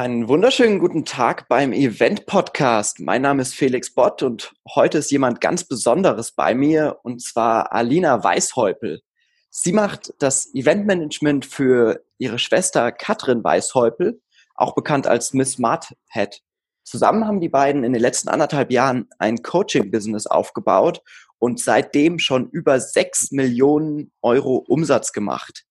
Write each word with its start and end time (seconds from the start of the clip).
Einen 0.00 0.28
wunderschönen 0.28 0.78
guten 0.78 1.04
Tag 1.04 1.46
beim 1.46 1.74
Event 1.74 2.24
Podcast. 2.24 3.00
Mein 3.00 3.20
Name 3.20 3.42
ist 3.42 3.54
Felix 3.54 3.92
Bott 3.92 4.22
und 4.22 4.54
heute 4.74 4.96
ist 4.96 5.10
jemand 5.10 5.42
ganz 5.42 5.64
Besonderes 5.64 6.32
bei 6.32 6.54
mir 6.54 7.00
und 7.02 7.20
zwar 7.20 7.74
Alina 7.74 8.24
Weishäupel. 8.24 9.02
Sie 9.50 9.74
macht 9.74 10.14
das 10.18 10.54
Eventmanagement 10.54 11.44
für 11.44 12.02
ihre 12.16 12.38
Schwester 12.38 12.92
Katrin 12.92 13.44
Weishäupel, 13.44 14.22
auch 14.54 14.74
bekannt 14.74 15.06
als 15.06 15.34
Miss 15.34 15.52
Smarthead. 15.52 16.40
Zusammen 16.82 17.26
haben 17.26 17.42
die 17.42 17.50
beiden 17.50 17.84
in 17.84 17.92
den 17.92 18.00
letzten 18.00 18.30
anderthalb 18.30 18.70
Jahren 18.70 19.06
ein 19.18 19.42
Coaching-Business 19.42 20.26
aufgebaut 20.26 21.02
und 21.38 21.60
seitdem 21.60 22.18
schon 22.18 22.48
über 22.48 22.80
sechs 22.80 23.32
Millionen 23.32 24.12
Euro 24.22 24.64
Umsatz 24.66 25.12
gemacht. 25.12 25.66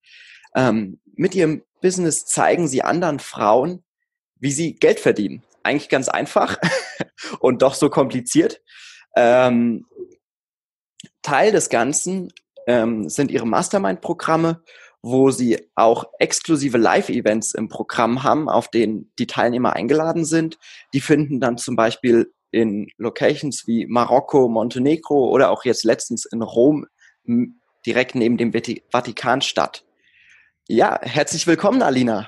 Ähm, 0.53 0.99
mit 1.15 1.33
ihrem 1.33 1.63
Business 1.81 2.27
zeigen 2.27 2.67
sie 2.67 2.83
anderen 2.83 3.17
Frauen, 3.17 3.83
wie 4.39 4.51
sie 4.51 4.75
Geld 4.75 4.99
verdienen. 4.99 5.43
Eigentlich 5.63 5.89
ganz 5.89 6.09
einfach 6.09 6.57
und 7.39 7.61
doch 7.61 7.73
so 7.73 7.89
kompliziert. 7.89 8.61
Ähm, 9.15 9.85
Teil 11.21 11.51
des 11.51 11.69
Ganzen 11.69 12.31
ähm, 12.67 13.09
sind 13.09 13.31
ihre 13.31 13.47
Mastermind-Programme, 13.47 14.63
wo 15.01 15.31
sie 15.31 15.69
auch 15.75 16.05
exklusive 16.19 16.77
Live-Events 16.77 17.53
im 17.53 17.69
Programm 17.69 18.23
haben, 18.23 18.49
auf 18.49 18.69
denen 18.69 19.11
die 19.17 19.27
Teilnehmer 19.27 19.73
eingeladen 19.73 20.25
sind. 20.25 20.57
Die 20.93 21.01
finden 21.01 21.39
dann 21.39 21.57
zum 21.57 21.75
Beispiel 21.75 22.33
in 22.51 22.87
Locations 22.97 23.67
wie 23.67 23.85
Marokko, 23.85 24.47
Montenegro 24.47 25.29
oder 25.29 25.51
auch 25.51 25.65
jetzt 25.65 25.83
letztens 25.83 26.25
in 26.25 26.41
Rom 26.41 26.85
direkt 27.85 28.15
neben 28.15 28.37
dem 28.37 28.51
Vatikan 28.91 29.41
statt. 29.41 29.85
Ja, 30.67 30.99
herzlich 31.01 31.47
willkommen, 31.47 31.81
Alina. 31.81 32.27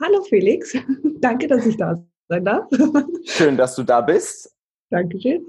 Hallo 0.00 0.22
Felix, 0.22 0.72
danke, 1.20 1.46
dass 1.46 1.64
ich 1.66 1.76
da 1.76 2.02
sein 2.28 2.44
darf. 2.44 2.68
Schön, 3.24 3.56
dass 3.56 3.76
du 3.76 3.82
da 3.82 4.00
bist. 4.00 4.54
Dankeschön. 4.90 5.46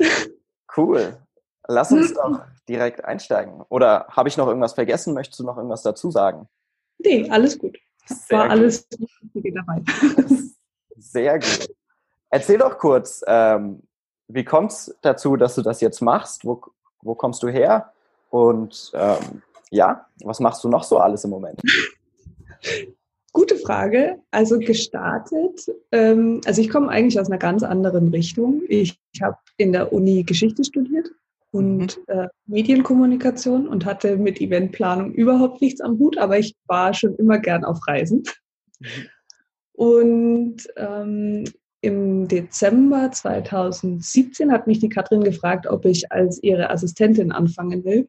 Cool. 0.75 1.17
Lass 1.67 1.91
uns 1.91 2.13
doch 2.15 2.41
direkt 2.67 3.03
einsteigen. 3.03 3.61
Oder 3.69 4.05
habe 4.09 4.29
ich 4.29 4.37
noch 4.37 4.47
irgendwas 4.47 4.73
vergessen? 4.73 5.13
Möchtest 5.13 5.39
du 5.39 5.43
noch 5.43 5.57
irgendwas 5.57 5.81
dazu 5.83 6.11
sagen? 6.11 6.47
Nee, 6.99 7.29
alles 7.29 7.57
gut. 7.57 7.77
Sehr 8.05 8.37
War 8.37 8.45
gut. 8.45 8.51
alles 8.51 8.87
dabei. 9.33 9.81
Sehr 10.97 11.39
gut. 11.39 11.75
Erzähl 12.29 12.57
doch 12.57 12.77
kurz, 12.77 13.23
ähm, 13.27 13.81
wie 14.27 14.43
kommt 14.43 14.71
es 14.71 14.95
dazu, 15.01 15.35
dass 15.35 15.55
du 15.55 15.61
das 15.61 15.81
jetzt 15.81 16.01
machst? 16.01 16.45
Wo, 16.45 16.61
wo 17.01 17.15
kommst 17.15 17.41
du 17.43 17.47
her? 17.47 17.93
Und 18.29 18.91
ähm, 18.93 19.41
ja, 19.71 20.07
was 20.23 20.39
machst 20.39 20.63
du 20.63 20.69
noch 20.69 20.83
so 20.83 20.97
alles 20.97 21.23
im 21.23 21.31
Moment? 21.31 21.61
Gute 23.35 23.57
Frage. 23.57 24.21
Also 24.31 24.59
gestartet, 24.59 25.69
ähm, 25.91 26.39
also 26.45 26.61
ich 26.61 26.69
komme 26.69 26.87
eigentlich 26.87 27.19
aus 27.19 27.27
einer 27.27 27.37
ganz 27.37 27.63
anderen 27.63 28.07
Richtung. 28.07 28.61
Ich, 28.69 28.97
ich 29.11 29.21
habe 29.21 29.35
in 29.57 29.73
der 29.73 29.91
Uni 29.91 30.23
Geschichte 30.23 30.63
studiert 30.63 31.11
und 31.51 31.97
mhm. 31.97 32.03
äh, 32.07 32.27
Medienkommunikation 32.45 33.67
und 33.67 33.83
hatte 33.83 34.15
mit 34.15 34.39
Eventplanung 34.39 35.11
überhaupt 35.11 35.61
nichts 35.61 35.81
am 35.81 35.99
Hut, 35.99 36.17
aber 36.17 36.39
ich 36.39 36.55
war 36.67 36.93
schon 36.93 37.13
immer 37.17 37.37
gern 37.37 37.65
auf 37.65 37.85
Reisen. 37.85 38.23
Mhm. 38.79 38.87
Und 39.73 40.57
ähm, 40.77 41.43
im 41.81 42.29
Dezember 42.29 43.11
2017 43.11 44.49
hat 44.49 44.65
mich 44.65 44.79
die 44.79 44.87
Katrin 44.87 45.25
gefragt, 45.25 45.67
ob 45.67 45.83
ich 45.83 46.09
als 46.09 46.41
ihre 46.41 46.69
Assistentin 46.69 47.33
anfangen 47.33 47.83
will. 47.83 48.07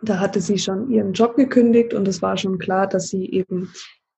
Da 0.00 0.18
hatte 0.18 0.40
sie 0.40 0.58
schon 0.58 0.90
ihren 0.90 1.12
Job 1.12 1.36
gekündigt 1.36 1.92
und 1.92 2.08
es 2.08 2.22
war 2.22 2.38
schon 2.38 2.58
klar, 2.58 2.86
dass 2.86 3.08
sie 3.08 3.30
eben 3.30 3.70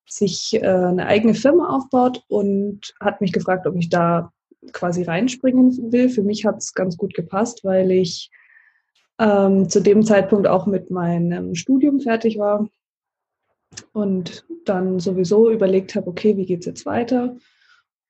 sich 0.09 0.55
äh, 0.55 0.67
eine 0.67 1.07
eigene 1.07 1.35
Firma 1.35 1.69
aufbaut 1.69 2.23
und 2.29 2.95
hat 3.01 3.21
mich 3.21 3.33
gefragt, 3.33 3.67
ob 3.67 3.77
ich 3.77 3.89
da 3.89 4.33
quasi 4.73 5.03
reinspringen 5.03 5.93
will. 5.93 6.09
Für 6.09 6.23
mich 6.23 6.45
hat 6.45 6.59
es 6.59 6.75
ganz 6.75 6.97
gut 6.97 7.15
gepasst, 7.15 7.65
weil 7.65 7.91
ich 7.91 8.31
ähm, 9.19 9.69
zu 9.69 9.81
dem 9.81 10.03
Zeitpunkt 10.03 10.47
auch 10.47 10.67
mit 10.67 10.91
meinem 10.91 11.55
Studium 11.55 12.01
fertig 12.01 12.39
war 12.39 12.69
und 13.93 14.47
dann 14.65 14.99
sowieso 14.99 15.51
überlegt 15.51 15.95
habe, 15.95 16.09
okay, 16.09 16.37
wie 16.37 16.47
geht 16.47 16.61
es 16.61 16.67
jetzt 16.67 16.87
weiter? 16.87 17.37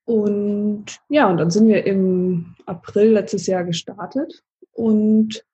Und 0.05 0.99
ja, 1.09 1.29
und 1.29 1.37
dann 1.37 1.51
sind 1.51 1.67
wir 1.67 1.85
im 1.85 2.55
April 2.65 3.11
letztes 3.11 3.45
Jahr 3.47 3.63
gestartet 3.63 4.43
und 4.71 5.45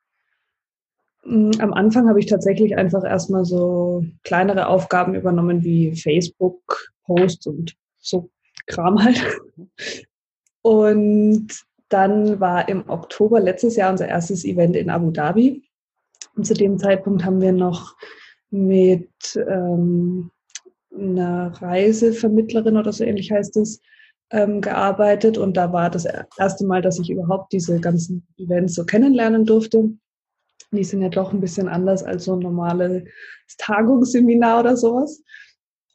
am 1.26 1.74
Anfang 1.74 2.08
habe 2.08 2.20
ich 2.20 2.28
tatsächlich 2.28 2.78
einfach 2.78 3.04
erstmal 3.04 3.46
so 3.46 4.04
kleinere 4.24 4.68
Aufgaben 4.68 5.16
übernommen 5.16 5.64
wie 5.64 5.96
Facebook-Posts 5.96 7.48
und 7.48 7.76
so 7.98 8.30
Kram 8.68 9.04
halt. 9.04 9.22
Und 10.62 11.48
dann 11.90 12.40
war 12.40 12.68
im 12.70 12.90
Oktober 12.90 13.40
letztes 13.40 13.76
Jahr 13.76 13.92
unser 13.92 14.08
erstes 14.08 14.44
Event 14.44 14.76
in 14.76 14.90
Abu 14.90 15.12
Dhabi. 15.12 15.64
Und 16.36 16.46
zu 16.46 16.54
dem 16.54 16.78
Zeitpunkt 16.78 17.24
haben 17.24 17.42
wir 17.42 17.52
noch 17.52 17.96
mit 18.50 19.10
ähm, 19.36 20.32
einer 20.96 21.52
Reisevermittlerin 21.62 22.78
oder 22.78 22.92
so 22.92 23.04
ähnlich 23.04 23.32
heißt 23.32 23.58
es, 23.58 23.82
ähm, 24.32 24.62
gearbeitet. 24.62 25.38
Und 25.38 25.58
da 25.58 25.72
war 25.72 25.90
das 25.90 26.08
erste 26.38 26.66
Mal, 26.66 26.82
dass 26.82 27.00
ich 27.00 27.10
überhaupt 27.10 27.54
diese 27.54 27.80
ganzen 27.80 28.26
Events 28.38 28.76
so 28.76 28.86
kennenlernen 28.86 29.46
durfte. 29.46 29.92
Die 30.72 30.84
sind 30.84 31.02
ja 31.02 31.10
doch 31.10 31.34
ein 31.34 31.42
bisschen 31.42 31.68
anders 31.68 32.04
als 32.04 32.26
so 32.26 32.34
ein 32.34 32.40
normales 32.40 33.04
Tagungsseminar 33.58 34.62
oder 34.62 34.78
sowas. 34.78 35.24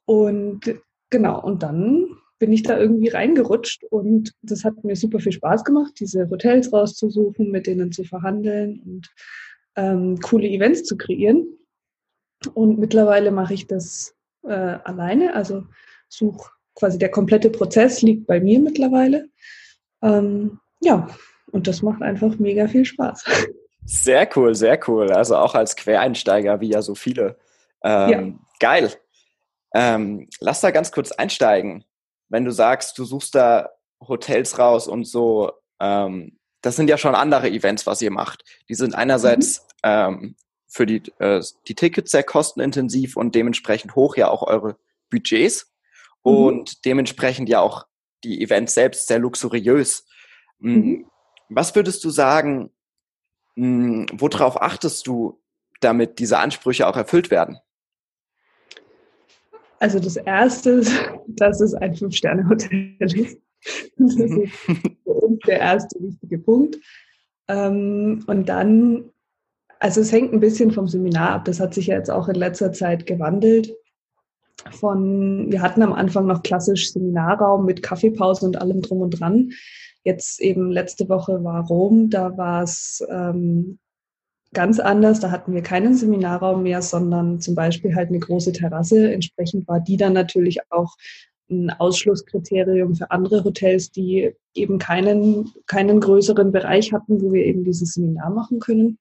Und 0.06 0.60
genau, 1.10 1.42
und 1.42 1.62
dann 1.62 2.06
bin 2.38 2.52
ich 2.52 2.62
da 2.62 2.78
irgendwie 2.78 3.08
reingerutscht 3.08 3.84
und 3.84 4.32
das 4.42 4.64
hat 4.64 4.82
mir 4.82 4.96
super 4.96 5.20
viel 5.20 5.32
Spaß 5.32 5.62
gemacht, 5.62 5.92
diese 6.00 6.28
Hotels 6.30 6.72
rauszusuchen, 6.72 7.50
mit 7.50 7.66
denen 7.66 7.92
zu 7.92 8.02
verhandeln 8.02 8.80
und 8.80 9.08
ähm, 9.76 10.18
coole 10.20 10.48
Events 10.48 10.84
zu 10.84 10.96
kreieren. 10.96 11.46
Und 12.54 12.78
mittlerweile 12.78 13.30
mache 13.30 13.52
ich 13.52 13.66
das 13.66 14.14
äh, 14.42 14.52
alleine, 14.52 15.34
also 15.34 15.66
suche 16.08 16.50
quasi 16.74 16.98
der 16.98 17.10
komplette 17.10 17.50
Prozess 17.50 18.00
liegt 18.00 18.26
bei 18.26 18.40
mir 18.40 18.58
mittlerweile. 18.58 19.28
Ähm, 20.02 20.58
ja, 20.80 21.08
und 21.52 21.66
das 21.66 21.82
macht 21.82 22.00
einfach 22.00 22.38
mega 22.38 22.68
viel 22.68 22.86
Spaß. 22.86 23.24
Sehr 23.90 24.28
cool, 24.36 24.54
sehr 24.54 24.78
cool. 24.88 25.10
Also 25.10 25.36
auch 25.36 25.56
als 25.56 25.74
Quereinsteiger, 25.74 26.60
wie 26.60 26.70
ja 26.70 26.80
so 26.80 26.94
viele. 26.94 27.36
Ähm, 27.82 28.10
ja. 28.10 28.32
Geil. 28.60 28.92
Ähm, 29.74 30.28
lass 30.38 30.60
da 30.60 30.70
ganz 30.70 30.92
kurz 30.92 31.10
einsteigen. 31.10 31.84
Wenn 32.28 32.44
du 32.44 32.52
sagst, 32.52 32.96
du 32.98 33.04
suchst 33.04 33.34
da 33.34 33.70
Hotels 34.00 34.60
raus 34.60 34.86
und 34.86 35.06
so, 35.06 35.52
ähm, 35.80 36.38
das 36.62 36.76
sind 36.76 36.88
ja 36.88 36.98
schon 36.98 37.16
andere 37.16 37.50
Events, 37.50 37.84
was 37.84 38.00
ihr 38.00 38.12
macht. 38.12 38.44
Die 38.68 38.74
sind 38.74 38.94
einerseits 38.94 39.62
mhm. 39.62 39.66
ähm, 39.82 40.36
für 40.68 40.86
die, 40.86 41.02
äh, 41.18 41.42
die 41.66 41.74
Tickets 41.74 42.12
sehr 42.12 42.22
kostenintensiv 42.22 43.16
und 43.16 43.34
dementsprechend 43.34 43.96
hoch 43.96 44.16
ja 44.16 44.28
auch 44.28 44.44
eure 44.44 44.76
Budgets 45.10 45.72
mhm. 46.22 46.32
und 46.32 46.84
dementsprechend 46.84 47.48
ja 47.48 47.60
auch 47.60 47.86
die 48.22 48.40
Events 48.40 48.74
selbst 48.74 49.08
sehr 49.08 49.18
luxuriös. 49.18 50.06
Hm, 50.60 50.74
mhm. 50.74 51.06
Was 51.48 51.74
würdest 51.74 52.04
du 52.04 52.10
sagen, 52.10 52.70
hm, 53.60 54.06
worauf 54.14 54.60
achtest 54.62 55.06
du, 55.06 55.38
damit 55.80 56.18
diese 56.18 56.38
Ansprüche 56.38 56.86
auch 56.86 56.96
erfüllt 56.96 57.30
werden? 57.30 57.58
Also 59.78 59.98
das 59.98 60.16
Erste 60.16 60.70
ist, 60.70 60.92
dass 61.26 61.60
es 61.60 61.74
ein 61.74 61.94
Fünf-Sterne-Hotel 61.94 62.96
ist. 63.00 63.38
Das 63.98 64.14
mhm. 64.14 64.42
ist 64.42 64.56
für 65.04 65.12
uns 65.12 65.38
der 65.46 65.60
erste 65.60 66.00
wichtige 66.00 66.38
Punkt. 66.38 66.78
Ähm, 67.48 68.24
und 68.26 68.48
dann, 68.48 69.10
also 69.78 70.00
es 70.00 70.10
hängt 70.10 70.32
ein 70.32 70.40
bisschen 70.40 70.70
vom 70.70 70.88
Seminar 70.88 71.32
ab. 71.32 71.44
Das 71.44 71.60
hat 71.60 71.74
sich 71.74 71.88
ja 71.88 71.96
jetzt 71.96 72.10
auch 72.10 72.28
in 72.28 72.36
letzter 72.36 72.72
Zeit 72.72 73.04
gewandelt. 73.04 73.74
Von, 74.70 75.52
wir 75.52 75.60
hatten 75.60 75.82
am 75.82 75.92
Anfang 75.92 76.26
noch 76.26 76.42
klassisch 76.42 76.92
Seminarraum 76.92 77.66
mit 77.66 77.82
Kaffeepause 77.82 78.46
und 78.46 78.58
allem 78.58 78.80
drum 78.80 79.02
und 79.02 79.20
dran. 79.20 79.52
Jetzt 80.04 80.40
eben 80.40 80.70
letzte 80.70 81.08
Woche 81.08 81.44
war 81.44 81.66
Rom, 81.66 82.08
da 82.08 82.36
war 82.36 82.62
es 82.62 83.04
ähm, 83.10 83.78
ganz 84.52 84.80
anders. 84.80 85.20
Da 85.20 85.30
hatten 85.30 85.52
wir 85.54 85.62
keinen 85.62 85.94
Seminarraum 85.94 86.62
mehr, 86.62 86.82
sondern 86.82 87.40
zum 87.40 87.54
Beispiel 87.54 87.94
halt 87.94 88.08
eine 88.08 88.18
große 88.18 88.52
Terrasse. 88.52 89.12
Entsprechend 89.12 89.68
war 89.68 89.80
die 89.80 89.96
dann 89.96 90.12
natürlich 90.12 90.60
auch 90.70 90.96
ein 91.50 91.70
Ausschlusskriterium 91.70 92.94
für 92.94 93.10
andere 93.10 93.44
Hotels, 93.44 93.90
die 93.90 94.34
eben 94.54 94.78
keinen, 94.78 95.52
keinen 95.66 96.00
größeren 96.00 96.52
Bereich 96.52 96.92
hatten, 96.92 97.20
wo 97.20 97.32
wir 97.32 97.44
eben 97.44 97.64
dieses 97.64 97.94
Seminar 97.94 98.30
machen 98.30 98.60
können. 98.60 98.98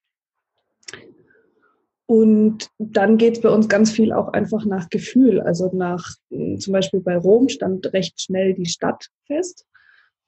Und 2.08 2.72
dann 2.80 3.18
geht 3.18 3.36
es 3.36 3.42
bei 3.42 3.50
uns 3.50 3.70
ganz 3.70 3.92
viel 3.92 4.12
auch 4.14 4.30
einfach 4.30 4.66
nach 4.66 4.90
Gefühl. 4.90 5.42
Also 5.42 5.70
nach, 5.74 6.16
zum 6.30 6.74
Beispiel 6.74 7.02
bei 7.02 7.16
Rom 7.16 7.50
stand 7.50 7.94
recht 7.94 8.20
schnell 8.20 8.56
die 8.56 8.66
Stadt 8.66 9.10
fest. 9.28 9.68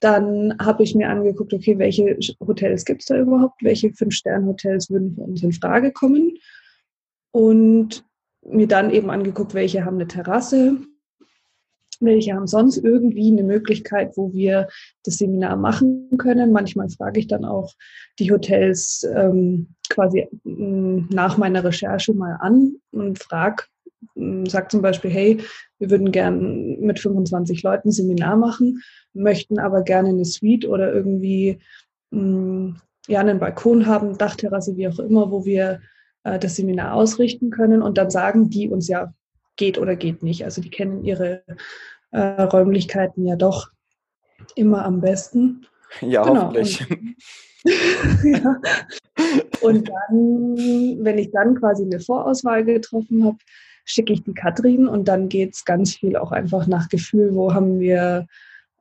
Dann 0.01 0.55
habe 0.59 0.83
ich 0.83 0.95
mir 0.95 1.09
angeguckt, 1.09 1.53
okay, 1.53 1.77
welche 1.77 2.17
Hotels 2.39 2.85
gibt 2.85 3.01
es 3.01 3.05
da 3.05 3.17
überhaupt? 3.17 3.63
Welche 3.63 3.93
Fünf-Sterne-Hotels 3.93 4.89
würden 4.89 5.15
für 5.15 5.21
uns 5.21 5.43
in 5.43 5.53
Frage 5.53 5.91
kommen? 5.91 6.37
Und 7.31 8.03
mir 8.43 8.67
dann 8.67 8.89
eben 8.89 9.09
angeguckt, 9.11 9.53
welche 9.53 9.85
haben 9.85 9.95
eine 9.95 10.07
Terrasse. 10.07 10.77
welche 11.99 12.33
haben 12.33 12.47
sonst 12.47 12.77
irgendwie 12.77 13.31
eine 13.31 13.43
Möglichkeit, 13.43 14.17
wo 14.17 14.33
wir 14.33 14.67
das 15.03 15.19
Seminar 15.19 15.55
machen 15.55 16.09
können. 16.17 16.51
Manchmal 16.51 16.89
frage 16.89 17.19
ich 17.19 17.27
dann 17.27 17.45
auch 17.45 17.71
die 18.17 18.31
Hotels 18.31 19.07
ähm, 19.15 19.75
quasi 19.87 20.27
mm, 20.43 21.09
nach 21.11 21.37
meiner 21.37 21.63
Recherche 21.63 22.15
mal 22.15 22.37
an 22.39 22.77
und 22.91 23.19
frage, 23.19 23.65
sage 24.15 24.67
zum 24.69 24.81
Beispiel, 24.81 25.11
hey, 25.11 25.41
wir 25.79 25.89
würden 25.89 26.11
gern 26.11 26.79
mit 26.79 26.99
25 26.99 27.63
Leuten 27.63 27.91
Seminar 27.91 28.35
machen, 28.35 28.81
möchten 29.13 29.59
aber 29.59 29.83
gerne 29.83 30.09
eine 30.09 30.25
Suite 30.25 30.65
oder 30.65 30.93
irgendwie 30.93 31.59
mh, 32.11 32.75
ja 33.07 33.19
einen 33.19 33.39
Balkon 33.39 33.85
haben, 33.85 34.17
Dachterrasse, 34.17 34.75
wie 34.75 34.87
auch 34.87 34.99
immer, 34.99 35.31
wo 35.31 35.45
wir 35.45 35.81
äh, 36.23 36.39
das 36.39 36.55
Seminar 36.55 36.93
ausrichten 36.93 37.49
können. 37.49 37.81
Und 37.81 37.97
dann 37.97 38.09
sagen 38.09 38.49
die 38.49 38.69
uns 38.69 38.87
ja, 38.87 39.13
geht 39.55 39.77
oder 39.77 39.95
geht 39.95 40.23
nicht. 40.23 40.43
Also 40.45 40.61
die 40.61 40.69
kennen 40.69 41.03
ihre 41.03 41.43
äh, 42.11 42.19
Räumlichkeiten 42.19 43.25
ja 43.25 43.35
doch 43.35 43.69
immer 44.55 44.85
am 44.85 45.01
besten. 45.01 45.65
Ja, 46.01 46.23
genau. 46.23 46.47
hoffentlich. 46.47 46.89
Und, 46.89 47.15
ja. 48.23 48.61
Und 49.61 49.89
dann, 49.89 50.55
wenn 51.03 51.17
ich 51.17 51.31
dann 51.31 51.55
quasi 51.55 51.83
eine 51.83 51.99
Vorauswahl 51.99 52.63
getroffen 52.63 53.23
habe, 53.23 53.37
schicke 53.91 54.13
ich 54.13 54.23
die 54.23 54.33
Katrin 54.33 54.87
und 54.87 55.07
dann 55.07 55.29
geht 55.29 55.53
es 55.53 55.65
ganz 55.65 55.95
viel 55.95 56.15
auch 56.15 56.31
einfach 56.31 56.67
nach 56.67 56.89
Gefühl, 56.89 57.35
wo 57.35 57.53
haben 57.53 57.79
wir, 57.79 58.27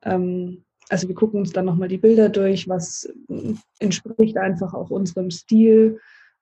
ähm, 0.03 0.65
also 0.89 1.09
wir 1.09 1.15
gucken 1.15 1.41
uns 1.41 1.53
dann 1.53 1.65
nochmal 1.65 1.89
die 1.89 1.99
Bilder 1.99 2.29
durch, 2.29 2.69
was 2.69 3.13
entspricht 3.79 4.37
einfach 4.37 4.75
auch 4.75 4.91
unserem 4.91 5.31
Stil, 5.31 5.99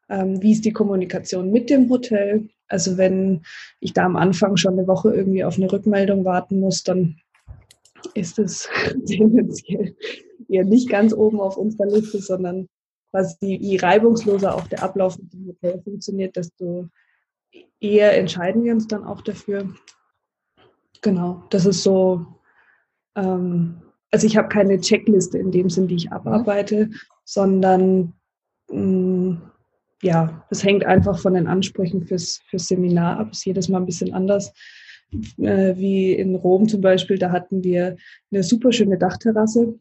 ähm, 0.08 0.42
wie 0.42 0.52
ist 0.52 0.64
die 0.64 0.72
Kommunikation 0.72 1.50
mit 1.50 1.70
dem 1.70 1.88
Hotel. 1.90 2.48
Also 2.68 2.96
wenn 2.96 3.42
ich 3.80 3.92
da 3.92 4.04
am 4.04 4.16
Anfang 4.16 4.56
schon 4.56 4.74
eine 4.74 4.86
Woche 4.86 5.14
irgendwie 5.14 5.44
auf 5.44 5.56
eine 5.56 5.70
Rückmeldung 5.70 6.24
warten 6.24 6.60
muss, 6.60 6.82
dann 6.82 7.16
ist 8.14 8.38
es 8.38 8.68
tendenziell 9.06 9.96
eher 10.48 10.64
nicht 10.64 10.88
ganz 10.88 11.12
oben 11.12 11.40
auf 11.40 11.56
unserer 11.56 11.88
Liste, 11.88 12.20
sondern 12.20 12.68
quasi 13.10 13.56
je 13.60 13.78
reibungsloser 13.78 14.54
auch 14.54 14.66
der 14.66 14.82
Ablauf 14.82 15.18
mit 15.18 15.32
dem 15.32 15.46
Hotel 15.48 15.80
funktioniert, 15.82 16.36
desto 16.36 16.88
eher 17.80 18.16
entscheiden 18.16 18.64
wir 18.64 18.72
uns 18.72 18.86
dann 18.86 19.04
auch 19.04 19.20
dafür. 19.20 19.68
Genau, 21.00 21.44
das 21.50 21.66
ist 21.66 21.82
so, 21.82 22.26
ähm, 23.14 23.82
also 24.10 24.26
ich 24.26 24.36
habe 24.36 24.48
keine 24.48 24.80
Checkliste 24.80 25.38
in 25.38 25.50
dem 25.50 25.70
Sinn, 25.70 25.88
die 25.88 25.94
ich 25.94 26.12
abarbeite, 26.12 26.90
sondern 27.24 28.14
mh, 28.70 28.80
mm, 28.80 29.42
ja, 30.02 30.44
das 30.48 30.62
hängt 30.64 30.84
einfach 30.84 31.18
von 31.18 31.34
den 31.34 31.46
Ansprüchen 31.46 32.06
fürs, 32.06 32.40
fürs 32.48 32.68
Seminar 32.68 33.18
ab. 33.18 33.32
Ist 33.32 33.44
jedes 33.44 33.68
Mal 33.68 33.78
ein 33.78 33.86
bisschen 33.86 34.14
anders. 34.14 34.52
Äh, 35.38 35.76
wie 35.76 36.12
in 36.12 36.36
Rom 36.36 36.68
zum 36.68 36.80
Beispiel, 36.80 37.18
da 37.18 37.30
hatten 37.30 37.64
wir 37.64 37.96
eine 38.30 38.42
super 38.42 38.72
schöne 38.72 38.98
Dachterrasse. 38.98 39.78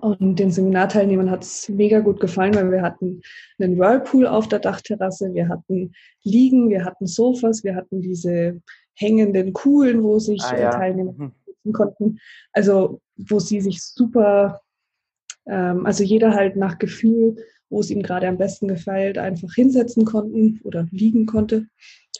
Und 0.00 0.38
den 0.38 0.50
Seminarteilnehmern 0.50 1.30
hat 1.30 1.42
es 1.42 1.68
mega 1.68 2.00
gut 2.00 2.20
gefallen, 2.20 2.54
weil 2.54 2.70
wir 2.70 2.82
hatten 2.82 3.22
einen 3.58 3.78
Whirlpool 3.78 4.26
auf 4.26 4.48
der 4.48 4.60
Dachterrasse, 4.60 5.34
wir 5.34 5.48
hatten 5.48 5.92
Liegen, 6.22 6.70
wir 6.70 6.84
hatten 6.84 7.06
Sofas, 7.06 7.64
wir 7.64 7.74
hatten 7.74 8.00
diese 8.00 8.60
hängenden 8.94 9.52
Kuhlen, 9.52 10.02
wo 10.02 10.18
sich 10.18 10.42
ah, 10.42 10.58
ja. 10.58 10.70
Teilnehmer 10.70 11.32
mhm. 11.64 11.72
konnten. 11.72 12.18
Also 12.52 13.00
wo 13.16 13.38
sie 13.38 13.60
sich 13.60 13.82
super, 13.82 14.60
ähm, 15.46 15.86
also 15.86 16.04
jeder 16.04 16.34
halt 16.34 16.56
nach 16.56 16.78
Gefühl 16.78 17.36
wo 17.70 17.80
es 17.80 17.90
ihm 17.90 18.02
gerade 18.02 18.28
am 18.28 18.36
besten 18.36 18.68
gefällt, 18.68 19.16
einfach 19.16 19.54
hinsetzen 19.54 20.04
konnten 20.04 20.60
oder 20.64 20.86
liegen 20.90 21.24
konnte. 21.24 21.66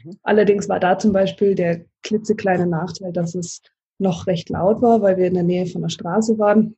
Mhm. 0.04 0.18
Allerdings 0.22 0.68
war 0.68 0.80
da 0.80 0.96
zum 0.98 1.12
Beispiel 1.12 1.54
der 1.54 1.84
klitzekleine 2.02 2.66
Nachteil, 2.66 3.12
dass 3.12 3.34
es 3.34 3.60
noch 3.98 4.26
recht 4.26 4.48
laut 4.48 4.80
war, 4.80 5.02
weil 5.02 5.18
wir 5.18 5.26
in 5.26 5.34
der 5.34 5.42
Nähe 5.42 5.66
von 5.66 5.82
der 5.82 5.90
Straße 5.90 6.38
waren. 6.38 6.76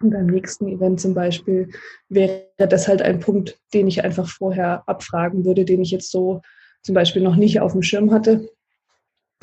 Und 0.00 0.10
beim 0.10 0.26
nächsten 0.26 0.68
Event 0.68 1.00
zum 1.00 1.14
Beispiel 1.14 1.70
wäre 2.08 2.46
das 2.56 2.88
halt 2.88 3.02
ein 3.02 3.20
Punkt, 3.20 3.60
den 3.74 3.86
ich 3.86 4.02
einfach 4.02 4.28
vorher 4.28 4.82
abfragen 4.86 5.44
würde, 5.44 5.64
den 5.64 5.82
ich 5.82 5.90
jetzt 5.90 6.10
so 6.10 6.40
zum 6.82 6.94
Beispiel 6.94 7.22
noch 7.22 7.36
nicht 7.36 7.60
auf 7.60 7.72
dem 7.72 7.82
Schirm 7.82 8.10
hatte. 8.10 8.48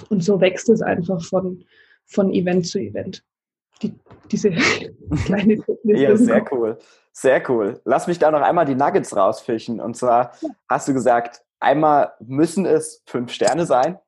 Und 0.09 0.23
so 0.23 0.41
wächst 0.41 0.69
es 0.69 0.81
einfach 0.81 1.23
von, 1.23 1.63
von 2.05 2.33
Event 2.33 2.67
zu 2.67 2.79
Event. 2.79 3.23
Die, 3.81 3.93
diese 4.31 4.51
kleine 5.25 5.63
Ja, 5.83 6.15
sehr 6.17 6.45
cool. 6.51 6.77
Sehr 7.11 7.49
cool. 7.49 7.81
Lass 7.83 8.07
mich 8.07 8.19
da 8.19 8.31
noch 8.31 8.41
einmal 8.41 8.65
die 8.65 8.75
Nuggets 8.75 9.15
rausfischen. 9.15 9.79
Und 9.79 9.95
zwar 9.95 10.33
hast 10.69 10.87
du 10.87 10.93
gesagt, 10.93 11.41
einmal 11.59 12.13
müssen 12.19 12.65
es 12.65 13.03
fünf 13.05 13.31
Sterne 13.31 13.65
sein. 13.65 13.99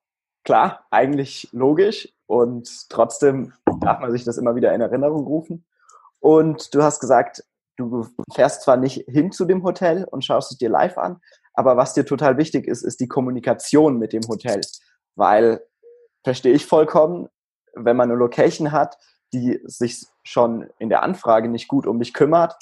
Klar, 0.43 0.85
eigentlich 0.91 1.49
logisch. 1.51 2.13
Und 2.27 2.89
trotzdem 2.89 3.53
darf 3.81 3.99
man 3.99 4.11
sich 4.11 4.23
das 4.23 4.37
immer 4.37 4.55
wieder 4.55 4.73
in 4.73 4.81
Erinnerung 4.81 5.25
rufen. 5.25 5.65
Und 6.19 6.73
du 6.73 6.83
hast 6.83 6.99
gesagt, 6.99 7.43
du 7.77 8.07
fährst 8.33 8.63
zwar 8.63 8.77
nicht 8.77 9.05
hin 9.07 9.31
zu 9.31 9.45
dem 9.45 9.63
Hotel 9.63 10.05
und 10.05 10.25
schaust 10.25 10.51
es 10.51 10.57
dir 10.57 10.69
live 10.69 10.97
an, 10.97 11.21
aber 11.53 11.77
was 11.77 11.93
dir 11.93 12.05
total 12.05 12.37
wichtig 12.37 12.67
ist, 12.67 12.83
ist 12.83 12.99
die 12.99 13.07
Kommunikation 13.07 13.97
mit 13.97 14.13
dem 14.13 14.23
Hotel. 14.27 14.61
Weil, 15.15 15.61
verstehe 16.23 16.53
ich 16.53 16.65
vollkommen, 16.65 17.29
wenn 17.73 17.97
man 17.97 18.09
eine 18.09 18.19
Location 18.19 18.71
hat, 18.71 18.97
die 19.33 19.59
sich 19.63 20.05
schon 20.23 20.69
in 20.79 20.89
der 20.89 21.03
Anfrage 21.03 21.49
nicht 21.49 21.67
gut 21.67 21.85
um 21.85 21.99
dich 21.99 22.13
kümmert, 22.13 22.55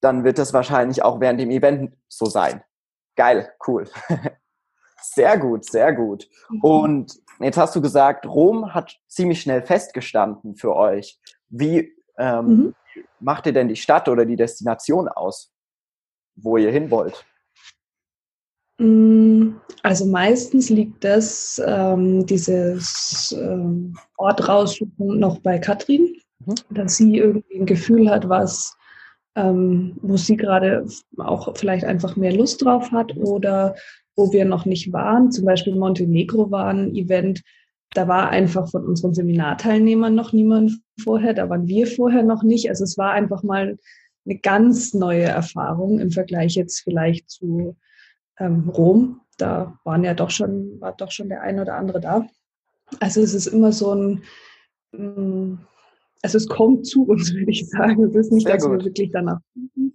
dann 0.00 0.24
wird 0.24 0.38
das 0.38 0.52
wahrscheinlich 0.52 1.02
auch 1.02 1.20
während 1.20 1.40
dem 1.40 1.50
Event 1.50 1.94
so 2.08 2.26
sein. 2.26 2.62
Geil, 3.16 3.52
cool. 3.66 3.88
Sehr 5.04 5.36
gut, 5.36 5.64
sehr 5.64 5.92
gut. 5.92 6.28
Mhm. 6.48 6.60
Und 6.60 7.22
jetzt 7.40 7.58
hast 7.58 7.74
du 7.74 7.80
gesagt, 7.80 8.24
Rom 8.24 8.72
hat 8.72 9.00
ziemlich 9.08 9.42
schnell 9.42 9.62
festgestanden 9.62 10.54
für 10.54 10.76
euch. 10.76 11.20
Wie 11.48 11.92
ähm, 12.18 12.46
mhm. 12.46 12.74
macht 13.20 13.46
ihr 13.46 13.52
denn 13.52 13.68
die 13.68 13.76
Stadt 13.76 14.08
oder 14.08 14.24
die 14.24 14.36
Destination 14.36 15.08
aus, 15.08 15.52
wo 16.36 16.56
ihr 16.56 16.70
hin 16.70 16.90
wollt? 16.90 17.24
Mm, 18.78 19.56
also 19.82 20.06
meistens 20.06 20.70
liegt 20.70 21.04
das, 21.04 21.60
ähm, 21.64 22.26
dieses 22.26 23.36
ähm, 23.38 23.96
Ort 24.16 24.48
raussuchen 24.48 25.18
noch 25.18 25.38
bei 25.38 25.58
Katrin, 25.58 26.16
mhm. 26.44 26.54
dass 26.70 26.96
sie 26.96 27.18
irgendwie 27.18 27.60
ein 27.60 27.66
Gefühl 27.66 28.10
hat, 28.10 28.28
was 28.28 28.76
ähm, 29.34 29.96
wo 30.02 30.16
sie 30.16 30.36
gerade 30.36 30.86
auch 31.18 31.56
vielleicht 31.56 31.84
einfach 31.84 32.16
mehr 32.16 32.34
Lust 32.34 32.62
drauf 32.62 32.90
hat 32.92 33.16
oder 33.16 33.74
wo 34.14 34.32
wir 34.32 34.44
noch 34.44 34.66
nicht 34.66 34.92
waren. 34.92 35.30
Zum 35.30 35.46
Beispiel 35.46 35.74
Montenegro 35.74 36.50
war 36.50 36.66
ein 36.66 36.94
Event, 36.94 37.42
da 37.94 38.08
war 38.08 38.28
einfach 38.30 38.70
von 38.70 38.84
unseren 38.84 39.14
Seminarteilnehmern 39.14 40.14
noch 40.14 40.32
niemand 40.32 40.81
vorher, 40.98 41.34
da 41.34 41.48
waren 41.48 41.66
wir 41.66 41.86
vorher 41.86 42.22
noch 42.22 42.42
nicht. 42.42 42.68
Also 42.68 42.84
es 42.84 42.98
war 42.98 43.12
einfach 43.12 43.42
mal 43.42 43.78
eine 44.24 44.38
ganz 44.38 44.94
neue 44.94 45.24
Erfahrung 45.24 45.98
im 45.98 46.10
Vergleich 46.10 46.54
jetzt 46.54 46.80
vielleicht 46.80 47.30
zu 47.30 47.76
ähm, 48.38 48.68
Rom. 48.68 49.20
Da 49.38 49.78
waren 49.84 50.04
ja 50.04 50.14
doch 50.14 50.30
schon, 50.30 50.80
war 50.80 50.92
doch 50.92 51.10
schon 51.10 51.28
der 51.28 51.42
eine 51.42 51.62
oder 51.62 51.74
andere 51.76 52.00
da. 52.00 52.26
Also 53.00 53.22
es 53.22 53.34
ist 53.34 53.46
immer 53.46 53.72
so 53.72 53.94
ein, 53.94 54.22
mm, 54.92 55.58
also 56.22 56.36
es 56.36 56.46
kommt 56.46 56.86
zu 56.86 57.04
uns, 57.04 57.32
würde 57.34 57.50
ich 57.50 57.68
sagen. 57.68 58.04
Es 58.04 58.14
ist 58.14 58.32
nicht, 58.32 58.46
Sehr 58.46 58.56
dass 58.56 58.64
gut. 58.64 58.78
wir 58.78 58.84
wirklich 58.84 59.10
danach 59.10 59.40
suchen, 59.54 59.94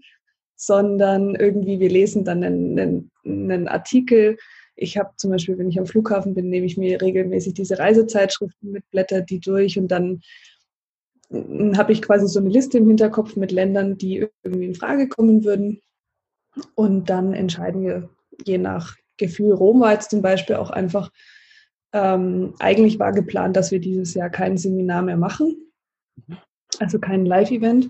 sondern 0.56 1.36
irgendwie 1.36 1.80
wir 1.80 1.90
lesen 1.90 2.26
dann 2.26 2.44
einen, 2.44 2.80
einen, 2.80 3.12
einen 3.26 3.68
Artikel. 3.68 4.38
Ich 4.76 4.98
habe 4.98 5.12
zum 5.18 5.32
Beispiel, 5.32 5.58
wenn 5.58 5.70
ich 5.70 5.80
am 5.80 5.88
Flughafen 5.88 6.36
bin, 6.36 6.50
nehme 6.50 6.66
ich 6.66 6.78
mir 6.78 7.02
regelmäßig 7.02 7.54
diese 7.54 7.80
Reisezeitschriften 7.80 8.72
mit, 8.72 8.90
blätter 8.92 9.22
die 9.22 9.40
durch 9.40 9.80
und 9.80 9.88
dann 9.88 10.22
habe 11.30 11.92
ich 11.92 12.02
quasi 12.02 12.28
so 12.28 12.40
eine 12.40 12.50
Liste 12.50 12.78
im 12.78 12.88
Hinterkopf 12.88 13.36
mit 13.36 13.52
Ländern, 13.52 13.98
die 13.98 14.28
irgendwie 14.44 14.66
in 14.66 14.76
Frage 14.76 15.08
kommen 15.08 15.44
würden. 15.44 15.82
Und 16.76 17.10
dann 17.10 17.34
entscheiden 17.34 17.84
wir 17.84 18.10
je 18.46 18.58
nach 18.58 18.96
Gefühl. 19.18 19.54
Rom 19.54 19.82
war 19.82 19.94
jetzt 19.94 20.12
zum 20.12 20.22
Beispiel 20.22 20.56
auch 20.56 20.70
einfach, 20.70 21.12
ähm, 21.94 22.54
eigentlich 22.60 23.00
war 23.00 23.12
geplant, 23.12 23.56
dass 23.56 23.72
wir 23.72 23.80
dieses 23.80 24.14
Jahr 24.14 24.30
kein 24.30 24.58
Seminar 24.58 25.02
mehr 25.02 25.18
machen, 25.18 25.72
also 26.80 27.00
kein 27.00 27.26
Live-Event. 27.26 27.90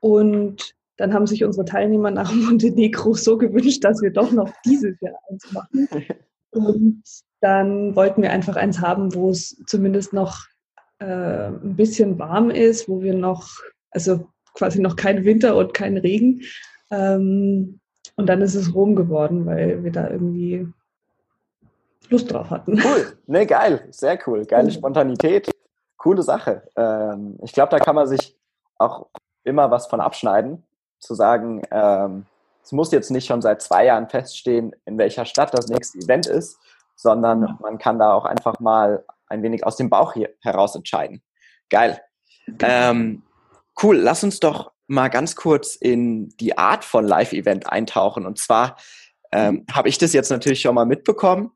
Und 0.00 0.74
dann 0.96 1.14
haben 1.14 1.26
sich 1.26 1.44
unsere 1.44 1.64
Teilnehmer 1.64 2.10
nach 2.10 2.32
Montenegro 2.34 3.14
so 3.14 3.38
gewünscht, 3.38 3.82
dass 3.84 4.00
wir 4.02 4.12
doch 4.12 4.30
noch 4.32 4.52
dieses 4.64 5.00
Jahr 5.00 5.18
eins 5.30 5.52
machen. 5.52 5.88
Und 6.50 7.02
dann 7.40 7.94
wollten 7.94 8.22
wir 8.22 8.32
einfach 8.32 8.56
eins 8.56 8.80
haben, 8.80 9.14
wo 9.14 9.30
es 9.30 9.62
zumindest 9.66 10.12
noch 10.12 10.46
äh, 10.98 11.48
ein 11.48 11.76
bisschen 11.76 12.18
warm 12.18 12.50
ist, 12.50 12.88
wo 12.88 13.02
wir 13.02 13.14
noch, 13.14 13.48
also 13.90 14.26
quasi 14.54 14.80
noch 14.80 14.96
kein 14.96 15.24
Winter 15.24 15.56
und 15.56 15.74
kein 15.74 15.96
Regen. 15.96 16.42
Ähm, 16.90 17.80
und 18.16 18.26
dann 18.26 18.42
ist 18.42 18.54
es 18.54 18.74
Rom 18.74 18.96
geworden, 18.96 19.46
weil 19.46 19.84
wir 19.84 19.92
da 19.92 20.10
irgendwie 20.10 20.66
Lust 22.10 22.32
drauf 22.32 22.50
hatten. 22.50 22.80
Cool, 22.84 23.12
ne, 23.26 23.46
geil, 23.46 23.86
sehr 23.90 24.18
cool, 24.26 24.44
geile 24.44 24.70
Spontanität. 24.70 25.50
Coole 25.96 26.22
Sache. 26.22 26.62
Ähm, 26.76 27.38
ich 27.42 27.52
glaube, 27.52 27.70
da 27.70 27.78
kann 27.78 27.94
man 27.94 28.06
sich 28.06 28.36
auch 28.78 29.06
immer 29.44 29.70
was 29.70 29.88
von 29.88 30.00
abschneiden, 30.00 30.62
zu 31.00 31.14
sagen, 31.14 31.62
ähm, 31.70 32.26
es 32.62 32.72
muss 32.72 32.92
jetzt 32.92 33.10
nicht 33.10 33.26
schon 33.26 33.42
seit 33.42 33.62
zwei 33.62 33.86
Jahren 33.86 34.08
feststehen, 34.08 34.74
in 34.84 34.98
welcher 34.98 35.24
Stadt 35.24 35.54
das 35.54 35.68
nächste 35.68 35.98
Event 35.98 36.26
ist, 36.26 36.58
sondern 36.96 37.56
man 37.60 37.78
kann 37.78 37.98
da 37.98 38.12
auch 38.12 38.24
einfach 38.24 38.60
mal 38.60 39.04
ein 39.28 39.42
wenig 39.42 39.64
aus 39.64 39.76
dem 39.76 39.90
Bauch 39.90 40.14
hier 40.14 40.34
heraus 40.40 40.74
entscheiden. 40.74 41.22
Geil. 41.70 42.00
Ähm, 42.62 43.22
cool, 43.82 43.96
lass 43.96 44.24
uns 44.24 44.40
doch 44.40 44.72
mal 44.86 45.08
ganz 45.08 45.36
kurz 45.36 45.76
in 45.76 46.30
die 46.40 46.56
Art 46.56 46.84
von 46.84 47.06
Live-Event 47.06 47.70
eintauchen. 47.70 48.26
Und 48.26 48.38
zwar 48.38 48.76
ähm, 49.32 49.66
habe 49.70 49.88
ich 49.88 49.98
das 49.98 50.12
jetzt 50.12 50.30
natürlich 50.30 50.60
schon 50.62 50.74
mal 50.74 50.86
mitbekommen, 50.86 51.52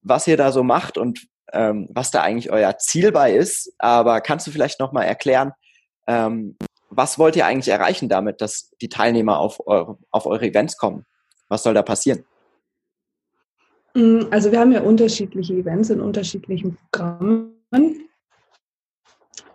was 0.00 0.28
ihr 0.28 0.36
da 0.36 0.52
so 0.52 0.62
macht 0.62 0.96
und 0.96 1.26
ähm, 1.52 1.88
was 1.90 2.10
da 2.10 2.22
eigentlich 2.22 2.50
euer 2.50 2.78
Ziel 2.78 3.12
bei 3.12 3.32
ist. 3.32 3.74
Aber 3.78 4.20
kannst 4.20 4.46
du 4.46 4.50
vielleicht 4.50 4.80
noch 4.80 4.92
mal 4.92 5.02
erklären, 5.02 5.52
ähm, 6.06 6.56
was 6.88 7.18
wollt 7.18 7.36
ihr 7.36 7.46
eigentlich 7.46 7.68
erreichen 7.68 8.08
damit, 8.08 8.40
dass 8.40 8.70
die 8.80 8.88
Teilnehmer 8.88 9.38
auf 9.38 9.66
eure, 9.66 9.98
auf 10.10 10.26
eure 10.26 10.46
Events 10.46 10.76
kommen? 10.76 11.04
Was 11.48 11.62
soll 11.62 11.74
da 11.74 11.82
passieren? 11.82 12.24
Mm, 13.94 14.22
also 14.30 14.50
wir 14.50 14.60
haben 14.60 14.72
ja 14.72 14.82
unterschiedliche 14.82 15.54
Events 15.54 15.90
in 15.90 16.00
unterschiedlichen 16.00 16.76
Programmen. 16.90 17.52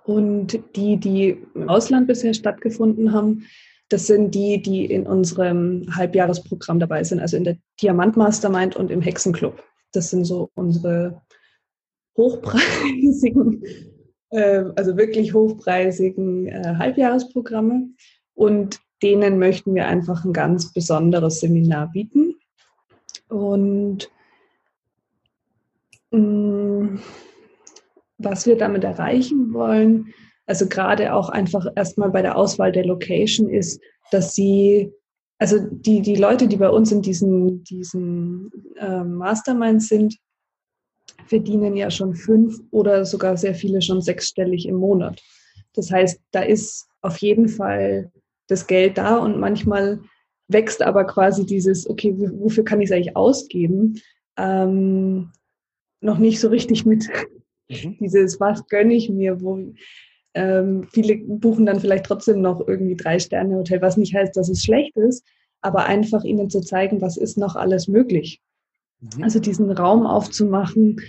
Und 0.05 0.59
die, 0.75 0.97
die 0.97 1.37
im 1.53 1.67
Ausland 1.67 2.07
bisher 2.07 2.33
stattgefunden 2.33 3.11
haben, 3.11 3.45
das 3.89 4.07
sind 4.07 4.33
die, 4.33 4.61
die 4.61 4.85
in 4.85 5.05
unserem 5.05 5.85
Halbjahresprogramm 5.95 6.79
dabei 6.79 7.03
sind, 7.03 7.19
also 7.19 7.37
in 7.37 7.43
der 7.43 7.57
Diamant 7.81 8.17
Mastermind 8.17 8.75
und 8.75 8.91
im 8.91 9.01
Hexenclub. 9.01 9.61
Das 9.91 10.09
sind 10.09 10.25
so 10.25 10.49
unsere 10.55 11.21
hochpreisigen, 12.17 13.63
äh, 14.29 14.65
also 14.75 14.97
wirklich 14.97 15.33
hochpreisigen 15.33 16.47
äh, 16.47 16.75
Halbjahresprogramme. 16.77 17.89
Und 18.33 18.79
denen 19.03 19.39
möchten 19.39 19.75
wir 19.75 19.87
einfach 19.87 20.25
ein 20.25 20.33
ganz 20.33 20.73
besonderes 20.73 21.39
Seminar 21.39 21.91
bieten. 21.91 22.35
Und 23.29 24.09
was 28.17 28.45
wir 28.45 28.57
damit 28.57 28.83
erreichen 28.83 29.53
wollen, 29.53 30.13
also 30.45 30.67
gerade 30.67 31.13
auch 31.13 31.29
einfach 31.29 31.67
erstmal 31.75 32.09
bei 32.09 32.21
der 32.21 32.37
Auswahl 32.37 32.71
der 32.71 32.85
Location 32.85 33.49
ist, 33.49 33.81
dass 34.11 34.33
sie, 34.33 34.91
also 35.37 35.57
die, 35.69 36.01
die 36.01 36.15
Leute, 36.15 36.47
die 36.47 36.55
bei 36.55 36.69
uns 36.69 36.91
in 36.91 37.01
diesen, 37.01 37.63
diesen 37.63 38.49
äh, 38.77 39.03
Masterminds 39.03 39.89
sind, 39.89 40.17
verdienen 41.25 41.75
ja 41.75 41.91
schon 41.91 42.15
fünf 42.15 42.57
oder 42.71 43.05
sogar 43.05 43.35
sehr 43.35 43.55
viele 43.55 43.81
schon 43.81 44.01
sechsstellig 44.01 44.67
im 44.67 44.75
Monat. 44.75 45.21
Das 45.73 45.91
heißt, 45.91 46.19
da 46.31 46.41
ist 46.41 46.87
auf 47.01 47.17
jeden 47.17 47.49
Fall 47.49 48.11
das 48.47 48.67
Geld 48.67 48.97
da 48.97 49.17
und 49.17 49.39
manchmal 49.39 49.99
wächst 50.47 50.81
aber 50.81 51.03
quasi 51.03 51.45
dieses, 51.45 51.89
okay, 51.89 52.15
wofür 52.17 52.63
kann 52.63 52.79
ich 52.79 52.89
es 52.89 52.95
eigentlich 52.95 53.17
ausgeben, 53.17 53.99
ähm, 54.37 55.31
noch 56.01 56.17
nicht 56.17 56.39
so 56.39 56.49
richtig 56.49 56.85
mit. 56.85 57.07
Mhm. 57.69 57.97
Dieses, 57.99 58.39
was 58.39 58.67
gönne 58.67 58.93
ich 58.93 59.09
mir, 59.09 59.41
wo 59.41 59.73
ähm, 60.33 60.87
viele 60.91 61.17
buchen 61.17 61.65
dann 61.65 61.79
vielleicht 61.79 62.05
trotzdem 62.05 62.41
noch 62.41 62.67
irgendwie 62.67 62.95
drei 62.95 63.19
Sterne 63.19 63.55
Hotel, 63.55 63.81
was 63.81 63.97
nicht 63.97 64.13
heißt, 64.13 64.35
dass 64.37 64.49
es 64.49 64.63
schlecht 64.63 64.95
ist, 64.95 65.25
aber 65.61 65.85
einfach 65.85 66.23
ihnen 66.23 66.49
zu 66.49 66.61
zeigen, 66.61 67.01
was 67.01 67.17
ist 67.17 67.37
noch 67.37 67.55
alles 67.55 67.87
möglich. 67.87 68.41
Mhm. 68.99 69.23
Also 69.23 69.39
diesen 69.39 69.71
Raum 69.71 70.05
aufzumachen, 70.05 71.01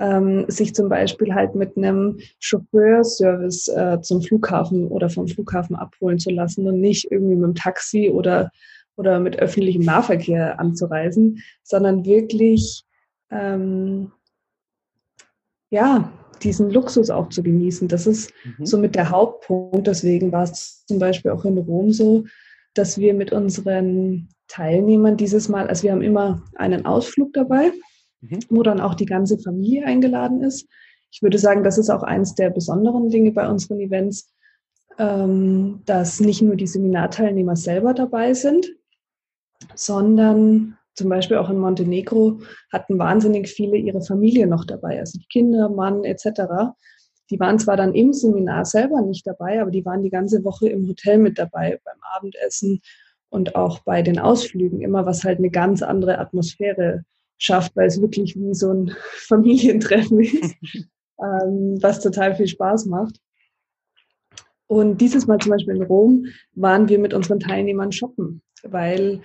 ähm, 0.00 0.46
sich 0.48 0.74
zum 0.74 0.88
Beispiel 0.88 1.32
halt 1.32 1.54
mit 1.54 1.76
einem 1.76 2.18
Chauffeurservice 2.40 3.68
äh, 3.68 4.00
zum 4.00 4.20
Flughafen 4.20 4.88
oder 4.88 5.08
vom 5.08 5.28
Flughafen 5.28 5.76
abholen 5.76 6.18
zu 6.18 6.30
lassen 6.30 6.66
und 6.66 6.80
nicht 6.80 7.10
irgendwie 7.10 7.36
mit 7.36 7.44
dem 7.44 7.54
Taxi 7.54 8.10
oder, 8.10 8.50
oder 8.96 9.20
mit 9.20 9.38
öffentlichem 9.38 9.84
Nahverkehr 9.84 10.58
anzureisen, 10.58 11.40
sondern 11.62 12.04
wirklich 12.04 12.82
ähm, 13.30 14.10
ja, 15.72 16.12
diesen 16.42 16.70
Luxus 16.70 17.10
auch 17.10 17.30
zu 17.30 17.42
genießen. 17.42 17.88
Das 17.88 18.06
ist 18.06 18.32
mhm. 18.44 18.66
somit 18.66 18.94
der 18.94 19.10
Hauptpunkt. 19.10 19.86
Deswegen 19.86 20.30
war 20.30 20.44
es 20.44 20.84
zum 20.86 20.98
Beispiel 20.98 21.30
auch 21.30 21.44
in 21.44 21.58
Rom 21.58 21.92
so, 21.92 22.24
dass 22.74 22.98
wir 22.98 23.14
mit 23.14 23.32
unseren 23.32 24.28
Teilnehmern 24.48 25.16
dieses 25.16 25.48
Mal, 25.48 25.68
also 25.68 25.84
wir 25.84 25.92
haben 25.92 26.02
immer 26.02 26.42
einen 26.56 26.84
Ausflug 26.84 27.32
dabei, 27.32 27.72
mhm. 28.20 28.40
wo 28.50 28.62
dann 28.62 28.80
auch 28.80 28.94
die 28.94 29.06
ganze 29.06 29.38
Familie 29.38 29.86
eingeladen 29.86 30.42
ist. 30.42 30.68
Ich 31.10 31.22
würde 31.22 31.38
sagen, 31.38 31.64
das 31.64 31.78
ist 31.78 31.90
auch 31.90 32.02
eines 32.02 32.34
der 32.34 32.50
besonderen 32.50 33.08
Dinge 33.08 33.32
bei 33.32 33.48
unseren 33.48 33.80
Events, 33.80 34.30
ähm, 34.98 35.80
dass 35.86 36.20
nicht 36.20 36.42
nur 36.42 36.56
die 36.56 36.66
Seminarteilnehmer 36.66 37.56
selber 37.56 37.94
dabei 37.94 38.34
sind, 38.34 38.74
sondern 39.74 40.76
zum 40.94 41.08
Beispiel 41.08 41.38
auch 41.38 41.50
in 41.50 41.58
Montenegro 41.58 42.40
hatten 42.72 42.98
wahnsinnig 42.98 43.48
viele 43.48 43.76
ihre 43.76 44.02
Familie 44.02 44.46
noch 44.46 44.64
dabei, 44.64 45.00
also 45.00 45.18
die 45.18 45.26
Kinder, 45.26 45.68
Mann 45.68 46.04
etc. 46.04 46.74
Die 47.30 47.40
waren 47.40 47.58
zwar 47.58 47.76
dann 47.76 47.94
im 47.94 48.12
Seminar 48.12 48.64
selber 48.64 49.00
nicht 49.00 49.26
dabei, 49.26 49.60
aber 49.60 49.70
die 49.70 49.84
waren 49.84 50.02
die 50.02 50.10
ganze 50.10 50.44
Woche 50.44 50.68
im 50.68 50.86
Hotel 50.88 51.18
mit 51.18 51.38
dabei, 51.38 51.80
beim 51.84 51.96
Abendessen 52.16 52.80
und 53.30 53.56
auch 53.56 53.80
bei 53.80 54.02
den 54.02 54.18
Ausflügen, 54.18 54.82
immer 54.82 55.06
was 55.06 55.24
halt 55.24 55.38
eine 55.38 55.50
ganz 55.50 55.82
andere 55.82 56.18
Atmosphäre 56.18 57.04
schafft, 57.38 57.74
weil 57.74 57.86
es 57.86 58.00
wirklich 58.00 58.36
wie 58.36 58.54
so 58.54 58.72
ein 58.72 58.94
Familientreffen 59.28 60.20
ist, 60.20 60.54
ähm, 61.18 61.78
was 61.80 62.00
total 62.00 62.34
viel 62.34 62.48
Spaß 62.48 62.86
macht. 62.86 63.16
Und 64.66 65.00
dieses 65.00 65.26
Mal 65.26 65.38
zum 65.38 65.52
Beispiel 65.52 65.76
in 65.76 65.82
Rom 65.82 66.26
waren 66.54 66.88
wir 66.88 66.98
mit 66.98 67.12
unseren 67.14 67.40
Teilnehmern 67.40 67.92
shoppen, 67.92 68.42
weil 68.62 69.22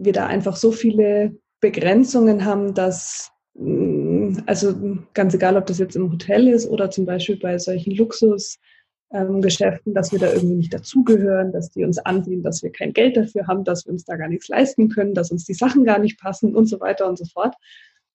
wir 0.00 0.12
da 0.12 0.26
einfach 0.26 0.56
so 0.56 0.72
viele 0.72 1.36
Begrenzungen 1.60 2.44
haben, 2.44 2.74
dass, 2.74 3.30
mm, 3.54 4.38
also 4.46 4.74
ganz 5.14 5.34
egal, 5.34 5.56
ob 5.56 5.66
das 5.66 5.78
jetzt 5.78 5.96
im 5.96 6.10
Hotel 6.10 6.48
ist 6.48 6.68
oder 6.68 6.90
zum 6.90 7.04
Beispiel 7.04 7.36
bei 7.36 7.58
solchen 7.58 7.94
Luxusgeschäften, 7.94 9.94
dass 9.94 10.12
wir 10.12 10.18
da 10.18 10.32
irgendwie 10.32 10.56
nicht 10.56 10.72
dazugehören, 10.72 11.52
dass 11.52 11.70
die 11.70 11.84
uns 11.84 11.98
ansehen, 11.98 12.42
dass 12.42 12.62
wir 12.62 12.72
kein 12.72 12.92
Geld 12.92 13.16
dafür 13.16 13.46
haben, 13.46 13.64
dass 13.64 13.84
wir 13.84 13.92
uns 13.92 14.04
da 14.04 14.16
gar 14.16 14.28
nichts 14.28 14.48
leisten 14.48 14.88
können, 14.88 15.14
dass 15.14 15.30
uns 15.30 15.44
die 15.44 15.54
Sachen 15.54 15.84
gar 15.84 15.98
nicht 15.98 16.18
passen 16.18 16.56
und 16.56 16.66
so 16.66 16.80
weiter 16.80 17.06
und 17.06 17.18
so 17.18 17.26
fort. 17.26 17.54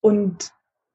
Und 0.01 0.51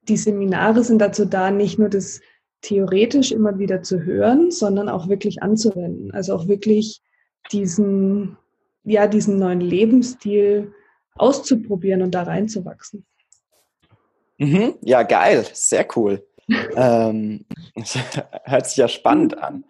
die 0.09 0.17
Seminare 0.17 0.83
sind 0.83 1.01
dazu 1.01 1.25
da, 1.25 1.51
nicht 1.51 1.79
nur 1.79 1.89
das 1.89 2.21
theoretisch 2.63 3.33
immer 3.33 3.59
wieder 3.59 3.83
zu 3.83 4.03
hören, 4.03 4.51
sondern 4.51 4.89
auch 4.89 5.09
wirklich 5.09 5.43
anzuwenden. 5.43 6.11
Also 6.11 6.35
auch 6.35 6.49
wirklich 6.49 7.01
diesen, 7.53 8.37
ja, 8.85 9.07
diesen 9.07 9.39
neuen 9.39 9.61
Lebensstil 9.61 10.73
auszuprobieren 11.17 12.03
und 12.03 12.15
da 12.15 12.23
reinzuwachsen. 12.23 13.07
Mhm, 14.39 14.75
ja, 14.83 15.03
geil, 15.03 15.47
sehr 15.53 15.87
cool. 15.97 16.27
ähm, 16.77 17.45
hört 18.45 18.67
sich 18.67 18.77
ja 18.77 18.89
spannend 18.89 19.39
an. 19.39 19.65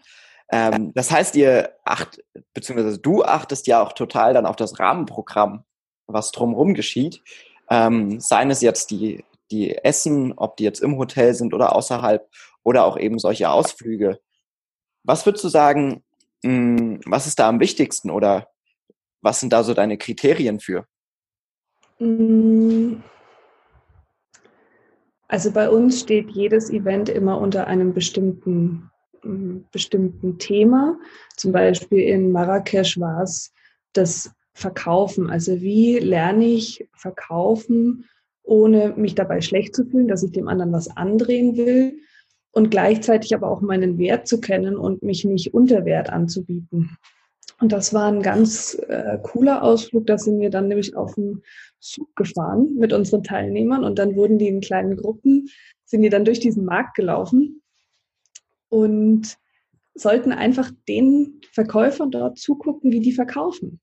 Ähm, 0.50 0.92
das 0.94 1.11
heißt, 1.11 1.37
ihr 1.37 1.75
acht, 1.85 2.23
beziehungsweise 2.54 2.99
du 2.99 3.23
achtest 3.25 3.66
ja 3.66 3.82
auch 3.82 3.92
total 3.92 4.35
dann 4.35 4.47
auf 4.47 4.56
das 4.56 4.78
Rahmenprogramm, 4.78 5.64
was 6.06 6.32
drumherum 6.32 6.75
geschieht. 6.75 7.23
Ähm, 7.68 8.20
seien 8.20 8.50
es 8.50 8.61
jetzt 8.61 8.90
die, 8.90 9.25
die 9.50 9.76
Essen, 9.76 10.32
ob 10.37 10.56
die 10.56 10.64
jetzt 10.64 10.80
im 10.80 10.97
Hotel 10.97 11.35
sind 11.35 11.54
oder 11.54 11.75
außerhalb, 11.75 12.28
oder 12.62 12.85
auch 12.85 12.99
eben 12.99 13.18
solche 13.18 13.50
Ausflüge. 13.50 14.20
Was 15.02 15.25
würdest 15.26 15.44
du 15.44 15.49
sagen, 15.49 16.02
mh, 16.42 16.78
hm, 16.78 17.00
was 17.06 17.26
ist 17.26 17.38
da 17.38 17.49
am 17.49 17.61
wichtigsten 17.61 18.11
oder 18.11 18.49
was 19.23 19.40
sind 19.40 19.52
da 19.52 19.62
so 19.62 19.75
deine 19.75 19.99
Kriterien 19.99 20.61
für? 20.61 20.87
Mm. 22.00 23.02
Also 25.28 25.52
bei 25.52 25.71
uns 25.71 26.00
steht 26.00 26.30
jedes 26.30 26.71
Event 26.71 27.09
immer 27.09 27.40
unter 27.40 27.69
einem 27.69 27.95
bestimmten, 27.95 28.90
mm, 29.23 29.59
bestimmten 29.71 30.38
Thema. 30.38 30.99
Zum 31.37 31.52
Beispiel 31.52 32.00
in 32.00 32.33
Marrakesch 32.33 32.99
war 32.99 33.23
es 33.23 33.52
das 33.92 34.33
Verkaufen. 34.54 35.30
Also 35.30 35.61
wie 35.61 35.99
lerne 35.99 36.47
ich 36.47 36.88
verkaufen, 36.95 38.07
ohne 38.42 38.95
mich 38.97 39.14
dabei 39.14 39.40
schlecht 39.40 39.76
zu 39.76 39.85
fühlen, 39.85 40.09
dass 40.09 40.25
ich 40.25 40.33
dem 40.33 40.49
anderen 40.49 40.73
was 40.73 40.88
andrehen 40.97 41.57
will 41.57 42.00
und 42.50 42.71
gleichzeitig 42.71 43.33
aber 43.35 43.49
auch 43.49 43.61
meinen 43.61 43.99
Wert 43.99 44.26
zu 44.26 44.40
kennen 44.40 44.76
und 44.76 45.02
mich 45.02 45.25
nicht 45.25 45.54
unter 45.54 45.85
Wert 45.85 46.11
anzubieten. 46.11 46.97
Und 47.61 47.73
das 47.73 47.93
war 47.93 48.11
ein 48.11 48.23
ganz 48.23 48.75
äh, 48.88 49.19
cooler 49.23 49.62
Ausflug. 49.62 50.07
Da 50.07 50.17
sind 50.17 50.40
wir 50.40 50.50
dann 50.50 50.69
nämlich 50.69 50.97
auf 50.97 51.14
dem 51.14 51.43
Zug 51.79 52.14
gefahren 52.17 52.75
mit 52.76 52.93
unseren 52.93 53.23
Teilnehmern 53.23 53.85
und 53.85 53.99
dann 53.99 54.17
wurden 54.17 54.38
die 54.38 54.49
in 54.49 54.61
kleinen 54.61 54.97
Gruppen, 54.97 55.49
sind 55.85 56.02
die 56.02 56.09
dann 56.09 56.25
durch 56.25 56.40
diesen 56.40 56.64
Markt 56.64 56.95
gelaufen 56.95 57.62
und 58.69 59.37
sollten 59.95 60.33
einfach 60.33 60.71
den 60.88 61.40
Verkäufern 61.52 62.11
dort 62.11 62.38
zugucken, 62.38 62.93
wie 62.93 63.00
die 63.00 63.12
verkaufen. 63.12 63.81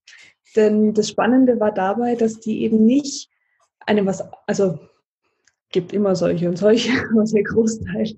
Denn 0.55 0.93
das 0.93 1.09
Spannende 1.09 1.59
war 1.59 1.71
dabei, 1.71 2.15
dass 2.15 2.39
die 2.39 2.63
eben 2.63 2.85
nicht 2.85 3.29
einem 3.85 4.05
was, 4.05 4.23
also 4.47 4.79
gibt 5.71 5.93
immer 5.93 6.15
solche 6.15 6.47
und 6.49 6.57
solche, 6.57 6.91
aber 7.11 7.23
der 7.25 7.43
Großteil 7.43 8.15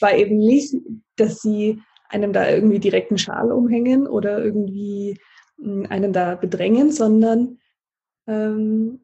war 0.00 0.14
eben 0.14 0.36
nicht, 0.38 0.74
dass 1.16 1.40
sie 1.40 1.80
einem 2.08 2.32
da 2.32 2.48
irgendwie 2.48 2.78
direkt 2.78 3.10
einen 3.10 3.18
Schal 3.18 3.52
umhängen 3.52 4.06
oder 4.06 4.42
irgendwie 4.42 5.18
hm, 5.60 5.86
einen 5.88 6.12
da 6.12 6.34
bedrängen, 6.34 6.90
sondern 6.90 7.58
ähm, 8.26 9.00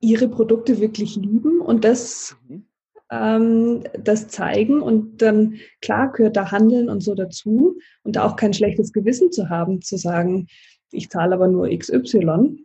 ihre 0.00 0.28
Produkte 0.28 0.80
wirklich 0.80 1.16
lieben 1.16 1.60
und 1.60 1.84
das 1.84 2.36
mhm. 2.48 2.64
ähm, 3.10 3.84
das 4.02 4.28
zeigen 4.28 4.82
und 4.82 5.22
dann, 5.22 5.56
klar, 5.80 6.12
gehört 6.12 6.36
da 6.36 6.50
Handeln 6.50 6.88
und 6.88 7.00
so 7.00 7.14
dazu 7.14 7.78
und 8.02 8.18
auch 8.18 8.36
kein 8.36 8.52
schlechtes 8.52 8.92
Gewissen 8.92 9.30
zu 9.30 9.48
haben, 9.48 9.80
zu 9.80 9.96
sagen, 9.96 10.48
ich 10.90 11.08
zahle 11.08 11.34
aber 11.34 11.48
nur 11.48 11.68
XY, 11.68 12.64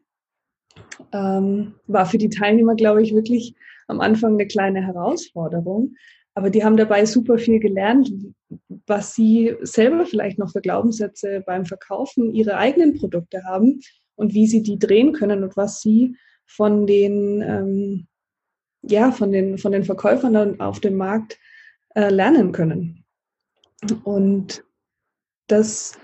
ähm, 1.14 1.76
war 1.88 2.06
für 2.06 2.18
die 2.18 2.30
Teilnehmer, 2.30 2.76
glaube 2.76 3.02
ich, 3.02 3.14
wirklich 3.14 3.56
am 3.88 4.02
Anfang 4.02 4.34
eine 4.34 4.48
kleine 4.48 4.86
Herausforderung. 4.86 5.96
Aber 6.38 6.52
die 6.52 6.64
haben 6.64 6.78
dabei 6.78 7.04
super 7.08 7.40
viel 7.40 7.60
gelernt, 7.60 8.12
was 8.86 9.16
sie 9.16 9.56
selber 9.62 10.06
vielleicht 10.06 10.38
noch 10.38 10.52
für 10.52 10.62
Glaubenssätze 10.62 11.42
beim 11.44 11.66
Verkaufen 11.66 12.32
ihrer 12.32 12.58
eigenen 12.58 12.94
Produkte 12.94 13.44
haben 13.44 13.80
und 14.14 14.36
wie 14.36 14.46
sie 14.46 14.62
die 14.62 14.78
drehen 14.78 15.14
können 15.14 15.44
und 15.44 15.58
was 15.58 15.82
sie 15.82 16.16
von 16.46 16.86
den, 16.86 17.42
ähm, 17.42 18.08
ja, 18.84 19.12
von 19.12 19.32
den, 19.32 19.58
von 19.58 19.72
den 19.72 19.84
Verkäufern 19.84 20.62
auf 20.62 20.80
dem 20.80 20.94
Markt 20.94 21.40
äh, 21.96 22.10
lernen 22.10 22.52
können. 22.52 23.04
Und 24.04 24.64
das, 25.48 25.98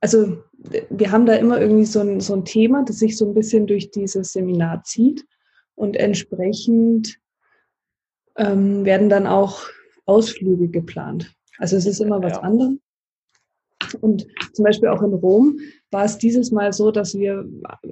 also 0.00 0.42
wir 0.88 1.12
haben 1.12 1.26
da 1.26 1.34
immer 1.34 1.60
irgendwie 1.60 1.84
so 1.84 2.00
ein, 2.00 2.20
so 2.20 2.34
ein 2.34 2.46
Thema, 2.46 2.86
das 2.86 3.00
sich 3.00 3.18
so 3.18 3.28
ein 3.28 3.34
bisschen 3.34 3.66
durch 3.66 3.90
dieses 3.90 4.32
Seminar 4.32 4.82
zieht 4.84 5.26
und 5.74 5.94
entsprechend 5.94 7.20
ähm, 8.38 8.84
werden 8.84 9.08
dann 9.08 9.26
auch 9.26 9.60
Ausflüge 10.06 10.68
geplant. 10.68 11.34
Also 11.58 11.76
es 11.76 11.86
ist 11.86 12.00
immer 12.00 12.22
was 12.22 12.34
ja. 12.34 12.40
anderes. 12.40 12.78
Und 14.00 14.26
zum 14.54 14.64
Beispiel 14.64 14.88
auch 14.88 15.02
in 15.02 15.12
Rom 15.12 15.58
war 15.90 16.04
es 16.04 16.18
dieses 16.18 16.50
Mal 16.50 16.72
so, 16.72 16.90
dass 16.90 17.14
wir 17.14 17.46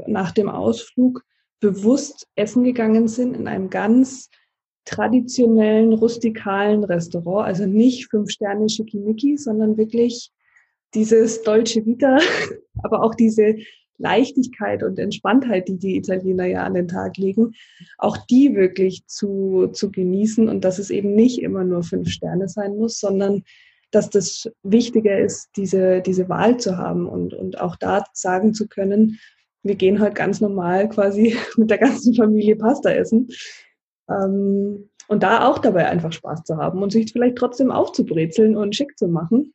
nach 0.06 0.32
dem 0.32 0.48
Ausflug 0.48 1.22
bewusst 1.60 2.26
essen 2.34 2.64
gegangen 2.64 3.08
sind 3.08 3.34
in 3.34 3.48
einem 3.48 3.70
ganz 3.70 4.30
traditionellen, 4.84 5.92
rustikalen 5.92 6.84
Restaurant. 6.84 7.46
Also 7.46 7.66
nicht 7.66 8.08
fünf 8.08 8.30
Sterne 8.30 8.68
Schickimicki, 8.68 9.36
sondern 9.36 9.76
wirklich 9.76 10.30
dieses 10.94 11.42
Dolce 11.42 11.84
Vita, 11.84 12.18
aber 12.82 13.02
auch 13.02 13.14
diese 13.14 13.56
Leichtigkeit 13.98 14.82
und 14.82 14.98
Entspanntheit, 14.98 15.68
die 15.68 15.78
die 15.78 15.96
Italiener 15.96 16.46
ja 16.46 16.64
an 16.64 16.74
den 16.74 16.88
Tag 16.88 17.16
legen, 17.16 17.52
auch 17.98 18.16
die 18.16 18.54
wirklich 18.54 19.06
zu, 19.06 19.68
zu 19.72 19.90
genießen 19.90 20.48
und 20.48 20.64
dass 20.64 20.78
es 20.78 20.90
eben 20.90 21.14
nicht 21.14 21.40
immer 21.40 21.64
nur 21.64 21.82
fünf 21.82 22.08
Sterne 22.08 22.48
sein 22.48 22.76
muss, 22.76 22.98
sondern 22.98 23.42
dass 23.90 24.10
das 24.10 24.50
Wichtige 24.62 25.16
ist, 25.16 25.50
diese, 25.56 26.02
diese 26.02 26.28
Wahl 26.28 26.58
zu 26.58 26.76
haben 26.76 27.06
und, 27.06 27.34
und 27.34 27.60
auch 27.60 27.76
da 27.76 28.04
sagen 28.12 28.52
zu 28.52 28.68
können, 28.68 29.18
wir 29.62 29.74
gehen 29.74 30.00
heute 30.00 30.14
ganz 30.14 30.40
normal 30.40 30.88
quasi 30.88 31.36
mit 31.56 31.70
der 31.70 31.78
ganzen 31.78 32.14
Familie 32.14 32.56
Pasta 32.56 32.90
essen. 32.90 33.28
Ähm, 34.08 34.90
und 35.08 35.22
da 35.22 35.48
auch 35.48 35.58
dabei 35.58 35.88
einfach 35.88 36.12
Spaß 36.12 36.42
zu 36.44 36.56
haben 36.56 36.82
und 36.82 36.90
sich 36.90 37.12
vielleicht 37.12 37.36
trotzdem 37.36 37.70
aufzubrezeln 37.70 38.56
und 38.56 38.74
schick 38.74 38.98
zu 38.98 39.06
machen. 39.06 39.52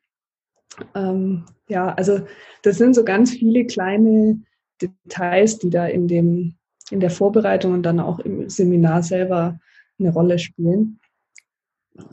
Ähm, 0.95 1.45
ja, 1.67 1.93
also 1.93 2.21
das 2.63 2.77
sind 2.77 2.95
so 2.95 3.03
ganz 3.03 3.31
viele 3.31 3.65
kleine 3.65 4.39
Details, 4.81 5.59
die 5.59 5.69
da 5.69 5.85
in, 5.85 6.07
dem, 6.07 6.55
in 6.89 6.99
der 6.99 7.11
Vorbereitung 7.11 7.73
und 7.73 7.83
dann 7.83 7.99
auch 7.99 8.19
im 8.19 8.49
Seminar 8.49 9.03
selber 9.03 9.59
eine 9.99 10.11
Rolle 10.11 10.39
spielen. 10.39 10.99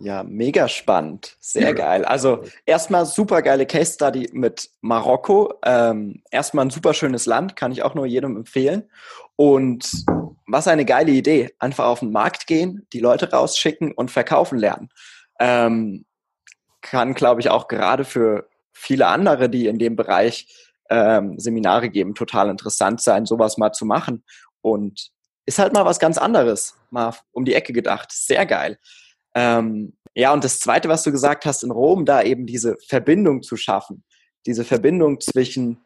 Ja, 0.01 0.25
mega 0.25 0.69
spannend. 0.69 1.37
Sehr 1.41 1.73
geil. 1.73 2.05
Also 2.05 2.43
erstmal 2.67 3.07
super 3.07 3.43
geile 3.43 3.65
Case 3.65 3.95
Study 3.95 4.29
mit 4.33 4.71
Marokko. 4.81 5.55
Ähm, 5.65 6.23
erstmal 6.31 6.67
ein 6.67 6.71
super 6.71 6.95
schönes 6.95 7.27
Land, 7.27 7.55
kann 7.55 7.73
ich 7.73 7.83
auch 7.83 7.95
nur 7.95 8.05
jedem 8.05 8.37
empfehlen. 8.37 8.91
Und 9.37 9.91
was 10.49 10.67
eine 10.67 10.85
geile 10.85 11.13
Idee. 11.13 11.51
Einfach 11.59 11.87
auf 11.87 12.01
den 12.01 12.11
Markt 12.11 12.47
gehen, 12.47 12.87
die 12.93 13.01
Leute 13.01 13.31
rausschicken 13.31 13.93
und 13.93 14.11
verkaufen 14.11 14.59
lernen. 14.59 14.89
Ähm, 15.39 16.05
kann, 16.91 17.15
glaube 17.15 17.41
ich, 17.41 17.51
auch 17.51 17.69
gerade 17.69 18.05
für 18.05 18.49
viele 18.73 19.07
andere, 19.07 19.49
die 19.49 19.67
in 19.67 19.79
dem 19.79 19.97
Bereich 19.97 20.49
ähm, 20.91 21.39
Seminare 21.39 21.91
geben, 21.91 22.15
total 22.15 22.49
interessant 22.49 23.01
sein, 23.01 23.27
sowas 23.27 23.59
mal 23.59 23.73
zu 23.73 23.85
machen. 23.85 24.25
Und 24.61 25.11
ist 25.47 25.59
halt 25.59 25.73
mal 25.73 25.85
was 25.85 25.99
ganz 25.99 26.19
anderes, 26.19 26.75
mal 26.91 27.15
um 27.33 27.45
die 27.45 27.55
Ecke 27.55 27.73
gedacht. 27.73 28.13
Sehr 28.13 28.45
geil. 28.45 28.79
Ähm, 29.35 29.97
ja, 30.15 30.33
und 30.33 30.45
das 30.45 30.61
Zweite, 30.61 30.89
was 30.89 31.03
du 31.03 31.13
gesagt 31.13 31.47
hast, 31.47 31.63
in 31.63 31.71
Rom, 31.71 32.05
da 32.05 32.23
eben 32.23 32.47
diese 32.47 32.77
Verbindung 32.87 33.43
zu 33.43 33.57
schaffen, 33.57 34.05
diese 34.47 34.65
Verbindung 34.65 35.21
zwischen 35.21 35.81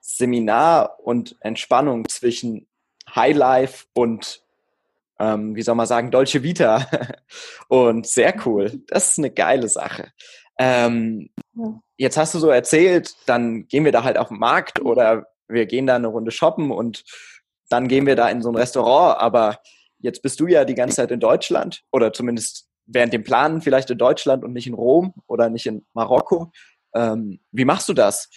Seminar 0.00 0.98
und 1.00 1.36
Entspannung, 1.40 2.08
zwischen 2.08 2.66
Highlife 3.14 3.86
und 3.94 4.42
ähm, 5.20 5.54
wie 5.54 5.62
soll 5.62 5.74
man 5.74 5.86
sagen, 5.86 6.10
Dolce 6.10 6.42
Vita. 6.42 6.86
und 7.68 8.06
sehr 8.06 8.34
cool. 8.46 8.82
Das 8.88 9.12
ist 9.12 9.18
eine 9.18 9.30
geile 9.30 9.68
Sache. 9.68 10.10
Ähm. 10.58 11.30
Jetzt 11.96 12.16
hast 12.16 12.34
du 12.34 12.38
so 12.38 12.48
erzählt, 12.48 13.14
dann 13.26 13.68
gehen 13.68 13.84
wir 13.84 13.92
da 13.92 14.02
halt 14.02 14.16
auf 14.16 14.28
den 14.28 14.38
Markt 14.38 14.80
oder 14.80 15.26
wir 15.48 15.66
gehen 15.66 15.86
da 15.86 15.96
eine 15.96 16.06
Runde 16.06 16.30
shoppen 16.30 16.70
und 16.70 17.04
dann 17.68 17.88
gehen 17.88 18.06
wir 18.06 18.16
da 18.16 18.30
in 18.30 18.40
so 18.40 18.48
ein 18.50 18.56
Restaurant. 18.56 19.20
Aber 19.20 19.58
jetzt 19.98 20.22
bist 20.22 20.40
du 20.40 20.46
ja 20.46 20.64
die 20.64 20.74
ganze 20.74 20.96
Zeit 20.96 21.10
in 21.10 21.20
Deutschland 21.20 21.82
oder 21.92 22.14
zumindest 22.14 22.68
während 22.86 23.12
dem 23.12 23.22
Planen 23.22 23.60
vielleicht 23.60 23.90
in 23.90 23.98
Deutschland 23.98 24.44
und 24.44 24.54
nicht 24.54 24.66
in 24.66 24.72
Rom 24.72 25.12
oder 25.26 25.50
nicht 25.50 25.66
in 25.66 25.84
Marokko. 25.92 26.50
Ähm, 26.94 27.40
wie 27.52 27.66
machst 27.66 27.88
du 27.88 27.92
das? 27.92 28.30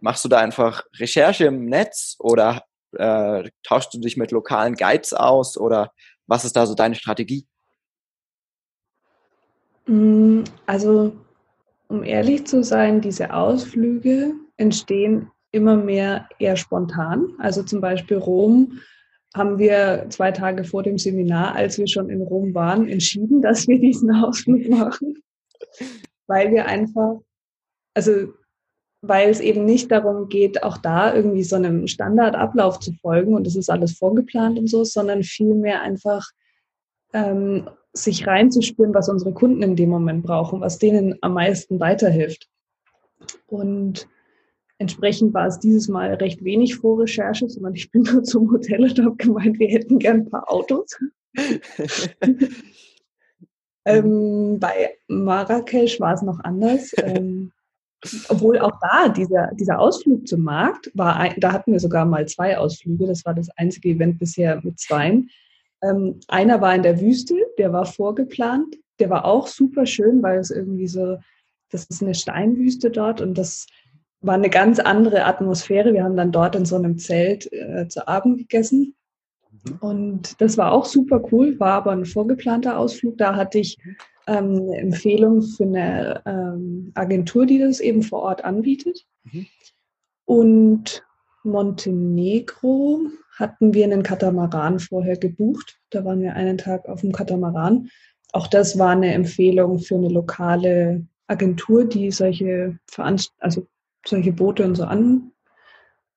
Machst 0.00 0.24
du 0.24 0.28
da 0.28 0.38
einfach 0.38 0.84
Recherche 0.98 1.46
im 1.46 1.64
Netz 1.64 2.16
oder 2.18 2.64
äh, 2.96 3.50
tauschst 3.62 3.94
du 3.94 4.00
dich 4.00 4.16
mit 4.16 4.30
lokalen 4.30 4.74
Guides 4.74 5.12
aus 5.12 5.56
oder 5.56 5.92
was 6.26 6.44
ist 6.44 6.56
da 6.56 6.66
so 6.66 6.74
deine 6.74 6.94
Strategie? 6.94 7.46
Mm, 9.86 10.42
also, 10.66 11.12
um 11.88 12.02
ehrlich 12.02 12.46
zu 12.46 12.62
sein, 12.62 13.00
diese 13.00 13.32
Ausflüge 13.32 14.34
entstehen 14.56 15.30
immer 15.52 15.76
mehr 15.76 16.28
eher 16.38 16.56
spontan. 16.56 17.28
Also 17.38 17.62
zum 17.62 17.80
Beispiel 17.80 18.16
Rom 18.16 18.80
haben 19.34 19.58
wir 19.58 20.06
zwei 20.10 20.32
Tage 20.32 20.64
vor 20.64 20.82
dem 20.82 20.98
Seminar, 20.98 21.54
als 21.54 21.78
wir 21.78 21.86
schon 21.86 22.08
in 22.08 22.22
Rom 22.22 22.54
waren, 22.54 22.88
entschieden, 22.88 23.42
dass 23.42 23.68
wir 23.68 23.78
diesen 23.78 24.10
Ausflug 24.14 24.68
machen, 24.68 25.16
weil 26.26 26.50
wir 26.52 26.66
einfach, 26.66 27.20
also 27.94 28.32
weil 29.08 29.30
es 29.30 29.40
eben 29.40 29.64
nicht 29.64 29.90
darum 29.90 30.28
geht, 30.28 30.62
auch 30.62 30.78
da 30.78 31.14
irgendwie 31.14 31.42
so 31.42 31.56
einem 31.56 31.86
Standardablauf 31.86 32.80
zu 32.80 32.92
folgen 32.94 33.34
und 33.34 33.46
es 33.46 33.56
ist 33.56 33.70
alles 33.70 33.98
vorgeplant 33.98 34.58
und 34.58 34.68
so, 34.68 34.84
sondern 34.84 35.22
vielmehr 35.22 35.82
einfach 35.82 36.30
ähm, 37.12 37.68
sich 37.92 38.26
reinzuspüren, 38.26 38.94
was 38.94 39.08
unsere 39.08 39.32
Kunden 39.32 39.62
in 39.62 39.76
dem 39.76 39.90
Moment 39.90 40.24
brauchen, 40.24 40.60
was 40.60 40.78
denen 40.78 41.16
am 41.20 41.34
meisten 41.34 41.80
weiterhilft. 41.80 42.48
Und 43.46 44.08
entsprechend 44.78 45.34
war 45.34 45.46
es 45.46 45.58
dieses 45.58 45.88
Mal 45.88 46.14
recht 46.14 46.42
wenig 46.44 46.76
Vorrecherche, 46.76 47.48
sondern 47.48 47.74
ich 47.74 47.90
bin 47.90 48.02
nur 48.02 48.24
zum 48.24 48.50
Hotel 48.50 48.82
und 48.82 48.98
habe 48.98 49.16
gemeint, 49.16 49.58
wir 49.58 49.68
hätten 49.68 49.98
gern 49.98 50.22
ein 50.22 50.30
paar 50.30 50.50
Autos. 50.50 50.98
ähm, 53.84 54.58
bei 54.58 54.96
Marrakesch 55.08 56.00
war 56.00 56.14
es 56.14 56.22
noch 56.22 56.40
anders. 56.40 56.92
Ähm, 57.04 57.52
obwohl 58.28 58.58
auch 58.58 58.78
da 58.80 59.08
dieser, 59.08 59.50
dieser 59.54 59.78
Ausflug 59.78 60.26
zum 60.28 60.42
Markt 60.42 60.90
war, 60.94 61.16
ein, 61.16 61.34
da 61.38 61.52
hatten 61.52 61.72
wir 61.72 61.80
sogar 61.80 62.04
mal 62.04 62.26
zwei 62.26 62.58
Ausflüge. 62.58 63.06
Das 63.06 63.24
war 63.24 63.34
das 63.34 63.48
einzige 63.56 63.90
Event 63.90 64.18
bisher 64.18 64.60
mit 64.62 64.78
zweien. 64.78 65.30
Ähm, 65.82 66.20
einer 66.28 66.60
war 66.60 66.74
in 66.74 66.82
der 66.82 67.00
Wüste, 67.00 67.34
der 67.58 67.72
war 67.72 67.86
vorgeplant. 67.86 68.76
Der 68.98 69.10
war 69.10 69.24
auch 69.24 69.46
super 69.46 69.86
schön, 69.86 70.22
weil 70.22 70.38
es 70.38 70.50
irgendwie 70.50 70.86
so, 70.86 71.18
das 71.70 71.84
ist 71.84 72.02
eine 72.02 72.14
Steinwüste 72.14 72.90
dort 72.90 73.20
und 73.20 73.36
das 73.36 73.66
war 74.20 74.34
eine 74.34 74.50
ganz 74.50 74.78
andere 74.78 75.24
Atmosphäre. 75.24 75.92
Wir 75.92 76.04
haben 76.04 76.16
dann 76.16 76.32
dort 76.32 76.56
in 76.56 76.64
so 76.64 76.76
einem 76.76 76.98
Zelt 76.98 77.52
äh, 77.52 77.88
zu 77.88 78.06
Abend 78.08 78.38
gegessen. 78.38 78.94
Mhm. 79.64 79.76
Und 79.80 80.40
das 80.40 80.56
war 80.56 80.72
auch 80.72 80.86
super 80.86 81.22
cool, 81.32 81.58
war 81.60 81.72
aber 81.72 81.92
ein 81.92 82.06
vorgeplanter 82.06 82.78
Ausflug. 82.78 83.18
Da 83.18 83.36
hatte 83.36 83.58
ich 83.58 83.78
ähm, 84.26 84.62
eine 84.62 84.76
Empfehlung 84.78 85.42
für 85.42 85.64
eine 85.64 86.22
ähm, 86.26 86.92
Agentur, 86.94 87.46
die 87.46 87.58
das 87.58 87.80
eben 87.80 88.02
vor 88.02 88.22
Ort 88.22 88.44
anbietet. 88.44 89.06
Mhm. 89.24 89.46
Und 90.24 91.04
Montenegro 91.42 93.00
hatten 93.36 93.74
wir 93.74 93.84
einen 93.84 94.02
Katamaran 94.02 94.78
vorher 94.78 95.16
gebucht. 95.16 95.78
Da 95.90 96.04
waren 96.04 96.22
wir 96.22 96.34
einen 96.34 96.58
Tag 96.58 96.88
auf 96.88 97.02
dem 97.02 97.12
Katamaran. 97.12 97.88
Auch 98.32 98.46
das 98.46 98.78
war 98.78 98.90
eine 98.90 99.12
Empfehlung 99.12 99.78
für 99.78 99.96
eine 99.96 100.08
lokale 100.08 101.06
Agentur, 101.26 101.84
die 101.84 102.10
solche, 102.10 102.78
Veranst 102.90 103.32
also 103.38 103.66
solche 104.06 104.32
Boote 104.32 104.64
und 104.64 104.74
so 104.74 104.84
an, 104.84 105.32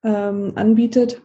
ähm, 0.04 0.54
anbietet. 0.56 1.22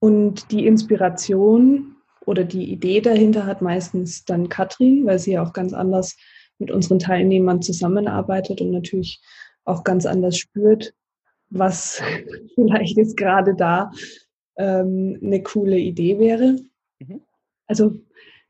Und 0.00 0.50
die 0.52 0.66
Inspiration 0.66 1.96
oder 2.28 2.44
die 2.44 2.70
Idee 2.70 3.00
dahinter 3.00 3.46
hat 3.46 3.62
meistens 3.62 4.24
dann 4.26 4.50
Katrin, 4.50 5.06
weil 5.06 5.18
sie 5.18 5.32
ja 5.32 5.42
auch 5.42 5.54
ganz 5.54 5.72
anders 5.72 6.14
mit 6.58 6.70
unseren 6.70 6.98
Teilnehmern 6.98 7.62
zusammenarbeitet 7.62 8.60
und 8.60 8.70
natürlich 8.70 9.20
auch 9.64 9.82
ganz 9.82 10.04
anders 10.04 10.36
spürt, 10.36 10.92
was 11.48 12.02
vielleicht 12.54 12.98
jetzt 12.98 13.16
gerade 13.16 13.54
da 13.54 13.90
ähm, 14.58 15.18
eine 15.22 15.42
coole 15.42 15.78
Idee 15.78 16.18
wäre. 16.18 16.58
Mhm. 16.98 17.22
Also 17.66 17.94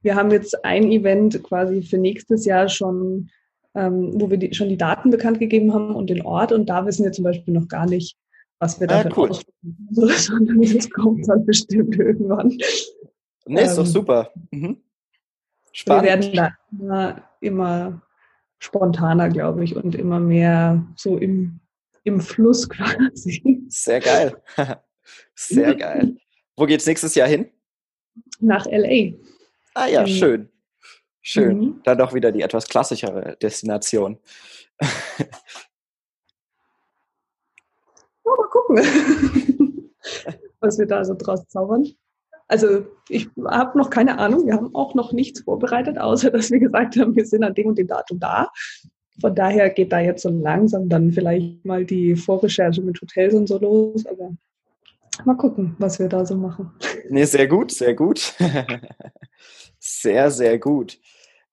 wir 0.03 0.17
haben 0.17 0.33
jetzt 0.33 0.65
ein 0.65 0.91
Event 0.91 1.41
quasi 1.45 1.83
für 1.83 1.99
nächstes 1.99 2.45
Jahr 2.47 2.69
schon, 2.69 3.31
ähm, 3.77 4.11
wo 4.15 4.29
wir 4.29 4.39
die, 4.39 4.55
schon 4.55 4.69
die 4.69 4.77
Daten 4.77 5.11
bekannt 5.11 5.39
gegeben 5.39 5.73
haben 5.73 5.95
und 5.95 6.11
den 6.11 6.23
Ort. 6.23 6.51
Und 6.51 6.69
da 6.69 6.85
wissen 6.85 7.05
wir 7.05 7.13
zum 7.13 7.25
Beispiel 7.25 7.55
noch 7.55 7.69
gar 7.69 7.87
nicht, 7.87 8.17
was 8.59 8.81
wir 8.81 8.89
da 8.89 9.03
ah, 9.03 9.09
cool. 9.17 9.31
sondern 9.91 10.63
das 10.63 10.91
kommt 10.91 11.29
dann 11.29 11.47
bestimmt 11.47 11.97
irgendwann. 11.97 12.59
Nee, 13.49 13.63
ist 13.63 13.71
ähm, 13.71 13.77
doch 13.77 13.87
super. 13.87 14.33
Mhm. 14.51 14.83
Spannend. 15.73 16.03
Wir 16.05 16.11
werden 16.11 16.33
da 16.35 16.53
immer, 16.71 17.23
immer 17.41 18.03
spontaner, 18.59 19.29
glaube 19.29 19.65
ich, 19.65 19.75
und 19.75 19.95
immer 19.95 20.21
mehr 20.21 20.85
so 20.97 21.17
im, 21.17 21.61
im 22.05 22.21
Fluss 22.21 22.69
quasi. 22.69 23.65
Sehr 23.69 24.01
geil. 24.01 24.43
Sehr 25.35 25.75
geil. 25.75 26.17
Wo 26.57 26.67
geht's 26.67 26.87
nächstes 26.87 27.15
Jahr 27.15 27.29
hin? 27.29 27.51
Nach 28.41 28.67
LA. 28.67 29.15
Ah 29.75 29.87
ja, 29.87 30.01
ähm, 30.03 30.07
schön. 30.07 30.49
Schön. 31.23 31.59
Mhm. 31.59 31.81
Dann 31.85 31.99
doch 31.99 32.13
wieder 32.13 32.33
die 32.33 32.43
etwas 32.43 32.69
klassischere 32.69 33.37
Destination. 33.41 34.19
Oh, 38.31 38.37
mal 38.37 38.49
gucken, 38.51 39.91
was 40.61 40.79
wir 40.79 40.85
da 40.85 41.03
so 41.03 41.15
draus 41.15 41.49
zaubern. 41.49 41.87
Also 42.49 42.87
ich 43.11 43.29
habe 43.47 43.77
noch 43.77 43.91
keine 43.91 44.19
Ahnung. 44.19 44.47
Wir 44.47 44.55
haben 44.55 44.75
auch 44.75 44.95
noch 44.95 45.13
nichts 45.13 45.41
vorbereitet, 45.41 45.99
außer 45.99 46.31
dass 46.31 46.51
wir 46.51 46.59
gesagt 46.59 46.97
haben, 46.97 47.15
wir 47.15 47.27
sind 47.27 47.45
an 47.45 47.55
dem 47.55 47.67
und 47.67 47.79
dem 47.79 47.87
Datum 47.87 48.19
da. 48.19 48.49
Von 49.21 49.35
daher 49.35 49.71
geht 49.71 49.93
da 49.93 50.01
jetzt 50.01 50.23
so 50.23 50.31
langsam 50.31 50.89
dann 50.89 51.13
vielleicht 51.13 51.65
mal 51.65 51.85
die 51.85 52.17
Vorrecherche 52.17 52.81
mit 52.83 53.01
Hotels 53.01 53.35
und 53.35 53.49
so 53.49 53.59
los. 53.59 54.07
Aber 54.07 54.31
mal 55.25 55.37
gucken, 55.37 55.77
was 55.79 55.99
wir 55.99 56.09
da 56.09 56.25
so 56.25 56.37
machen. 56.37 56.73
Nee, 57.11 57.25
sehr 57.25 57.47
gut, 57.47 57.71
sehr 57.73 57.95
gut. 57.95 58.35
sehr, 59.79 60.31
sehr 60.31 60.59
gut. 60.59 60.99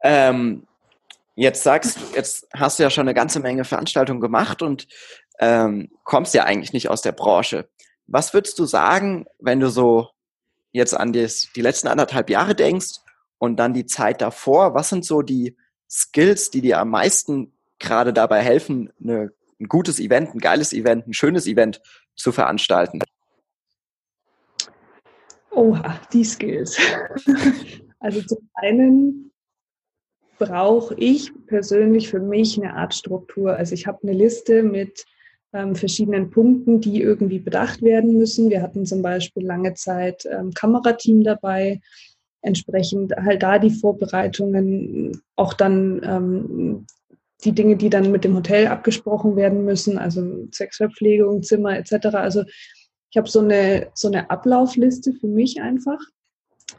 Ähm, 0.01 0.65
jetzt 1.35 1.63
sagst 1.63 1.97
jetzt 2.15 2.47
hast 2.53 2.79
du 2.79 2.83
ja 2.83 2.89
schon 2.89 3.07
eine 3.07 3.13
ganze 3.13 3.39
Menge 3.39 3.65
Veranstaltungen 3.65 4.21
gemacht 4.21 4.61
und 4.61 4.87
ähm, 5.39 5.89
kommst 6.03 6.33
ja 6.33 6.45
eigentlich 6.45 6.71
nicht 6.71 6.89
aus 6.89 7.01
der 7.01 7.11
Branche. 7.11 7.67
Was 8.07 8.33
würdest 8.33 8.59
du 8.59 8.65
sagen, 8.65 9.25
wenn 9.39 9.59
du 9.59 9.69
so 9.69 10.09
jetzt 10.75 10.93
an 10.93 11.13
das, 11.13 11.49
die 11.55 11.61
letzten 11.61 11.87
anderthalb 11.87 12.29
Jahre 12.29 12.55
denkst 12.55 12.99
und 13.37 13.57
dann 13.57 13.73
die 13.73 13.85
Zeit 13.85 14.21
davor? 14.21 14.75
Was 14.75 14.89
sind 14.89 15.05
so 15.05 15.21
die 15.21 15.55
Skills, 15.89 16.51
die 16.51 16.61
dir 16.61 16.79
am 16.79 16.89
meisten 16.89 17.53
gerade 17.79 18.13
dabei 18.13 18.41
helfen, 18.41 18.91
eine, 19.01 19.31
ein 19.59 19.67
gutes 19.67 19.99
Event, 19.99 20.35
ein 20.35 20.39
geiles 20.39 20.73
Event, 20.73 21.07
ein 21.07 21.13
schönes 21.13 21.47
Event 21.47 21.81
zu 22.15 22.31
veranstalten? 22.31 22.99
Oha, 25.51 25.99
die 26.11 26.25
Skills. 26.25 26.77
also 27.99 28.21
zum 28.21 28.49
einen 28.55 29.31
brauche 30.37 30.95
ich 30.95 31.31
persönlich 31.47 32.09
für 32.09 32.19
mich 32.19 32.57
eine 32.57 32.73
Art 32.73 32.93
Struktur. 32.93 33.55
Also 33.55 33.73
ich 33.73 33.87
habe 33.87 33.99
eine 34.03 34.11
Liste 34.11 34.63
mit 34.63 35.05
ähm, 35.55 35.75
verschiedenen 35.75 36.29
Punkten, 36.29 36.81
die 36.81 37.01
irgendwie 37.01 37.39
bedacht 37.39 37.81
werden 37.81 38.17
müssen. 38.17 38.49
Wir 38.49 38.61
hatten 38.61 38.85
zum 38.85 39.01
Beispiel 39.01 39.45
lange 39.45 39.73
Zeit 39.73 40.25
ähm, 40.25 40.53
Kamerateam 40.53 41.23
dabei, 41.23 41.79
entsprechend 42.41 43.15
halt 43.15 43.41
da 43.41 43.57
die 43.57 43.71
Vorbereitungen, 43.71 45.21
auch 45.35 45.53
dann 45.53 46.01
ähm, 46.03 46.85
die 47.43 47.53
Dinge, 47.53 47.77
die 47.77 47.89
dann 47.89 48.11
mit 48.11 48.23
dem 48.23 48.35
Hotel 48.35 48.67
abgesprochen 48.67 49.35
werden 49.35 49.65
müssen, 49.65 49.97
also 49.97 50.47
Sexverpflegung, 50.51 51.43
Zimmer 51.43 51.77
etc. 51.77 52.07
Also 52.15 52.43
ich 53.09 53.17
habe 53.17 53.29
so 53.29 53.39
eine, 53.39 53.87
so 53.93 54.09
eine 54.09 54.29
Ablaufliste 54.29 55.13
für 55.13 55.27
mich 55.27 55.61
einfach, 55.61 55.99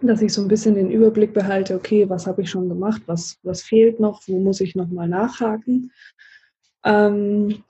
dass 0.02 0.20
ich 0.20 0.32
so 0.32 0.42
ein 0.42 0.48
bisschen 0.48 0.74
den 0.74 0.90
Überblick 0.90 1.32
behalte, 1.32 1.74
okay, 1.74 2.08
was 2.08 2.26
habe 2.26 2.42
ich 2.42 2.50
schon 2.50 2.68
gemacht, 2.68 3.02
was, 3.06 3.38
was 3.42 3.62
fehlt 3.62 4.00
noch, 4.00 4.22
wo 4.26 4.38
muss 4.38 4.60
ich 4.60 4.74
nochmal 4.74 5.08
nachhaken. 5.08 5.92
Ähm, 6.84 7.62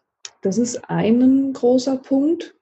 das 0.47 0.59
ist 0.59 0.89
ein 0.89 1.53
großer 1.53 1.97
Punkt. 1.97 2.55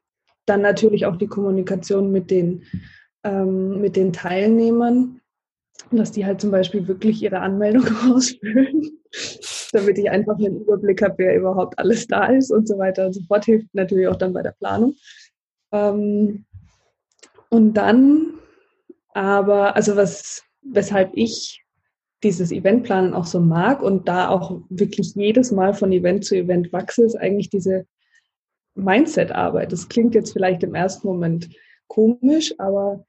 Dann 0.47 0.62
natürlich 0.62 1.05
auch 1.05 1.16
die 1.16 1.27
Kommunikation 1.27 2.11
mit 2.11 2.31
den, 2.31 2.64
ähm, 3.25 3.79
mit 3.83 3.94
den 3.94 4.11
Teilnehmern, 4.11 5.20
dass 5.90 6.11
die 6.11 6.25
halt 6.25 6.40
zum 6.40 6.51
Beispiel 6.51 6.88
wirklich 6.88 7.23
ihre 7.23 7.40
Anmeldung 7.40 7.85
ausfüllen, 8.11 9.03
damit 9.73 9.99
ich 9.99 10.11
einfach 10.11 10.38
einen 10.38 10.62
Überblick 10.62 11.03
habe, 11.03 11.14
wer 11.18 11.37
überhaupt 11.37 11.79
alles 11.79 12.07
da 12.07 12.27
ist 12.27 12.51
und 12.51 12.66
so 12.66 12.79
weiter 12.79 13.05
und 13.05 13.12
so 13.12 13.20
fort. 13.29 13.44
Hilft 13.44 13.75
natürlich 13.75 14.09
auch 14.09 14.16
dann 14.16 14.33
bei 14.33 14.42
der 14.42 14.53
Planung. 14.53 14.94
Ähm, 15.70 16.47
und 17.51 17.75
dann 17.75 18.38
aber, 19.12 19.77
also 19.77 19.94
was, 19.94 20.42
weshalb 20.62 21.11
ich 21.12 21.63
dieses 22.25 22.51
Eventplanen 22.51 23.15
auch 23.15 23.27
so 23.27 23.41
mag 23.41 23.83
und 23.83 24.09
da 24.09 24.29
auch 24.29 24.63
wirklich 24.71 25.15
jedes 25.15 25.53
Mal 25.53 25.75
von 25.75 25.93
Event 25.93 26.25
zu 26.25 26.35
Event 26.35 26.73
wachse, 26.73 27.05
ist 27.05 27.17
eigentlich 27.17 27.51
diese 27.51 27.87
Mindset-Arbeit. 28.75 29.73
Das 29.73 29.89
klingt 29.89 30.15
jetzt 30.15 30.33
vielleicht 30.33 30.63
im 30.63 30.75
ersten 30.75 31.07
Moment 31.07 31.51
komisch, 31.87 32.55
aber 32.59 33.05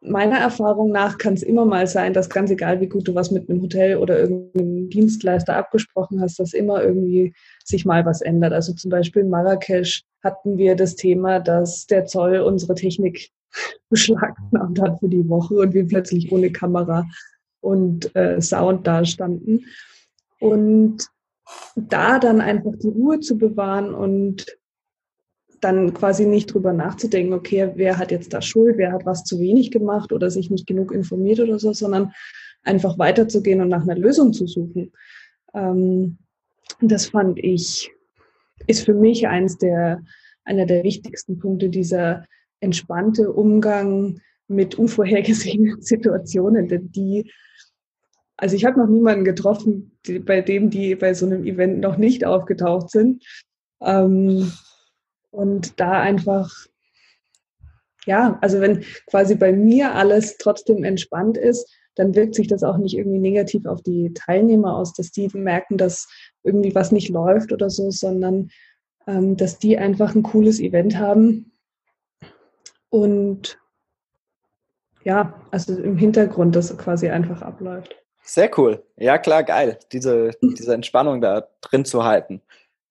meiner 0.00 0.38
Erfahrung 0.38 0.90
nach 0.92 1.18
kann 1.18 1.34
es 1.34 1.42
immer 1.42 1.66
mal 1.66 1.86
sein, 1.86 2.14
dass 2.14 2.30
ganz 2.30 2.50
egal, 2.50 2.80
wie 2.80 2.88
gut 2.88 3.06
du 3.06 3.14
was 3.14 3.30
mit 3.30 3.48
einem 3.48 3.60
Hotel 3.60 3.98
oder 3.98 4.18
irgendeinem 4.18 4.88
Dienstleister 4.88 5.56
abgesprochen 5.56 6.20
hast, 6.20 6.40
dass 6.40 6.54
immer 6.54 6.82
irgendwie 6.82 7.34
sich 7.64 7.84
mal 7.84 8.06
was 8.06 8.22
ändert. 8.22 8.52
Also 8.52 8.72
zum 8.72 8.90
Beispiel 8.90 9.22
in 9.22 9.30
Marrakesch 9.30 10.02
hatten 10.22 10.56
wir 10.56 10.74
das 10.74 10.96
Thema, 10.96 11.38
dass 11.38 11.86
der 11.86 12.06
Zoll 12.06 12.40
unsere 12.40 12.74
Technik 12.74 13.30
beschlagnahmt 13.90 14.80
hat 14.80 15.00
für 15.00 15.08
die 15.08 15.28
Woche 15.28 15.54
und 15.54 15.74
wir 15.74 15.86
plötzlich 15.86 16.32
ohne 16.32 16.50
Kamera 16.50 17.06
und 17.60 18.14
äh, 18.16 18.40
Sound 18.40 18.86
da 18.86 19.04
standen. 19.04 19.64
Und 20.38 21.06
da 21.76 22.18
dann 22.18 22.40
einfach 22.40 22.72
die 22.76 22.88
Ruhe 22.88 23.20
zu 23.20 23.36
bewahren 23.36 23.94
und 23.94 24.46
dann 25.60 25.92
quasi 25.92 26.26
nicht 26.26 26.52
drüber 26.52 26.72
nachzudenken, 26.72 27.34
okay, 27.34 27.72
wer 27.74 27.98
hat 27.98 28.10
jetzt 28.10 28.32
da 28.32 28.40
Schuld, 28.40 28.78
wer 28.78 28.92
hat 28.92 29.04
was 29.04 29.24
zu 29.24 29.38
wenig 29.40 29.70
gemacht 29.70 30.12
oder 30.12 30.30
sich 30.30 30.50
nicht 30.50 30.66
genug 30.66 30.92
informiert 30.92 31.40
oder 31.40 31.58
so, 31.58 31.72
sondern 31.72 32.12
einfach 32.62 32.98
weiterzugehen 32.98 33.60
und 33.60 33.68
nach 33.68 33.82
einer 33.82 33.96
Lösung 33.96 34.32
zu 34.32 34.46
suchen. 34.46 34.92
Ähm, 35.54 36.18
das 36.80 37.06
fand 37.06 37.38
ich, 37.38 37.90
ist 38.66 38.84
für 38.84 38.94
mich 38.94 39.28
eins 39.28 39.58
der, 39.58 40.02
einer 40.44 40.66
der 40.66 40.82
wichtigsten 40.82 41.38
Punkte, 41.38 41.68
dieser 41.68 42.24
entspannte 42.60 43.30
Umgang 43.30 44.20
mit 44.48 44.76
unvorhergesehenen 44.76 45.76
Situationen, 45.80 46.68
denn 46.68 46.90
die 46.92 47.30
also 48.40 48.56
ich 48.56 48.64
habe 48.64 48.80
noch 48.80 48.88
niemanden 48.88 49.24
getroffen, 49.24 49.92
die, 50.06 50.18
bei 50.18 50.40
dem 50.40 50.70
die 50.70 50.94
bei 50.94 51.12
so 51.12 51.26
einem 51.26 51.44
Event 51.44 51.80
noch 51.80 51.98
nicht 51.98 52.24
aufgetaucht 52.24 52.90
sind. 52.90 53.22
Ähm, 53.82 54.50
und 55.30 55.78
da 55.78 56.00
einfach, 56.00 56.50
ja, 58.06 58.38
also 58.40 58.60
wenn 58.60 58.82
quasi 59.06 59.34
bei 59.34 59.52
mir 59.52 59.94
alles 59.94 60.38
trotzdem 60.38 60.84
entspannt 60.84 61.36
ist, 61.36 61.70
dann 61.96 62.14
wirkt 62.14 62.34
sich 62.34 62.46
das 62.46 62.62
auch 62.62 62.78
nicht 62.78 62.96
irgendwie 62.96 63.18
negativ 63.18 63.66
auf 63.66 63.82
die 63.82 64.14
Teilnehmer 64.14 64.74
aus, 64.74 64.94
dass 64.94 65.10
die 65.10 65.28
merken, 65.34 65.76
dass 65.76 66.08
irgendwie 66.42 66.74
was 66.74 66.92
nicht 66.92 67.10
läuft 67.10 67.52
oder 67.52 67.68
so, 67.68 67.90
sondern 67.90 68.50
ähm, 69.06 69.36
dass 69.36 69.58
die 69.58 69.76
einfach 69.76 70.14
ein 70.14 70.22
cooles 70.22 70.60
Event 70.60 70.98
haben. 70.98 71.52
Und 72.88 73.58
ja, 75.04 75.42
also 75.50 75.76
im 75.76 75.98
Hintergrund 75.98 76.56
das 76.56 76.76
quasi 76.78 77.10
einfach 77.10 77.42
abläuft. 77.42 77.99
Sehr 78.22 78.50
cool. 78.58 78.84
Ja, 78.96 79.18
klar, 79.18 79.42
geil. 79.42 79.78
Diese, 79.92 80.30
diese 80.42 80.74
Entspannung 80.74 81.20
da 81.20 81.48
drin 81.60 81.84
zu 81.84 82.04
halten 82.04 82.42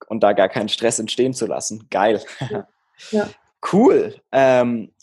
und 0.07 0.21
da 0.21 0.33
gar 0.33 0.49
keinen 0.49 0.69
Stress 0.69 0.99
entstehen 0.99 1.33
zu 1.33 1.45
lassen. 1.45 1.87
Geil. 1.89 2.23
Ja. 3.11 3.29
Cool. 3.73 4.15
Ähm, 4.31 4.93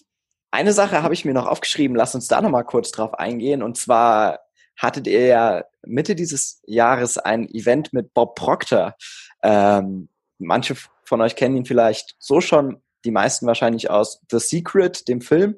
eine 0.50 0.72
Sache 0.72 1.02
habe 1.02 1.12
ich 1.12 1.26
mir 1.26 1.34
noch 1.34 1.46
aufgeschrieben. 1.46 1.94
Lass 1.94 2.14
uns 2.14 2.28
da 2.28 2.40
nochmal 2.40 2.64
kurz 2.64 2.90
drauf 2.90 3.12
eingehen. 3.12 3.62
Und 3.62 3.76
zwar 3.76 4.40
hattet 4.76 5.06
ihr 5.06 5.26
ja 5.26 5.64
Mitte 5.84 6.14
dieses 6.14 6.62
Jahres 6.66 7.18
ein 7.18 7.48
Event 7.50 7.92
mit 7.92 8.14
Bob 8.14 8.34
Proctor. 8.34 8.94
Ähm, 9.42 10.08
manche 10.38 10.74
von 11.04 11.20
euch 11.20 11.36
kennen 11.36 11.56
ihn 11.56 11.66
vielleicht 11.66 12.16
so 12.18 12.40
schon, 12.40 12.82
die 13.04 13.10
meisten 13.10 13.46
wahrscheinlich 13.46 13.90
aus 13.90 14.22
The 14.30 14.38
Secret, 14.38 15.08
dem 15.08 15.20
Film 15.20 15.56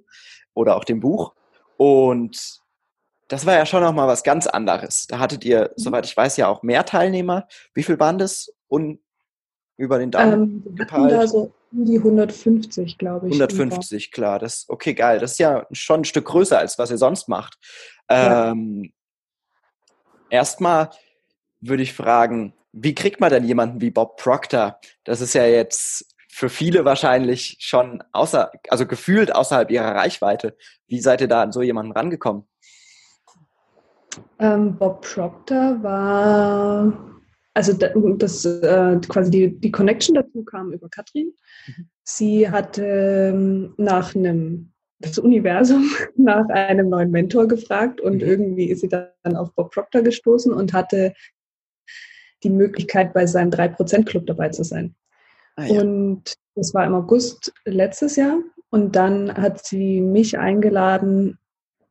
oder 0.54 0.76
auch 0.76 0.84
dem 0.84 1.00
Buch. 1.00 1.34
Und 1.76 2.60
das 3.28 3.44
war 3.44 3.54
ja 3.54 3.66
schon 3.66 3.82
noch 3.82 3.92
mal 3.92 4.08
was 4.08 4.24
ganz 4.24 4.46
anderes. 4.46 5.06
Da 5.06 5.18
hattet 5.18 5.44
ihr, 5.44 5.70
mhm. 5.76 5.82
soweit 5.82 6.06
ich 6.06 6.16
weiß, 6.16 6.36
ja 6.38 6.48
auch 6.48 6.62
mehr 6.62 6.84
Teilnehmer. 6.84 7.46
Wie 7.74 7.82
viel 7.82 8.00
waren 8.00 8.18
das? 8.18 8.52
Und 8.68 9.00
über 9.76 9.98
den 9.98 10.10
Daumen 10.10 10.64
ähm, 10.66 10.74
gepeilt? 10.74 11.12
Da 11.12 11.26
so 11.26 11.52
um 11.70 11.84
die 11.84 11.98
150, 11.98 12.98
glaube 12.98 13.28
ich. 13.28 13.34
150, 13.34 14.10
klar. 14.10 14.38
Das 14.38 14.64
okay, 14.68 14.94
geil. 14.94 15.20
Das 15.20 15.32
ist 15.32 15.38
ja 15.38 15.66
schon 15.72 16.00
ein 16.00 16.04
Stück 16.04 16.26
größer 16.26 16.58
als 16.58 16.78
was 16.78 16.90
ihr 16.90 16.98
sonst 16.98 17.28
macht. 17.28 17.58
Ja. 18.10 18.50
Ähm, 18.50 18.92
erstmal 20.30 20.90
würde 21.60 21.82
ich 21.82 21.92
fragen, 21.92 22.54
wie 22.72 22.94
kriegt 22.94 23.20
man 23.20 23.30
denn 23.30 23.44
jemanden 23.44 23.80
wie 23.80 23.90
Bob 23.90 24.16
Proctor? 24.16 24.78
Das 25.04 25.20
ist 25.20 25.34
ja 25.34 25.46
jetzt 25.46 26.14
für 26.30 26.48
viele 26.48 26.84
wahrscheinlich 26.84 27.56
schon 27.60 28.02
außer, 28.12 28.52
also 28.68 28.86
gefühlt 28.86 29.34
außerhalb 29.34 29.70
ihrer 29.70 29.94
Reichweite. 29.94 30.56
Wie 30.86 31.00
seid 31.00 31.20
ihr 31.20 31.28
da 31.28 31.42
an 31.42 31.52
so 31.52 31.62
jemanden 31.62 31.92
rangekommen? 31.92 32.48
Ähm, 34.38 34.76
Bob 34.76 35.02
Proctor 35.02 35.82
war, 35.82 37.20
also 37.54 37.72
das, 37.72 38.44
äh, 38.44 39.00
quasi 39.08 39.30
die, 39.30 39.60
die 39.60 39.70
Connection 39.70 40.14
dazu 40.14 40.44
kam 40.44 40.72
über 40.72 40.88
Katrin. 40.88 41.32
Mhm. 41.66 41.88
Sie 42.04 42.50
hatte 42.50 42.84
ähm, 43.34 43.74
nach 43.76 44.14
einem, 44.14 44.72
das 45.00 45.18
Universum 45.18 45.90
nach 46.16 46.48
einem 46.48 46.88
neuen 46.88 47.10
Mentor 47.10 47.48
gefragt 47.48 48.00
und 48.00 48.22
mhm. 48.22 48.28
irgendwie 48.28 48.70
ist 48.70 48.80
sie 48.80 48.88
dann 48.88 49.36
auf 49.36 49.52
Bob 49.54 49.72
Proctor 49.72 50.02
gestoßen 50.02 50.52
und 50.52 50.72
hatte 50.72 51.14
die 52.42 52.50
Möglichkeit, 52.50 53.12
bei 53.12 53.26
seinem 53.26 53.50
3%-Club 53.50 54.26
dabei 54.26 54.50
zu 54.50 54.64
sein. 54.64 54.94
Ah, 55.56 55.66
ja. 55.66 55.80
Und 55.80 56.34
das 56.54 56.72
war 56.74 56.86
im 56.86 56.94
August 56.94 57.52
letztes 57.64 58.16
Jahr. 58.16 58.38
Und 58.70 58.96
dann 58.96 59.34
hat 59.34 59.64
sie 59.64 60.00
mich 60.00 60.38
eingeladen, 60.38 61.38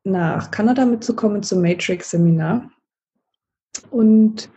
nach 0.07 0.51
Kanada 0.51 0.85
mitzukommen 0.85 1.43
zum 1.43 1.61
Matrix-Seminar. 1.61 2.69
Und 3.91 4.49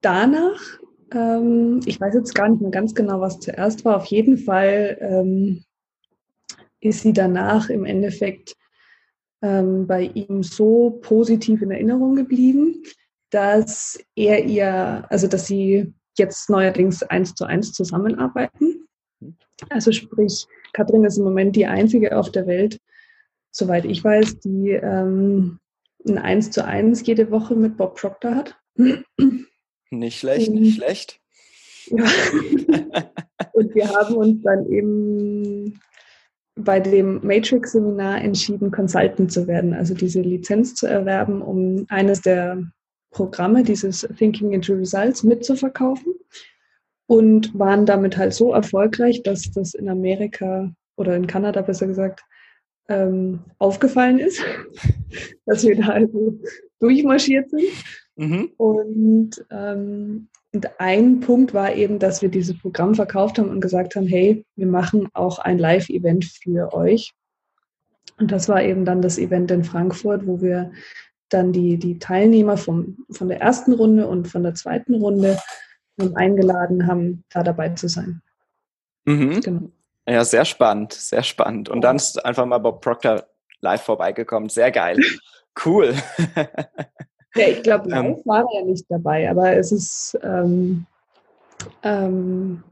danach, 0.00 0.60
ähm, 1.12 1.80
ich 1.84 2.00
weiß 2.00 2.14
jetzt 2.14 2.34
gar 2.34 2.48
nicht 2.48 2.62
mehr 2.62 2.70
ganz 2.70 2.94
genau, 2.94 3.20
was 3.20 3.40
zuerst 3.40 3.84
war, 3.84 3.96
auf 3.96 4.06
jeden 4.06 4.38
Fall 4.38 4.98
ähm, 5.00 5.64
ist 6.80 7.02
sie 7.02 7.12
danach 7.12 7.68
im 7.70 7.84
Endeffekt 7.84 8.56
ähm, 9.42 9.86
bei 9.86 10.02
ihm 10.02 10.42
so 10.42 10.98
positiv 11.02 11.62
in 11.62 11.70
Erinnerung 11.70 12.16
geblieben, 12.16 12.82
dass 13.30 13.98
er 14.14 14.44
ihr, 14.44 15.04
also 15.10 15.26
dass 15.26 15.46
sie 15.46 15.92
jetzt 16.16 16.50
neuerdings 16.50 17.02
eins 17.02 17.34
zu 17.34 17.44
eins 17.44 17.72
zusammenarbeiten. 17.72 18.88
Also 19.70 19.92
sprich, 19.92 20.46
Katrin 20.72 21.04
ist 21.04 21.18
im 21.18 21.24
Moment 21.24 21.56
die 21.56 21.66
einzige 21.66 22.16
auf 22.16 22.30
der 22.30 22.46
Welt, 22.46 22.80
soweit 23.50 23.84
ich 23.84 24.02
weiß, 24.02 24.40
die 24.40 24.70
ähm, 24.70 25.58
ein 26.06 26.18
1 26.18 26.50
zu 26.50 26.64
1 26.64 27.06
jede 27.06 27.30
Woche 27.30 27.54
mit 27.54 27.76
Bob 27.76 27.96
Proctor 27.96 28.34
hat. 28.34 28.56
Nicht 29.90 30.18
schlecht, 30.18 30.50
nicht 30.50 30.76
schlecht. 30.76 31.20
Ja. 31.86 32.04
Und 33.52 33.74
wir 33.74 33.88
haben 33.88 34.14
uns 34.16 34.42
dann 34.42 34.70
eben 34.70 35.80
bei 36.54 36.80
dem 36.80 37.20
Matrix-Seminar 37.24 38.20
entschieden, 38.20 38.70
Consultant 38.70 39.32
zu 39.32 39.46
werden, 39.46 39.74
also 39.74 39.94
diese 39.94 40.20
Lizenz 40.20 40.74
zu 40.74 40.86
erwerben, 40.86 41.40
um 41.40 41.86
eines 41.88 42.20
der 42.20 42.62
Programme, 43.10 43.62
dieses 43.62 44.06
Thinking 44.18 44.52
into 44.52 44.74
Results, 44.74 45.22
mitzuverkaufen 45.22 46.14
und 47.06 47.56
waren 47.58 47.86
damit 47.86 48.16
halt 48.16 48.34
so 48.34 48.52
erfolgreich, 48.52 49.22
dass 49.22 49.50
das 49.50 49.74
in 49.74 49.88
Amerika 49.88 50.70
oder 50.96 51.16
in 51.16 51.26
Kanada 51.26 51.62
besser 51.62 51.86
gesagt 51.86 52.22
ähm, 52.88 53.40
aufgefallen 53.58 54.18
ist, 54.18 54.42
dass 55.46 55.64
wir 55.64 55.76
da 55.76 55.88
also 55.88 56.38
durchmarschiert 56.80 57.50
sind. 57.50 57.64
Mhm. 58.16 58.50
Und, 58.56 59.44
ähm, 59.50 60.28
und 60.52 60.80
ein 60.80 61.20
Punkt 61.20 61.54
war 61.54 61.74
eben, 61.74 61.98
dass 61.98 62.22
wir 62.22 62.28
dieses 62.28 62.58
Programm 62.58 62.94
verkauft 62.94 63.38
haben 63.38 63.50
und 63.50 63.60
gesagt 63.60 63.94
haben, 63.94 64.06
hey, 64.06 64.44
wir 64.56 64.66
machen 64.66 65.08
auch 65.12 65.38
ein 65.38 65.58
Live-Event 65.58 66.24
für 66.24 66.72
euch. 66.72 67.12
Und 68.18 68.32
das 68.32 68.48
war 68.48 68.62
eben 68.62 68.84
dann 68.84 69.02
das 69.02 69.18
Event 69.18 69.50
in 69.50 69.62
Frankfurt, 69.62 70.26
wo 70.26 70.40
wir 70.40 70.72
dann 71.28 71.52
die, 71.52 71.76
die 71.76 71.98
Teilnehmer 71.98 72.56
vom, 72.56 73.04
von 73.10 73.28
der 73.28 73.40
ersten 73.40 73.72
Runde 73.72 74.06
und 74.06 74.28
von 74.28 74.42
der 74.42 74.54
zweiten 74.54 74.94
Runde 74.94 75.38
eingeladen 76.14 76.86
haben, 76.86 77.24
da 77.30 77.42
dabei 77.42 77.70
zu 77.70 77.88
sein. 77.88 78.22
Mhm. 79.04 79.40
Genau. 79.40 79.70
Ja, 80.08 80.24
sehr 80.24 80.46
spannend, 80.46 80.94
sehr 80.94 81.22
spannend. 81.22 81.68
Und 81.68 81.82
dann 81.82 81.96
ist 81.96 82.24
einfach 82.24 82.46
mal 82.46 82.58
Bob 82.58 82.80
Proctor 82.80 83.24
live 83.60 83.82
vorbeigekommen. 83.82 84.48
Sehr 84.48 84.70
geil. 84.70 84.98
Cool. 85.64 85.94
ja, 87.34 87.48
ich 87.48 87.62
glaube, 87.62 87.88
live 87.90 88.04
ähm, 88.04 88.22
war 88.24 88.40
er 88.40 88.60
ja 88.60 88.64
nicht 88.64 88.86
dabei, 88.88 89.28
aber 89.30 89.52
es 89.52 89.70
ist, 89.70 90.18
ähm, 90.22 90.86
ähm, 91.82 92.62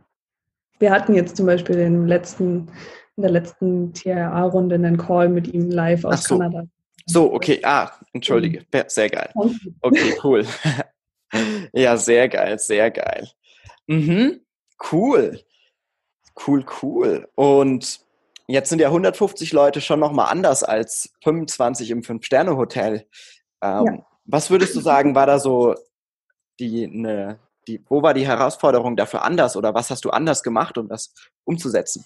wir 0.78 0.90
hatten 0.90 1.14
jetzt 1.14 1.36
zum 1.36 1.44
Beispiel 1.44 1.76
in, 1.76 2.06
letzten, 2.06 2.70
in 3.16 3.22
der 3.22 3.30
letzten 3.30 3.92
TRA-Runde 3.92 4.76
einen 4.76 4.96
Call 4.96 5.28
mit 5.28 5.48
ihm 5.48 5.70
live 5.70 6.04
aus 6.06 6.24
so. 6.24 6.38
Kanada. 6.38 6.64
So, 7.04 7.34
okay. 7.34 7.60
Ah, 7.62 7.90
entschuldige. 8.14 8.64
Sehr 8.88 9.10
geil. 9.10 9.30
Okay, 9.82 10.14
cool. 10.24 10.44
ja, 11.72 11.96
sehr 11.98 12.28
geil, 12.28 12.58
sehr 12.58 12.90
geil. 12.90 13.28
Mhm. 13.86 14.40
Cool. 14.90 15.40
Cool, 16.46 16.64
cool. 16.82 17.28
Und 17.34 18.00
jetzt 18.46 18.68
sind 18.68 18.80
ja 18.80 18.88
150 18.88 19.52
Leute 19.52 19.80
schon 19.80 20.00
nochmal 20.00 20.30
anders 20.30 20.62
als 20.62 21.10
25 21.24 21.90
im 21.90 22.02
Fünf-Sterne-Hotel. 22.02 23.06
Ähm, 23.62 23.84
ja. 23.86 24.06
Was 24.24 24.50
würdest 24.50 24.74
du 24.74 24.80
sagen, 24.80 25.14
war 25.14 25.26
da 25.26 25.38
so 25.38 25.74
die, 26.58 26.86
ne, 26.86 27.38
die, 27.68 27.82
wo 27.88 28.02
war 28.02 28.14
die 28.14 28.26
Herausforderung 28.26 28.96
dafür 28.96 29.22
anders 29.22 29.56
oder 29.56 29.74
was 29.74 29.90
hast 29.90 30.04
du 30.04 30.10
anders 30.10 30.42
gemacht, 30.42 30.78
um 30.78 30.88
das 30.88 31.14
umzusetzen? 31.44 32.04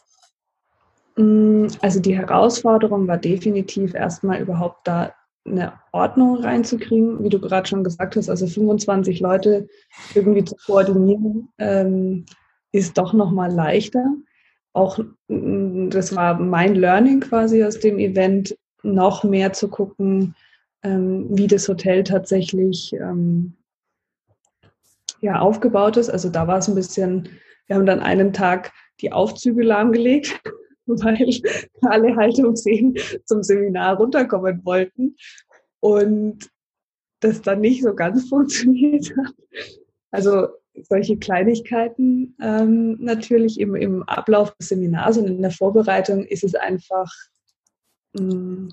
Mm, 1.16 1.66
also 1.81 2.01
die 2.01 2.16
Herausforderung 2.16 3.07
war 3.09 3.19
definitiv 3.19 3.95
erstmal 3.95 4.40
überhaupt 4.40 4.87
da 4.87 5.14
eine 5.47 5.73
Ordnung 5.93 6.37
reinzukriegen, 6.37 7.25
wie 7.25 7.29
du 7.29 7.40
gerade 7.40 7.66
schon 7.66 7.83
gesagt 7.83 8.16
hast, 8.16 8.29
also 8.29 8.47
25 8.47 9.21
Leute 9.21 9.69
irgendwie 10.14 10.45
zu 10.45 10.55
koordinieren. 10.66 11.49
Ähm, 11.59 12.27
ist 12.73 12.99
doch 12.99 13.13
nochmal 13.13 13.53
leichter. 13.53 14.05
Auch 14.73 14.99
mm, 15.29 15.91
das 15.91 16.15
war 16.15 16.39
mein 16.39 16.75
Learning 16.75 17.21
quasi 17.21 17.65
aus 17.65 17.79
dem 17.79 17.99
Event, 17.99 18.57
noch 18.83 19.25
mehr 19.25 19.53
zu 19.53 19.69
gucken, 19.69 20.35
ähm, 20.83 21.27
wie 21.31 21.47
das 21.47 21.69
Hotel 21.69 22.03
tatsächlich 22.05 22.93
ähm, 22.95 23.55
ja, 25.21 25.39
aufgebaut 25.39 25.97
ist. 25.97 26.09
Also 26.09 26.31
da 26.31 26.47
war 26.47 26.59
es 26.59 26.69
ein 26.69 26.75
bisschen, 26.75 27.29
wir 27.67 27.77
haben 27.77 27.87
dann 27.87 28.01
einen 28.01 28.33
Tag 28.33 28.73
die 29.01 29.13
Aufzüge 29.13 29.63
lahmgelegt, 29.63 30.41
weil 30.87 31.41
alle 31.83 32.17
Haltungsseen 32.17 32.97
zum 33.25 33.43
Seminar 33.43 33.97
runterkommen 33.97 34.65
wollten 34.65 35.17
und 35.81 36.51
das 37.21 37.43
dann 37.43 37.61
nicht 37.61 37.83
so 37.83 37.95
ganz 37.95 38.29
funktioniert 38.29 39.13
hat. 39.17 39.35
Also 40.11 40.49
solche 40.88 41.16
Kleinigkeiten 41.16 42.37
ähm, 42.40 42.97
natürlich 43.01 43.61
im, 43.61 43.75
im 43.75 44.03
Ablauf 44.05 44.55
des 44.57 44.69
Seminars 44.69 45.19
und 45.19 45.27
in 45.27 45.43
der 45.43 45.51
Vorbereitung 45.51 46.25
ist 46.25 46.45
es 46.45 46.55
einfach, 46.55 47.11
hm, 48.16 48.73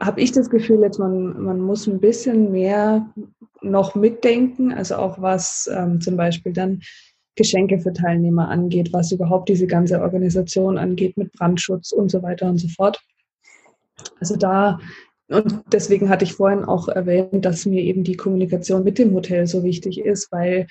habe 0.00 0.20
ich 0.20 0.32
das 0.32 0.50
Gefühl, 0.50 0.80
jetzt 0.82 0.98
man, 0.98 1.42
man 1.42 1.60
muss 1.60 1.86
ein 1.86 2.00
bisschen 2.00 2.52
mehr 2.52 3.12
noch 3.62 3.94
mitdenken, 3.94 4.72
also 4.72 4.96
auch 4.96 5.20
was 5.20 5.70
ähm, 5.72 6.00
zum 6.00 6.16
Beispiel 6.16 6.52
dann 6.52 6.80
Geschenke 7.36 7.80
für 7.80 7.92
Teilnehmer 7.92 8.48
angeht, 8.48 8.92
was 8.92 9.12
überhaupt 9.12 9.48
diese 9.48 9.66
ganze 9.66 10.00
Organisation 10.00 10.76
angeht 10.76 11.16
mit 11.16 11.32
Brandschutz 11.32 11.92
und 11.92 12.10
so 12.10 12.22
weiter 12.22 12.46
und 12.48 12.58
so 12.58 12.68
fort. 12.68 13.00
Also 14.18 14.36
da 14.36 14.78
und 15.30 15.62
deswegen 15.72 16.08
hatte 16.08 16.24
ich 16.24 16.34
vorhin 16.34 16.64
auch 16.64 16.88
erwähnt, 16.88 17.44
dass 17.44 17.64
mir 17.64 17.82
eben 17.82 18.02
die 18.02 18.16
Kommunikation 18.16 18.82
mit 18.82 18.98
dem 18.98 19.14
Hotel 19.14 19.46
so 19.46 19.62
wichtig 19.62 20.00
ist, 20.00 20.32
weil 20.32 20.66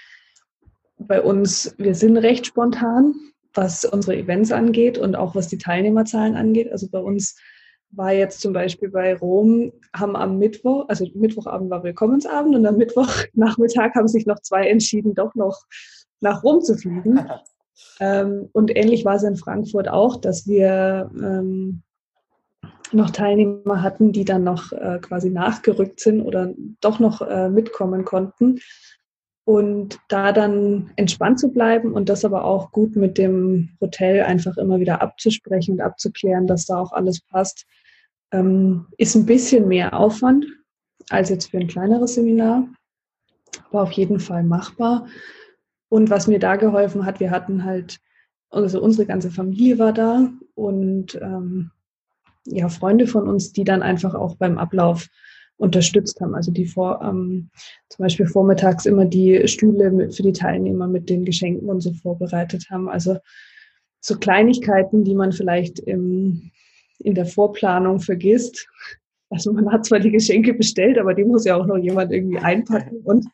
bei 0.98 1.22
uns, 1.22 1.74
wir 1.78 1.96
sind 1.96 2.18
recht 2.18 2.46
spontan, 2.46 3.16
was 3.54 3.86
unsere 3.86 4.18
Events 4.18 4.52
angeht 4.52 4.98
und 4.98 5.16
auch 5.16 5.34
was 5.34 5.48
die 5.48 5.58
Teilnehmerzahlen 5.58 6.36
angeht. 6.36 6.72
Also 6.72 6.90
bei 6.90 7.00
uns 7.00 7.38
war 7.92 8.12
jetzt 8.12 8.42
zum 8.42 8.52
Beispiel 8.52 8.90
bei 8.90 9.16
Rom, 9.16 9.72
haben 9.96 10.18
am 10.18 10.38
Mittwoch, 10.38 10.86
also 10.90 11.08
Mittwochabend 11.16 11.70
war 11.70 11.84
Willkommensabend 11.84 12.54
und 12.56 12.66
am 12.66 12.76
Mittwochnachmittag 12.76 13.96
haben 13.96 14.10
sich 14.10 14.26
noch 14.26 14.42
zwei 14.42 14.68
entschieden, 14.68 15.16
doch 15.16 15.34
noch 15.36 15.64
nach 16.20 16.44
Rom 16.44 16.62
zu 16.62 16.76
fliegen. 16.76 17.20
ähm, 18.02 18.50
und 18.52 18.76
ähnlich 18.76 19.06
war 19.06 19.16
es 19.16 19.24
in 19.24 19.38
Frankfurt 19.38 19.88
auch, 19.88 20.18
dass 20.18 20.48
wir 20.48 21.10
ähm, 21.18 21.82
noch 22.92 23.10
Teilnehmer 23.12 23.82
hatten, 23.82 24.12
die 24.12 24.26
dann 24.26 24.44
noch 24.44 24.72
äh, 24.72 25.00
quasi 25.02 25.30
nachgerückt 25.30 26.00
sind 26.00 26.22
oder 26.22 26.54
doch 26.82 27.00
noch 27.00 27.22
äh, 27.22 27.50
mitkommen 27.50 28.06
konnten. 28.06 28.60
Und 29.46 30.00
da 30.10 30.32
dann 30.32 30.92
entspannt 30.96 31.40
zu 31.40 31.52
bleiben 31.52 31.94
und 31.94 32.08
das 32.08 32.24
aber 32.24 32.44
auch 32.44 32.72
gut 32.72 32.96
mit 32.96 33.18
dem 33.18 33.70
Hotel 33.82 34.22
einfach 34.22 34.58
immer 34.58 34.80
wieder 34.80 35.02
abzusprechen 35.02 35.74
und 35.74 35.82
abzuklären, 35.82 36.46
dass 36.46 36.66
da 36.68 36.78
auch 36.78 36.92
alles 36.92 37.22
passt, 37.22 37.66
ähm, 38.32 38.86
ist 38.98 39.16
ein 39.16 39.26
bisschen 39.26 39.68
mehr 39.68 39.98
Aufwand 39.98 40.46
als 41.10 41.30
jetzt 41.30 41.50
für 41.50 41.58
ein 41.58 41.68
kleineres 41.68 42.14
Seminar, 42.14 42.68
aber 43.70 43.84
auf 43.84 43.92
jeden 43.94 44.20
Fall 44.20 44.44
machbar. 44.44 45.08
Und 45.90 46.12
was 46.12 46.28
mir 46.28 46.40
da 46.40 46.56
geholfen 46.56 47.06
hat, 47.06 47.20
wir 47.20 47.32
hatten 47.32 47.64
halt, 47.64 48.00
also 48.52 48.80
unsere 48.82 49.08
ganze 49.08 49.32
Familie 49.32 49.80
war 49.80 49.94
da 49.94 50.30
und 50.54 51.16
ähm, 51.16 51.72
ja, 52.46 52.70
Freunde 52.70 53.08
von 53.08 53.28
uns, 53.28 53.52
die 53.54 53.64
dann 53.64 53.82
einfach 53.82 54.16
auch 54.16 54.36
beim 54.36 54.58
Ablauf 54.58 55.08
unterstützt 55.58 56.22
haben. 56.22 56.36
Also 56.36 56.52
die 56.52 56.66
vor, 56.66 57.02
ähm, 57.04 57.50
zum 57.90 58.04
Beispiel 58.04 58.28
vormittags 58.28 58.86
immer 58.86 59.06
die 59.06 59.48
Stühle 59.48 59.92
mit, 59.92 60.16
für 60.16 60.24
die 60.24 60.34
Teilnehmer 60.34 60.88
mit 60.88 61.10
den 61.10 61.26
Geschenken 61.26 61.70
und 61.70 61.82
so 61.82 61.94
vorbereitet 61.94 62.68
haben. 62.70 62.90
Also 62.90 63.18
so 64.00 64.18
Kleinigkeiten, 64.18 65.04
die 65.04 65.16
man 65.16 65.34
vielleicht 65.34 65.80
im, 65.80 66.52
in 67.00 67.14
der 67.14 67.26
Vorplanung 67.26 68.00
vergisst, 68.00 68.68
Also 69.30 69.54
man 69.54 69.72
hat 69.72 69.86
zwar 69.86 70.00
die 70.00 70.12
Geschenke 70.12 70.54
bestellt, 70.54 70.98
aber 70.98 71.14
die 71.14 71.24
muss 71.24 71.46
ja 71.46 71.56
auch 71.56 71.66
noch 71.66 71.78
jemand 71.78 72.12
irgendwie 72.12 72.40
einpacken 72.40 73.02
und 73.04 73.28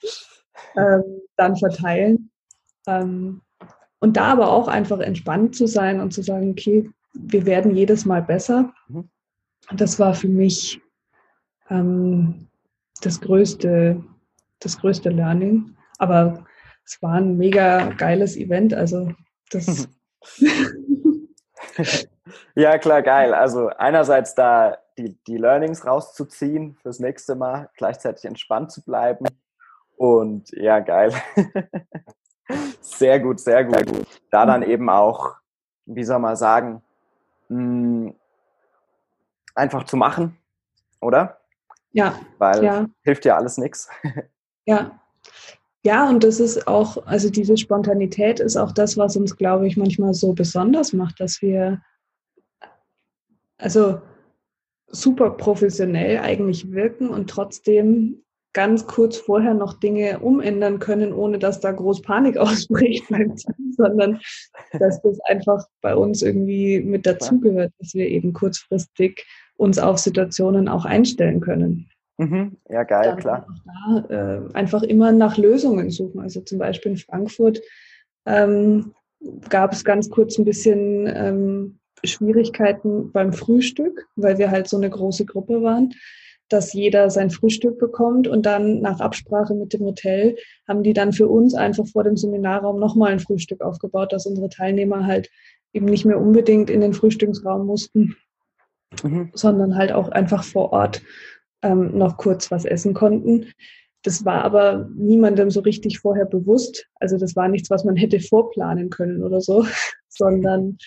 ähm, 0.75 1.03
dann 1.37 1.55
verteilen. 1.55 2.29
Ähm, 2.87 3.41
und 3.99 4.17
da 4.17 4.25
aber 4.25 4.51
auch 4.51 4.67
einfach 4.67 4.99
entspannt 4.99 5.55
zu 5.55 5.67
sein 5.67 5.99
und 6.01 6.11
zu 6.11 6.21
sagen, 6.21 6.51
okay, 6.51 6.89
wir 7.15 7.45
werden 7.45 7.75
jedes 7.75 8.05
Mal 8.05 8.21
besser. 8.21 8.73
Mhm. 8.87 9.09
Das 9.75 9.99
war 9.99 10.13
für 10.13 10.27
mich 10.27 10.81
ähm, 11.69 12.47
das 13.01 13.19
größte, 13.21 14.03
das 14.59 14.79
größte 14.79 15.09
Learning. 15.09 15.75
Aber 15.97 16.45
es 16.85 17.01
war 17.01 17.15
ein 17.15 17.37
mega 17.37 17.89
geiles 17.93 18.37
Event. 18.37 18.73
Also 18.73 19.11
das. 19.51 19.87
ja, 22.55 22.77
klar, 22.77 23.01
geil. 23.01 23.33
Also 23.33 23.69
einerseits 23.69 24.35
da 24.35 24.77
die, 24.97 25.17
die 25.27 25.37
Learnings 25.37 25.85
rauszuziehen 25.85 26.75
fürs 26.81 26.99
nächste 26.99 27.35
Mal, 27.35 27.69
gleichzeitig 27.75 28.25
entspannt 28.25 28.71
zu 28.71 28.83
bleiben. 28.83 29.25
Und 29.97 30.51
ja, 30.51 30.79
geil. 30.79 31.13
sehr 32.81 33.19
gut, 33.19 33.39
sehr 33.39 33.65
gut. 33.65 34.05
Da 34.31 34.45
dann 34.45 34.63
eben 34.63 34.89
auch, 34.89 35.35
wie 35.85 36.03
soll 36.03 36.19
man 36.19 36.35
sagen, 36.35 36.81
mh, 37.49 38.13
einfach 39.55 39.83
zu 39.85 39.97
machen, 39.97 40.37
oder? 41.01 41.39
Ja. 41.91 42.19
Weil 42.37 42.63
ja. 42.63 42.85
hilft 43.03 43.25
ja 43.25 43.37
alles 43.37 43.57
nichts. 43.57 43.89
Ja. 44.67 44.99
Ja, 45.83 46.09
und 46.09 46.23
das 46.23 46.39
ist 46.39 46.67
auch, 46.67 47.05
also 47.05 47.29
diese 47.29 47.55
Spontanität 47.55 48.39
ist 48.39 48.57
auch 48.57 48.71
das, 48.71 48.97
was 48.97 49.15
uns, 49.15 49.37
glaube 49.37 49.67
ich, 49.67 49.77
manchmal 49.77 50.15
so 50.15 50.33
besonders 50.33 50.91
macht, 50.93 51.19
dass 51.19 51.43
wir, 51.43 51.83
also 53.59 54.01
super 54.87 55.29
professionell 55.29 56.17
eigentlich 56.17 56.71
wirken 56.71 57.09
und 57.09 57.29
trotzdem 57.29 58.24
ganz 58.55 58.87
kurz 58.87 59.17
vorher 59.17 59.53
noch 59.53 59.79
Dinge 59.79 60.19
umändern 60.19 60.79
können, 60.79 61.13
ohne 61.13 61.37
dass 61.37 61.59
da 61.59 61.71
groß 61.71 62.01
Panik 62.01 62.37
ausbricht 62.37 63.07
beim 63.09 63.35
Team, 63.35 63.73
sondern 63.77 64.19
dass 64.79 65.01
das 65.01 65.19
einfach 65.25 65.67
bei 65.81 65.95
uns 65.95 66.23
irgendwie 66.23 66.79
mit 66.79 67.05
dazugehört, 67.05 67.73
dass 67.77 67.93
wir 67.93 68.07
eben 68.07 68.33
kurzfristig 68.33 69.25
uns 69.57 69.77
auf 69.77 69.99
Situationen 69.99 70.67
auch 70.67 70.85
einstellen 70.85 71.41
können. 71.41 71.89
Mhm. 72.17 72.57
Ja, 72.69 72.83
geil, 72.83 73.09
Dann 73.09 73.19
klar. 73.19 73.47
Da, 74.09 74.37
äh, 74.47 74.53
einfach 74.53 74.83
immer 74.83 75.11
nach 75.11 75.37
Lösungen 75.37 75.91
suchen. 75.91 76.21
Also 76.21 76.39
zum 76.41 76.57
Beispiel 76.57 76.93
in 76.93 76.97
Frankfurt 76.97 77.61
ähm, 78.25 78.93
gab 79.49 79.73
es 79.73 79.83
ganz 79.83 80.09
kurz 80.09 80.37
ein 80.37 80.45
bisschen 80.45 81.11
ähm, 81.13 81.79
Schwierigkeiten 82.05 83.11
beim 83.11 83.33
Frühstück, 83.33 84.07
weil 84.15 84.37
wir 84.37 84.49
halt 84.49 84.69
so 84.69 84.77
eine 84.77 84.89
große 84.89 85.25
Gruppe 85.25 85.61
waren, 85.61 85.93
dass 86.49 86.73
jeder 86.73 87.09
sein 87.09 87.31
Frühstück 87.31 87.79
bekommt 87.79 88.27
und 88.27 88.45
dann 88.45 88.81
nach 88.81 88.99
Absprache 88.99 89.55
mit 89.55 89.73
dem 89.73 89.81
Hotel 89.81 90.35
haben 90.67 90.83
die 90.83 90.93
dann 90.93 91.11
für 91.11 91.27
uns 91.27 91.55
einfach 91.55 91.87
vor 91.87 92.03
dem 92.03 92.17
Seminarraum 92.17 92.79
nochmal 92.79 93.11
ein 93.11 93.19
Frühstück 93.19 93.61
aufgebaut, 93.61 94.13
dass 94.13 94.25
unsere 94.25 94.49
Teilnehmer 94.49 95.05
halt 95.05 95.29
eben 95.73 95.85
nicht 95.85 96.05
mehr 96.05 96.19
unbedingt 96.19 96.69
in 96.69 96.81
den 96.81 96.93
Frühstücksraum 96.93 97.65
mussten, 97.65 98.15
mhm. 99.03 99.31
sondern 99.33 99.75
halt 99.75 99.91
auch 99.91 100.09
einfach 100.09 100.43
vor 100.43 100.71
Ort 100.71 101.01
ähm, 101.63 101.97
noch 101.97 102.17
kurz 102.17 102.51
was 102.51 102.65
essen 102.65 102.93
konnten. 102.93 103.51
Das 104.03 104.23
war 104.23 104.43
aber 104.43 104.87
niemandem 104.95 105.49
so 105.49 105.61
richtig 105.61 105.99
vorher 105.99 106.25
bewusst. 106.25 106.87
Also 106.99 107.17
das 107.17 107.35
war 107.35 107.47
nichts, 107.47 107.71
was 107.71 107.83
man 107.83 107.95
hätte 107.95 108.19
vorplanen 108.19 108.91
können 108.91 109.23
oder 109.23 109.41
so, 109.41 109.65
sondern 110.09 110.77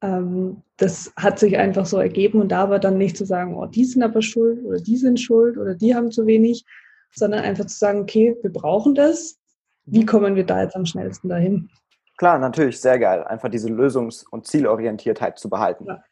ähm, 0.00 0.62
das 0.76 1.12
hat 1.16 1.38
sich 1.38 1.58
einfach 1.58 1.86
so 1.86 1.98
ergeben 1.98 2.40
und 2.40 2.48
da 2.48 2.70
war 2.70 2.78
dann 2.78 2.98
nicht 2.98 3.16
zu 3.16 3.24
sagen, 3.24 3.56
oh, 3.56 3.66
die 3.66 3.84
sind 3.84 4.02
aber 4.02 4.22
schuld 4.22 4.64
oder 4.64 4.78
die 4.78 4.96
sind 4.96 5.18
schuld 5.20 5.58
oder 5.58 5.74
die 5.74 5.94
haben 5.94 6.10
zu 6.10 6.26
wenig, 6.26 6.64
sondern 7.12 7.44
einfach 7.44 7.66
zu 7.66 7.76
sagen, 7.78 8.00
okay, 8.00 8.36
wir 8.42 8.52
brauchen 8.52 8.94
das. 8.94 9.38
Wie 9.86 10.00
mhm. 10.00 10.06
kommen 10.06 10.36
wir 10.36 10.44
da 10.44 10.62
jetzt 10.62 10.76
am 10.76 10.86
schnellsten 10.86 11.28
dahin? 11.28 11.70
Klar, 12.16 12.38
natürlich, 12.38 12.80
sehr 12.80 12.98
geil. 12.98 13.24
Einfach 13.24 13.48
diese 13.48 13.68
Lösungs- 13.68 14.24
und 14.28 14.46
Zielorientiertheit 14.46 15.38
zu 15.38 15.48
behalten. 15.48 15.86
Ja. 15.86 16.02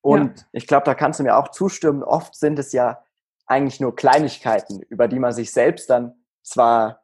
Und 0.00 0.38
ja. 0.38 0.46
ich 0.52 0.66
glaube, 0.66 0.84
da 0.84 0.94
kannst 0.94 1.18
du 1.18 1.24
mir 1.24 1.36
auch 1.36 1.48
zustimmen. 1.48 2.02
Oft 2.04 2.36
sind 2.36 2.58
es 2.58 2.72
ja 2.72 3.02
eigentlich 3.46 3.80
nur 3.80 3.94
Kleinigkeiten, 3.94 4.82
über 4.88 5.08
die 5.08 5.18
man 5.18 5.32
sich 5.32 5.52
selbst 5.52 5.90
dann 5.90 6.14
zwar 6.42 7.02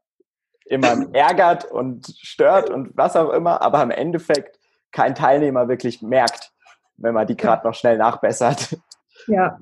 immer 0.67 1.07
ärgert 1.13 1.65
und 1.65 2.15
stört 2.21 2.71
und 2.71 2.97
was 2.97 3.17
auch 3.17 3.31
immer, 3.31 3.61
aber 3.63 3.83
im 3.83 3.91
Endeffekt 3.91 4.59
kein 4.93 5.15
Teilnehmer 5.15 5.69
wirklich 5.69 6.03
merkt, 6.03 6.53
wenn 6.97 7.15
man 7.15 7.27
die 7.27 7.37
gerade 7.37 7.67
noch 7.67 7.75
schnell 7.75 7.99
nachbessert. 7.99 8.79
Ja, 9.27 9.61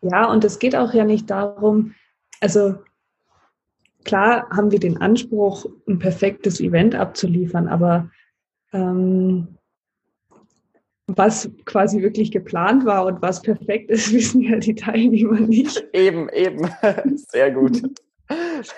ja, 0.00 0.26
und 0.26 0.44
es 0.44 0.58
geht 0.58 0.76
auch 0.76 0.92
ja 0.92 1.04
nicht 1.04 1.30
darum, 1.30 1.94
also 2.40 2.76
klar 4.04 4.48
haben 4.50 4.70
wir 4.70 4.80
den 4.80 5.00
Anspruch, 5.00 5.66
ein 5.88 5.98
perfektes 5.98 6.60
Event 6.60 6.94
abzuliefern, 6.94 7.68
aber 7.68 8.10
ähm, 8.72 9.58
was 11.06 11.50
quasi 11.64 12.02
wirklich 12.02 12.30
geplant 12.30 12.84
war 12.84 13.06
und 13.06 13.22
was 13.22 13.42
perfekt 13.42 13.90
ist, 13.90 14.12
wissen 14.12 14.42
ja 14.42 14.56
die 14.58 14.74
Teilnehmer 14.74 15.40
nicht. 15.40 15.84
Eben, 15.92 16.28
eben. 16.30 16.68
Sehr 17.28 17.50
gut. 17.50 17.82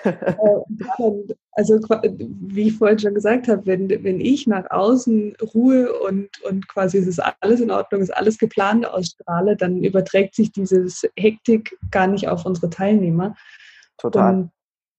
Äh, 0.03 1.33
also 1.51 1.79
wie 1.79 2.67
ich 2.67 2.73
vorhin 2.73 2.99
schon 2.99 3.13
gesagt 3.13 3.47
habe, 3.47 3.65
wenn, 3.65 3.89
wenn 3.89 4.19
ich 4.19 4.45
nach 4.47 4.69
außen 4.69 5.35
Ruhe 5.53 5.93
und, 6.01 6.29
und 6.43 6.67
quasi 6.67 6.97
es 6.97 7.07
ist 7.07 7.21
alles 7.39 7.61
in 7.61 7.71
Ordnung, 7.71 8.01
ist 8.01 8.15
alles 8.15 8.37
geplant 8.37 8.85
ausstrahle, 8.85 9.55
dann 9.55 9.83
überträgt 9.83 10.35
sich 10.35 10.51
dieses 10.51 11.07
Hektik 11.17 11.77
gar 11.91 12.07
nicht 12.07 12.27
auf 12.27 12.45
unsere 12.45 12.69
Teilnehmer. 12.69 13.35
Total. 13.97 14.33
Und 14.33 14.51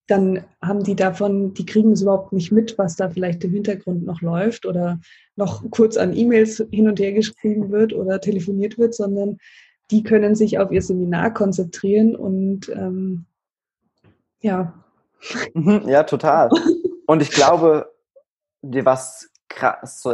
dann 0.07 0.45
haben 0.61 0.83
die 0.83 0.95
davon, 0.95 1.53
die 1.53 1.65
kriegen 1.65 1.91
es 1.91 2.01
überhaupt 2.01 2.33
nicht 2.33 2.51
mit, 2.51 2.77
was 2.77 2.95
da 2.95 3.09
vielleicht 3.09 3.43
im 3.43 3.51
Hintergrund 3.51 4.05
noch 4.05 4.21
läuft 4.21 4.65
oder 4.65 4.99
noch 5.35 5.69
kurz 5.69 5.97
an 5.97 6.15
E-Mails 6.15 6.65
hin 6.71 6.87
und 6.87 6.99
her 6.99 7.13
geschrieben 7.13 7.71
wird 7.71 7.93
oder 7.93 8.19
telefoniert 8.19 8.77
wird, 8.77 8.95
sondern 8.95 9.37
die 9.91 10.03
können 10.03 10.35
sich 10.35 10.59
auf 10.59 10.71
ihr 10.71 10.81
Seminar 10.81 11.33
konzentrieren 11.33 12.15
und 12.15 12.69
ähm, 12.69 13.25
ja. 14.41 14.73
Mhm, 15.53 15.87
ja, 15.87 16.03
total. 16.03 16.49
Und 17.07 17.21
ich 17.21 17.31
glaube, 17.31 17.91
was 18.61 19.29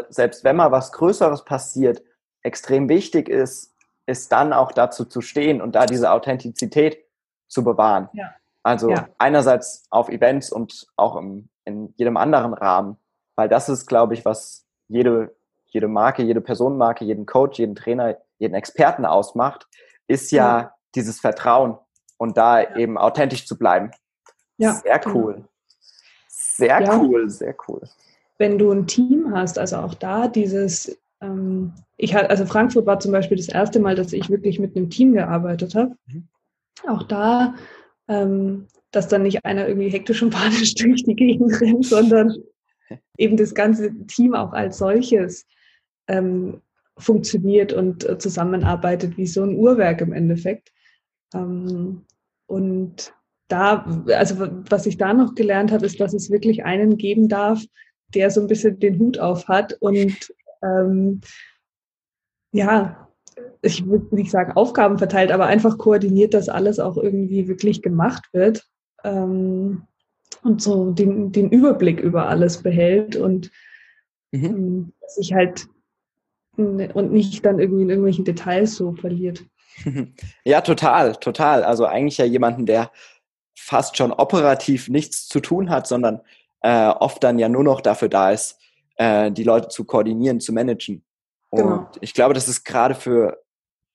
selbst 0.10 0.44
wenn 0.44 0.56
mal 0.56 0.72
was 0.72 0.92
Größeres 0.92 1.44
passiert, 1.44 2.02
extrem 2.44 2.88
wichtig 2.90 3.30
ist, 3.30 3.74
ist 4.06 4.32
dann 4.32 4.54
auch 4.54 4.72
dazu 4.72 5.06
zu 5.06 5.22
stehen 5.22 5.62
und 5.62 5.76
da 5.76 5.86
diese 5.86 6.12
Authentizität 6.12 7.04
zu 7.48 7.64
bewahren. 7.64 8.10
Ja. 8.14 8.34
Also 8.64 8.90
ja. 8.90 9.10
einerseits 9.18 9.86
auf 9.90 10.10
Events 10.10 10.52
und 10.52 10.88
auch 10.96 11.16
im, 11.16 11.50
in 11.66 11.94
jedem 11.98 12.18
anderen 12.18 12.54
Rahmen, 12.54 12.98
weil 13.36 13.50
das 13.50 13.70
ist, 13.70 13.88
glaube 13.88 14.14
ich, 14.14 14.26
was 14.26 14.66
jede, 14.88 15.36
jede 15.68 15.88
Marke, 15.88 16.24
jede 16.24 16.42
Personenmarke, 16.42 17.04
jeden 17.04 17.26
Coach, 17.26 17.60
jeden 17.60 17.76
Trainer, 17.76 18.18
jeden 18.38 18.54
Experten 18.54 19.06
ausmacht, 19.06 19.68
ist 20.08 20.32
ja, 20.32 20.60
ja. 20.60 20.76
dieses 20.96 21.20
Vertrauen 21.20 21.78
und 22.18 22.38
da 22.38 22.76
eben 22.76 22.98
authentisch 22.98 23.46
zu 23.46 23.58
bleiben. 23.58 23.92
Ja. 24.58 24.74
Sehr 24.74 25.00
genau. 25.00 25.16
cool. 25.16 25.44
Sehr 26.28 27.00
cool, 27.02 27.30
sehr 27.30 27.56
cool. 27.68 27.82
Wenn 28.38 28.58
du 28.58 28.72
ein 28.72 28.88
Team 28.88 29.32
hast, 29.34 29.58
also 29.58 29.78
auch 29.78 29.94
da 29.94 30.28
dieses, 30.28 31.00
ähm, 31.22 31.74
ich 31.98 32.16
also 32.16 32.46
Frankfurt 32.46 32.86
war 32.86 33.00
zum 33.00 33.12
Beispiel 33.12 33.38
das 33.38 33.50
erste 33.50 33.80
Mal, 33.80 33.96
dass 33.96 34.14
ich 34.14 34.30
wirklich 34.30 34.60
mit 34.60 34.76
einem 34.76 34.90
Team 34.90 35.14
gearbeitet 35.14 35.76
habe. 35.76 35.96
Mhm. 36.08 36.28
Auch 36.88 37.04
da 37.04 37.56
ähm, 38.08 38.68
dass 38.94 39.08
dann 39.08 39.24
nicht 39.24 39.44
einer 39.44 39.68
irgendwie 39.68 39.90
hektisch 39.90 40.22
und 40.22 40.30
panisch 40.30 40.74
durch 40.76 41.04
die 41.04 41.16
Gegend 41.16 41.60
rennt, 41.60 41.86
sondern 41.86 42.36
eben 43.18 43.38
das 43.38 43.54
ganze 43.54 43.94
Team 44.06 44.36
auch 44.36 44.54
als 44.54 44.78
solches 44.78 45.46
ähm, 46.08 46.62
funktioniert 46.98 47.74
und 47.74 48.08
äh, 48.08 48.18
zusammenarbeitet 48.18 49.18
wie 49.18 49.26
so 49.26 49.44
ein 49.44 49.56
Uhrwerk 49.56 50.02
im 50.02 50.14
Endeffekt. 50.14 50.72
Ähm, 51.34 52.06
und 52.46 53.14
da, 53.48 53.86
also 54.08 54.48
was 54.70 54.86
ich 54.86 54.98
da 54.98 55.14
noch 55.14 55.36
gelernt 55.36 55.72
habe, 55.72 55.86
ist, 55.86 56.00
dass 56.00 56.14
es 56.14 56.32
wirklich 56.32 56.64
einen 56.64 56.98
geben 56.98 57.28
darf, 57.28 57.64
der 58.14 58.32
so 58.32 58.42
ein 58.42 58.48
bisschen 58.48 58.80
den 58.80 59.00
Hut 59.00 59.20
auf 59.20 59.48
hat 59.48 59.74
und 59.80 60.34
ähm, 60.64 61.22
ja, 62.52 63.10
ich 63.62 63.86
würde 63.86 64.16
nicht 64.16 64.32
sagen 64.32 64.54
Aufgaben 64.54 64.98
verteilt, 64.98 65.32
aber 65.32 65.48
einfach 65.48 65.78
koordiniert, 65.78 66.34
dass 66.34 66.50
alles 66.50 66.80
auch 66.80 66.98
irgendwie 66.98 67.48
wirklich 67.48 67.82
gemacht 67.82 68.26
wird 68.32 68.64
ähm, 69.04 69.84
und 70.44 70.62
so 70.62 70.92
den, 70.92 71.32
den 71.32 71.50
Überblick 71.50 72.00
über 72.00 72.28
alles 72.28 72.62
behält 72.62 73.16
und 73.16 73.52
mhm. 74.32 74.46
ähm, 74.46 74.94
sich 75.08 75.34
halt 75.34 75.68
und 76.56 77.12
nicht 77.12 77.44
dann 77.46 77.60
irgendwie 77.60 77.82
in 77.82 77.90
irgendwelchen 77.90 78.26
Details 78.26 78.76
so 78.76 78.94
verliert. 78.94 79.44
Ja, 80.46 80.62
total, 80.62 81.16
total. 81.16 81.64
Also 81.64 81.86
eigentlich 81.86 82.20
ja 82.20 82.26
jemanden, 82.26 82.68
der 82.68 82.92
fast 83.56 83.98
schon 83.98 84.12
operativ 84.12 84.90
nichts 84.90 85.28
zu 85.28 85.40
tun 85.40 85.70
hat, 85.70 85.88
sondern 85.88 86.22
äh, 86.62 86.88
oft 86.88 87.24
dann 87.24 87.40
ja 87.40 87.50
nur 87.50 87.64
noch 87.64 87.82
dafür 87.82 88.10
da 88.10 88.32
ist, 88.32 88.60
äh, 88.96 89.32
die 89.32 89.44
Leute 89.44 89.68
zu 89.68 89.86
koordinieren, 89.86 90.40
zu 90.40 90.54
managen. 90.54 91.04
Genau. 91.52 91.64
Und 91.64 91.70
genau. 91.70 91.90
ich 92.02 92.14
glaube, 92.14 92.34
das 92.34 92.48
ist 92.48 92.64
gerade 92.64 92.96
für 92.96 93.44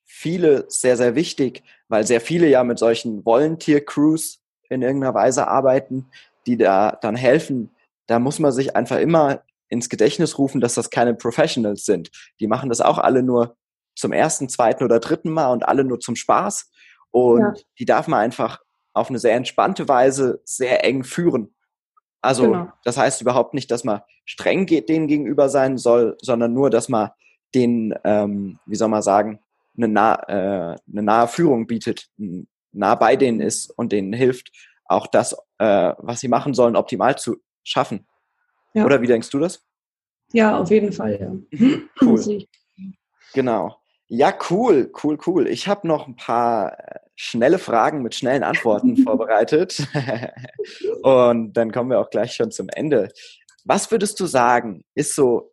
viele 0.05 0.65
sehr, 0.69 0.97
sehr 0.97 1.15
wichtig, 1.15 1.63
weil 1.89 2.07
sehr 2.07 2.21
viele 2.21 2.49
ja 2.49 2.65
mit 2.65 2.79
solchen 2.79 3.25
Volunteer-Crews 3.25 4.41
in 4.71 4.83
irgendeiner 4.83 5.15
Weise 5.15 5.49
arbeiten, 5.49 6.07
die 6.47 6.57
da 6.57 6.99
dann 7.01 7.17
helfen. 7.17 7.71
Da 8.07 8.19
muss 8.19 8.39
man 8.39 8.53
sich 8.53 8.77
einfach 8.77 8.99
immer 8.99 9.43
ins 9.69 9.89
Gedächtnis 9.89 10.39
rufen, 10.39 10.61
dass 10.61 10.75
das 10.75 10.91
keine 10.91 11.15
Professionals 11.15 11.85
sind. 11.85 12.11
Die 12.41 12.47
machen 12.47 12.69
das 12.69 12.81
auch 12.81 12.99
alle 12.99 13.23
nur 13.23 13.57
zum 13.95 14.13
ersten, 14.13 14.49
zweiten 14.49 14.85
oder 14.85 15.01
dritten 15.01 15.31
Mal 15.31 15.53
und 15.53 15.69
alle 15.69 15.85
nur 15.85 16.01
zum 16.01 16.17
Spaß. 16.17 16.71
Und 17.11 17.41
ja. 17.41 17.55
die 17.79 17.85
darf 17.85 18.09
man 18.09 18.21
einfach 18.21 18.61
auf 18.99 19.09
eine 19.09 19.19
sehr 19.19 19.35
entspannte 19.35 19.89
Weise 19.89 20.41
sehr 20.45 20.85
eng 20.85 21.05
führen. 21.05 21.55
Also 22.21 22.51
genau. 22.51 22.73
das 22.85 22.97
heißt 22.97 23.21
überhaupt 23.21 23.55
nicht, 23.55 23.71
dass 23.71 23.85
man 23.85 24.01
streng 24.25 24.67
denen 24.67 25.07
gegenüber 25.07 25.49
sein 25.49 25.79
soll, 25.79 26.17
sondern 26.21 26.53
nur, 26.53 26.71
dass 26.71 26.89
man 26.89 27.11
den, 27.55 27.95
ähm, 28.05 28.59
wie 28.67 28.77
soll 28.77 28.89
man 28.89 29.03
sagen, 29.03 29.41
eine, 29.77 29.89
nah, 29.89 30.15
äh, 30.29 30.77
eine 30.91 31.03
nahe 31.03 31.29
Führung 31.29 31.67
bietet, 31.67 32.09
nah 32.73 32.95
bei 32.97 33.17
denen 33.17 33.41
ist 33.41 33.71
und 33.71 33.93
denen 33.93 34.13
hilft, 34.13 34.51
auch 34.85 35.07
das, 35.07 35.35
äh, 35.59 35.95
was 35.99 36.21
sie 36.21 36.29
machen 36.29 36.55
sollen, 36.55 36.77
optimal 36.77 37.17
zu 37.17 37.37
schaffen. 37.63 38.07
Ja. 38.75 38.85
Oder 38.85 39.01
wie 39.01 39.07
denkst 39.07 39.31
du 39.31 39.39
das? 39.39 39.65
Ja, 40.33 40.59
auf 40.59 40.71
jeden 40.71 40.93
Fall, 40.93 41.19
ja. 41.21 41.71
Cool. 42.01 42.45
genau. 43.35 43.77
Ja, 44.09 44.33
cool, 44.51 44.91
cool, 45.03 45.19
cool. 45.27 45.47
Ich 45.47 45.69
habe 45.69 45.87
noch 45.87 46.07
ein 46.07 46.17
paar 46.17 46.79
äh, 46.79 46.99
schnelle 47.21 47.59
Fragen 47.59 48.03
mit 48.03 48.15
schnellen 48.15 48.45
Antworten 48.45 48.97
vorbereitet. 49.05 49.85
Und 51.03 51.53
dann 51.55 51.73
kommen 51.73 51.91
wir 51.91 51.99
auch 51.99 52.11
gleich 52.11 52.33
schon 52.35 52.53
zum 52.53 52.69
Ende. 52.69 53.11
Was 53.65 53.91
würdest 53.91 54.21
du 54.21 54.27
sagen, 54.27 54.85
ist 54.95 55.17
so, 55.17 55.53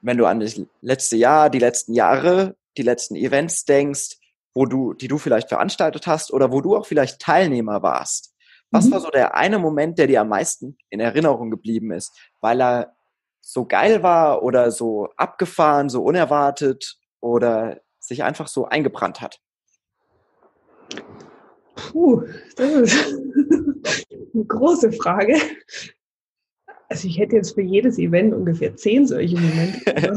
wenn 0.00 0.16
du 0.16 0.26
an 0.26 0.38
das 0.38 0.60
letzte 0.80 1.16
Jahr, 1.16 1.50
die 1.50 1.58
letzten 1.58 1.94
Jahre, 1.94 2.56
die 2.76 2.82
letzten 2.82 3.16
Events 3.16 3.64
denkst, 3.64 4.18
wo 4.54 4.66
du, 4.66 4.94
die 4.94 5.08
du 5.08 5.18
vielleicht 5.18 5.48
veranstaltet 5.48 6.06
hast 6.06 6.32
oder 6.32 6.52
wo 6.52 6.60
du 6.60 6.76
auch 6.76 6.86
vielleicht 6.86 7.20
Teilnehmer 7.20 7.82
warst? 7.82 8.32
Was 8.70 8.86
mhm. 8.86 8.92
war 8.92 9.00
so 9.00 9.10
der 9.10 9.34
eine 9.34 9.58
Moment, 9.58 9.98
der 9.98 10.06
dir 10.06 10.20
am 10.20 10.28
meisten 10.28 10.78
in 10.90 11.00
Erinnerung 11.00 11.50
geblieben 11.50 11.90
ist, 11.90 12.16
weil 12.40 12.62
er 12.62 12.94
so 13.40 13.66
geil 13.66 14.04
war 14.04 14.44
oder 14.44 14.70
so 14.70 15.08
abgefahren, 15.16 15.88
so 15.88 16.04
unerwartet 16.04 16.98
oder 17.20 17.80
sich 17.98 18.22
einfach 18.22 18.46
so 18.46 18.66
eingebrannt 18.66 19.20
hat? 19.20 19.40
Puh, 21.74 22.24
das 22.56 22.70
ist 22.70 23.14
eine 24.34 24.44
große 24.44 24.92
Frage. 24.92 25.36
Also 26.88 27.08
ich 27.08 27.18
hätte 27.18 27.36
jetzt 27.36 27.54
für 27.54 27.62
jedes 27.62 27.98
Event 27.98 28.34
ungefähr 28.34 28.74
zehn 28.76 29.06
solche 29.06 29.38
Momente. 29.38 30.14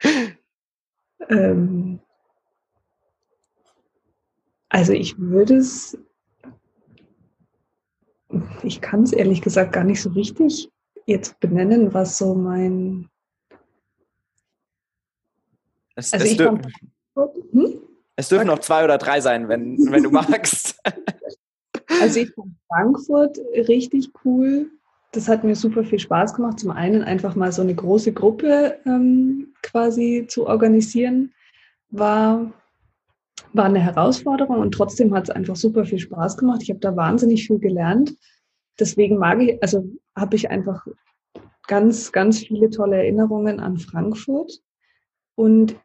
ähm, 1.28 2.00
also 4.68 4.92
ich 4.92 5.18
würde 5.18 5.56
es, 5.56 5.98
ich 8.62 8.80
kann 8.80 9.02
es 9.02 9.12
ehrlich 9.12 9.42
gesagt 9.42 9.72
gar 9.72 9.84
nicht 9.84 10.00
so 10.00 10.10
richtig 10.10 10.70
jetzt 11.06 11.38
benennen, 11.40 11.92
was 11.92 12.18
so 12.18 12.34
mein 12.34 13.08
es, 15.94 16.12
also 16.12 16.24
es, 16.24 16.36
dür 16.36 16.58
hm? 17.52 17.82
Es 18.16 18.28
dürfen 18.28 18.46
noch 18.46 18.58
zwei 18.58 18.84
oder 18.84 18.98
drei 18.98 19.20
sein, 19.20 19.48
wenn, 19.48 19.78
wenn 19.90 20.02
du 20.02 20.10
magst. 20.12 20.80
Also 22.00 22.20
ich 22.20 22.32
fand 22.34 22.54
Frankfurt 22.68 23.38
richtig 23.68 24.10
cool. 24.24 24.70
Das 25.12 25.28
hat 25.28 25.44
mir 25.44 25.54
super 25.54 25.84
viel 25.84 25.98
Spaß 25.98 26.34
gemacht. 26.34 26.60
Zum 26.60 26.70
einen 26.70 27.02
einfach 27.02 27.34
mal 27.34 27.52
so 27.52 27.62
eine 27.62 27.74
große 27.74 28.12
Gruppe 28.12 28.78
ähm, 28.86 29.54
quasi 29.62 30.26
zu 30.28 30.46
organisieren, 30.46 31.32
war, 31.90 32.50
war 33.52 33.66
eine 33.66 33.80
Herausforderung 33.80 34.58
und 34.58 34.72
trotzdem 34.72 35.14
hat 35.14 35.24
es 35.24 35.30
einfach 35.30 35.56
super 35.56 35.84
viel 35.84 35.98
Spaß 35.98 36.38
gemacht. 36.38 36.62
Ich 36.62 36.70
habe 36.70 36.80
da 36.80 36.96
wahnsinnig 36.96 37.46
viel 37.46 37.58
gelernt. 37.58 38.16
Deswegen 38.80 39.18
mag 39.18 39.40
ich, 39.42 39.62
also 39.62 39.84
habe 40.16 40.36
ich 40.36 40.50
einfach 40.50 40.86
ganz, 41.66 42.10
ganz 42.12 42.38
viele 42.38 42.70
tolle 42.70 42.96
Erinnerungen 42.96 43.60
an 43.60 43.76
Frankfurt. 43.76 44.60
Und 45.34 45.76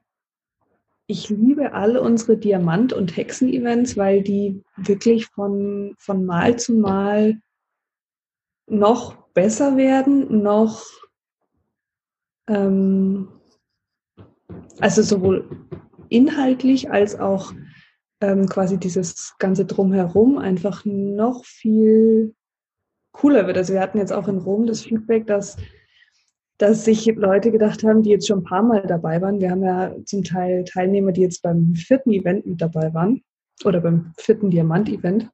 ich 1.07 1.29
liebe 1.29 1.71
alle 1.71 2.01
unsere 2.01 2.37
Diamant- 2.37 2.91
und 2.91 3.15
Hexen-Events, 3.15 3.95
weil 3.95 4.21
die 4.21 4.61
wirklich 4.75 5.27
von, 5.27 5.95
von 5.97 6.25
Mal 6.25 6.59
zu 6.59 6.73
Mal 6.73 7.39
noch 8.69 9.15
besser 9.29 9.77
werden, 9.77 10.41
noch, 10.41 10.83
ähm, 12.49 13.29
also 14.79 15.01
sowohl 15.01 15.67
inhaltlich 16.09 16.91
als 16.91 17.17
auch 17.17 17.53
ähm, 18.19 18.47
quasi 18.47 18.77
dieses 18.77 19.35
ganze 19.39 19.65
Drumherum 19.65 20.37
einfach 20.37 20.83
noch 20.85 21.45
viel 21.45 22.35
cooler 23.13 23.47
wird. 23.47 23.57
Also 23.57 23.73
wir 23.73 23.79
hatten 23.79 23.97
jetzt 23.97 24.13
auch 24.13 24.27
in 24.27 24.39
Rom 24.39 24.65
das 24.65 24.81
Feedback, 24.81 25.25
dass 25.27 25.55
dass 26.57 26.85
sich 26.85 27.05
Leute 27.05 27.51
gedacht 27.51 27.83
haben, 27.83 28.01
die 28.01 28.09
jetzt 28.09 28.27
schon 28.27 28.39
ein 28.39 28.43
paar 28.43 28.63
Mal 28.63 28.81
dabei 28.87 29.21
waren. 29.21 29.39
Wir 29.39 29.51
haben 29.51 29.63
ja 29.63 29.95
zum 30.05 30.23
Teil 30.23 30.63
Teilnehmer, 30.63 31.11
die 31.11 31.21
jetzt 31.21 31.43
beim 31.43 31.75
vierten 31.75 32.11
Event 32.11 32.45
mit 32.45 32.61
dabei 32.61 32.93
waren 32.93 33.21
oder 33.63 33.79
beim 33.79 34.13
vierten 34.17 34.49
Diamant-Event, 34.49 35.29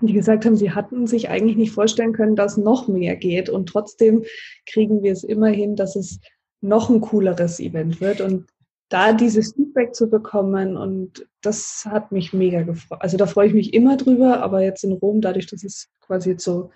die 0.00 0.12
gesagt 0.12 0.44
haben, 0.44 0.56
sie 0.56 0.72
hatten 0.72 1.06
sich 1.06 1.28
eigentlich 1.28 1.56
nicht 1.56 1.72
vorstellen 1.72 2.12
können, 2.12 2.36
dass 2.36 2.56
noch 2.56 2.88
mehr 2.88 3.16
geht 3.16 3.48
und 3.48 3.68
trotzdem 3.68 4.24
kriegen 4.66 5.02
wir 5.02 5.12
es 5.12 5.24
immer 5.24 5.48
hin, 5.48 5.76
dass 5.76 5.96
es 5.96 6.20
noch 6.60 6.90
ein 6.90 7.00
cooleres 7.00 7.60
Event 7.60 8.00
wird 8.00 8.20
und 8.20 8.46
da 8.90 9.12
dieses 9.12 9.54
Feedback 9.54 9.94
zu 9.94 10.08
bekommen 10.08 10.76
und 10.76 11.26
das 11.40 11.86
hat 11.88 12.12
mich 12.12 12.32
mega 12.32 12.62
gefreut. 12.62 13.00
Also 13.02 13.16
da 13.16 13.26
freue 13.26 13.48
ich 13.48 13.54
mich 13.54 13.74
immer 13.74 13.96
drüber, 13.96 14.42
aber 14.42 14.62
jetzt 14.62 14.84
in 14.84 14.92
Rom, 14.92 15.20
dadurch, 15.20 15.46
dass 15.46 15.64
es 15.64 15.88
quasi 16.00 16.30
jetzt 16.30 16.44
so 16.44 16.70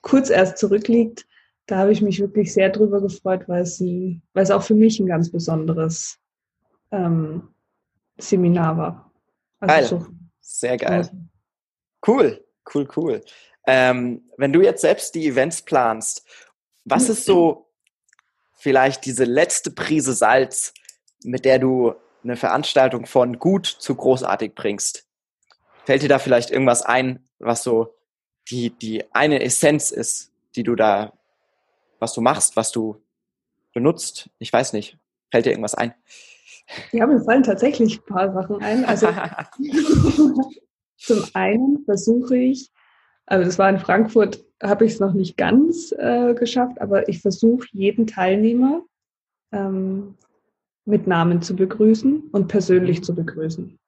kurz 0.00 0.30
erst 0.30 0.58
zurückliegt, 0.58 1.26
da 1.66 1.78
habe 1.78 1.92
ich 1.92 2.02
mich 2.02 2.20
wirklich 2.20 2.52
sehr 2.52 2.70
drüber 2.70 3.00
gefreut, 3.00 3.48
weil 3.48 3.62
es, 3.62 3.80
ein, 3.80 4.22
weil 4.32 4.42
es 4.42 4.50
auch 4.50 4.62
für 4.62 4.74
mich 4.74 5.00
ein 5.00 5.06
ganz 5.06 5.30
besonderes 5.30 6.18
ähm, 6.90 7.54
Seminar 8.18 8.76
war. 8.76 9.12
Also 9.60 9.74
geil. 9.74 9.84
So, 9.84 10.06
sehr 10.40 10.76
geil. 10.76 10.92
Also. 10.92 11.12
Cool, 12.06 12.44
cool, 12.74 12.88
cool. 12.96 13.24
Ähm, 13.66 14.28
wenn 14.36 14.52
du 14.52 14.60
jetzt 14.60 14.82
selbst 14.82 15.14
die 15.14 15.26
Events 15.26 15.62
planst, 15.62 16.26
was 16.84 17.08
ist 17.08 17.24
so 17.24 17.70
vielleicht 18.52 19.06
diese 19.06 19.24
letzte 19.24 19.70
Prise 19.70 20.12
Salz, 20.12 20.74
mit 21.22 21.46
der 21.46 21.58
du 21.58 21.94
eine 22.22 22.36
Veranstaltung 22.36 23.06
von 23.06 23.38
gut 23.38 23.66
zu 23.66 23.94
großartig 23.94 24.54
bringst? 24.54 25.06
Fällt 25.84 26.02
dir 26.02 26.08
da 26.08 26.18
vielleicht 26.18 26.50
irgendwas 26.50 26.82
ein, 26.82 27.26
was 27.38 27.62
so 27.62 27.94
die, 28.50 28.70
die 28.70 29.04
eine 29.14 29.42
Essenz 29.42 29.90
ist, 29.90 30.30
die 30.56 30.62
du 30.62 30.74
da 30.74 31.14
was 31.98 32.12
du 32.14 32.20
machst, 32.20 32.56
was 32.56 32.72
du 32.72 33.02
benutzt. 33.72 34.30
Ich 34.38 34.52
weiß 34.52 34.72
nicht. 34.72 34.98
Fällt 35.30 35.46
dir 35.46 35.50
irgendwas 35.50 35.74
ein? 35.74 35.94
Ja, 36.92 37.06
mir 37.06 37.20
fallen 37.20 37.42
tatsächlich 37.42 37.98
ein 37.98 38.06
paar 38.06 38.32
Sachen 38.32 38.62
ein. 38.62 38.84
Also 38.84 39.08
zum 40.96 41.24
einen 41.34 41.84
versuche 41.84 42.36
ich, 42.36 42.70
also 43.26 43.44
das 43.44 43.58
war 43.58 43.68
in 43.68 43.78
Frankfurt, 43.78 44.44
habe 44.62 44.86
ich 44.86 44.92
es 44.92 45.00
noch 45.00 45.12
nicht 45.12 45.36
ganz 45.36 45.92
äh, 45.92 46.34
geschafft, 46.34 46.80
aber 46.80 47.08
ich 47.08 47.20
versuche 47.20 47.66
jeden 47.72 48.06
Teilnehmer 48.06 48.82
ähm, 49.52 50.16
mit 50.84 51.06
Namen 51.06 51.42
zu 51.42 51.56
begrüßen 51.56 52.30
und 52.32 52.48
persönlich 52.48 53.02
zu 53.02 53.14
begrüßen. 53.14 53.78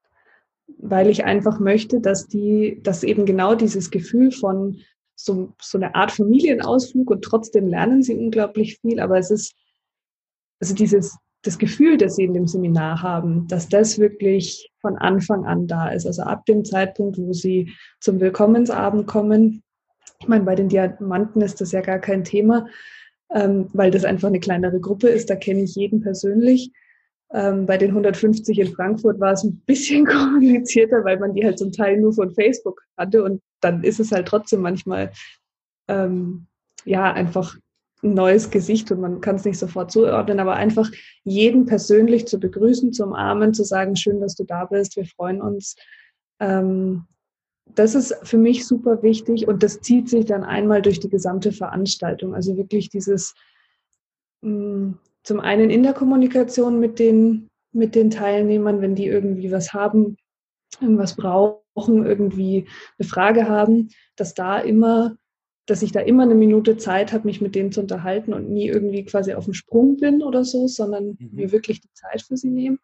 Weil 0.78 1.08
ich 1.08 1.24
einfach 1.24 1.60
möchte, 1.60 2.00
dass 2.00 2.26
die, 2.26 2.80
dass 2.82 3.02
eben 3.04 3.24
genau 3.24 3.54
dieses 3.54 3.90
Gefühl 3.90 4.32
von 4.32 4.80
so, 5.16 5.52
so 5.60 5.78
eine 5.78 5.94
Art 5.94 6.12
Familienausflug 6.12 7.10
und 7.10 7.22
trotzdem 7.22 7.66
lernen 7.66 8.02
sie 8.02 8.14
unglaublich 8.14 8.78
viel. 8.78 9.00
Aber 9.00 9.18
es 9.18 9.30
ist, 9.30 9.54
also 10.60 10.74
dieses, 10.74 11.16
das 11.42 11.58
Gefühl, 11.58 11.96
das 11.96 12.16
sie 12.16 12.24
in 12.24 12.34
dem 12.34 12.46
Seminar 12.46 13.02
haben, 13.02 13.48
dass 13.48 13.68
das 13.68 13.98
wirklich 13.98 14.70
von 14.80 14.96
Anfang 14.96 15.46
an 15.46 15.66
da 15.66 15.88
ist. 15.88 16.06
Also 16.06 16.22
ab 16.22 16.44
dem 16.46 16.64
Zeitpunkt, 16.64 17.18
wo 17.18 17.32
sie 17.32 17.72
zum 18.00 18.20
Willkommensabend 18.20 19.06
kommen. 19.06 19.62
Ich 20.20 20.28
meine, 20.28 20.44
bei 20.44 20.54
den 20.54 20.68
Diamanten 20.68 21.40
ist 21.40 21.60
das 21.60 21.72
ja 21.72 21.80
gar 21.80 21.98
kein 21.98 22.24
Thema, 22.24 22.66
ähm, 23.34 23.68
weil 23.72 23.90
das 23.90 24.04
einfach 24.04 24.28
eine 24.28 24.40
kleinere 24.40 24.80
Gruppe 24.80 25.08
ist. 25.08 25.30
Da 25.30 25.36
kenne 25.36 25.62
ich 25.62 25.74
jeden 25.74 26.00
persönlich. 26.00 26.72
Ähm, 27.32 27.66
bei 27.66 27.76
den 27.76 27.90
150 27.90 28.58
in 28.58 28.72
Frankfurt 28.72 29.18
war 29.18 29.32
es 29.32 29.42
ein 29.42 29.60
bisschen 29.66 30.06
komplizierter, 30.06 31.04
weil 31.04 31.18
man 31.18 31.34
die 31.34 31.44
halt 31.44 31.58
zum 31.58 31.72
Teil 31.72 31.98
nur 31.98 32.12
von 32.12 32.32
Facebook 32.34 32.82
hatte 32.96 33.24
und 33.24 33.42
dann 33.60 33.82
ist 33.82 34.00
es 34.00 34.12
halt 34.12 34.28
trotzdem 34.28 34.60
manchmal 34.60 35.12
ähm, 35.88 36.46
ja 36.84 37.12
einfach 37.12 37.56
ein 38.02 38.14
neues 38.14 38.50
Gesicht 38.50 38.90
und 38.92 39.00
man 39.00 39.20
kann 39.20 39.36
es 39.36 39.44
nicht 39.44 39.58
sofort 39.58 39.90
zuordnen, 39.90 40.38
aber 40.38 40.54
einfach 40.54 40.90
jeden 41.24 41.66
persönlich 41.66 42.26
zu 42.26 42.38
begrüßen, 42.38 42.92
zu 42.92 43.04
umarmen, 43.04 43.54
zu 43.54 43.64
sagen, 43.64 43.96
schön, 43.96 44.20
dass 44.20 44.34
du 44.36 44.44
da 44.44 44.66
bist, 44.66 44.96
wir 44.96 45.06
freuen 45.06 45.40
uns. 45.40 45.76
Ähm, 46.40 47.06
das 47.74 47.94
ist 47.94 48.14
für 48.22 48.38
mich 48.38 48.66
super 48.66 49.02
wichtig 49.02 49.48
und 49.48 49.62
das 49.62 49.80
zieht 49.80 50.08
sich 50.08 50.26
dann 50.26 50.44
einmal 50.44 50.82
durch 50.82 51.00
die 51.00 51.08
gesamte 51.08 51.50
Veranstaltung. 51.50 52.34
Also 52.34 52.56
wirklich 52.56 52.90
dieses 52.90 53.34
mh, 54.42 54.50
mm, 54.50 54.98
zum 55.26 55.40
einen 55.40 55.70
in 55.70 55.82
der 55.82 55.92
Kommunikation 55.92 56.78
mit 56.78 57.00
den, 57.00 57.48
mit 57.72 57.96
den 57.96 58.10
Teilnehmern, 58.10 58.80
wenn 58.80 58.94
die 58.94 59.06
irgendwie 59.06 59.50
was 59.50 59.72
haben, 59.74 60.16
irgendwas 60.80 61.16
brauchen, 61.16 62.06
irgendwie 62.06 62.68
eine 62.96 63.08
Frage 63.08 63.48
haben, 63.48 63.88
dass 64.14 64.34
da 64.34 64.60
immer, 64.60 65.16
dass 65.66 65.82
ich 65.82 65.90
da 65.90 65.98
immer 65.98 66.22
eine 66.22 66.36
Minute 66.36 66.76
Zeit 66.76 67.12
habe, 67.12 67.26
mich 67.26 67.40
mit 67.40 67.56
denen 67.56 67.72
zu 67.72 67.80
unterhalten 67.80 68.34
und 68.34 68.50
nie 68.50 68.68
irgendwie 68.68 69.04
quasi 69.04 69.34
auf 69.34 69.46
dem 69.46 69.54
Sprung 69.54 69.96
bin 69.96 70.22
oder 70.22 70.44
so, 70.44 70.68
sondern 70.68 71.16
mhm. 71.18 71.30
mir 71.32 71.50
wirklich 71.50 71.80
die 71.80 71.92
Zeit 71.92 72.22
für 72.22 72.36
sie 72.36 72.50
nehmen. 72.50 72.78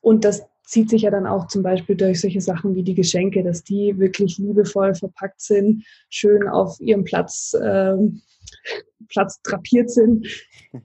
Und 0.00 0.24
das 0.24 0.46
zieht 0.64 0.88
sich 0.88 1.02
ja 1.02 1.10
dann 1.10 1.26
auch 1.26 1.48
zum 1.48 1.62
Beispiel 1.62 1.96
durch 1.96 2.22
solche 2.22 2.40
Sachen 2.40 2.76
wie 2.76 2.82
die 2.82 2.94
Geschenke, 2.94 3.42
dass 3.42 3.62
die 3.62 3.98
wirklich 3.98 4.38
liebevoll 4.38 4.94
verpackt 4.94 5.42
sind, 5.42 5.84
schön 6.08 6.48
auf 6.48 6.80
ihrem 6.80 7.04
Platz, 7.04 7.52
äh, 7.52 7.94
Platz 9.08 9.40
drapiert 9.42 9.90
sind. 9.90 10.26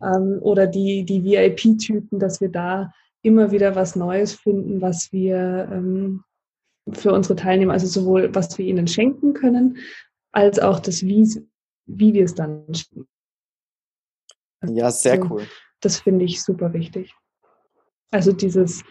Ähm, 0.01 0.39
oder 0.41 0.66
die, 0.66 1.03
die 1.03 1.26
VIP-Typen, 1.26 2.18
dass 2.18 2.39
wir 2.39 2.47
da 2.47 2.93
immer 3.22 3.51
wieder 3.51 3.76
was 3.76 3.97
Neues 3.97 4.34
finden, 4.34 4.82
was 4.82 5.11
wir 5.11 5.68
ähm, 5.70 6.24
für 6.91 7.11
unsere 7.11 7.36
Teilnehmer, 7.36 7.74
also 7.74 7.86
sowohl 7.86 8.34
was 8.34 8.57
wir 8.57 8.66
ihnen 8.66 8.88
schenken 8.88 9.34
können, 9.34 9.78
als 10.32 10.57
auch 10.57 10.80
das, 10.80 11.03
wie, 11.03 11.28
wie 11.86 12.14
wir 12.14 12.24
es 12.24 12.34
dann 12.34 12.66
schenken. 12.74 13.07
Ja, 14.68 14.89
sehr 14.89 15.30
cool. 15.30 15.45
Das 15.82 15.99
finde 15.99 16.24
ich 16.26 16.41
super 16.41 16.72
wichtig. 16.72 17.14
Also 18.11 18.32
dieses 18.32 18.84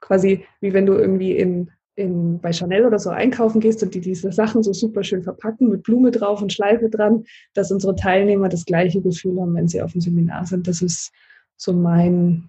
quasi, 0.00 0.46
wie 0.60 0.72
wenn 0.72 0.86
du 0.86 0.94
irgendwie 0.94 1.36
in, 1.36 1.70
in, 2.00 2.40
bei 2.40 2.52
Chanel 2.52 2.86
oder 2.86 2.98
so 2.98 3.10
einkaufen 3.10 3.60
gehst 3.60 3.82
und 3.82 3.94
die 3.94 4.00
diese 4.00 4.32
Sachen 4.32 4.62
so 4.62 4.72
super 4.72 5.04
schön 5.04 5.22
verpacken 5.22 5.68
mit 5.68 5.82
Blume 5.82 6.10
drauf 6.10 6.40
und 6.42 6.52
Schleife 6.52 6.88
dran, 6.88 7.24
dass 7.54 7.70
unsere 7.70 7.94
Teilnehmer 7.94 8.48
das 8.48 8.64
gleiche 8.64 9.00
Gefühl 9.00 9.40
haben, 9.40 9.54
wenn 9.54 9.68
sie 9.68 9.82
auf 9.82 9.92
dem 9.92 10.00
Seminar 10.00 10.46
sind. 10.46 10.66
Das 10.66 10.82
ist 10.82 11.12
so 11.56 11.72
mein, 11.72 12.48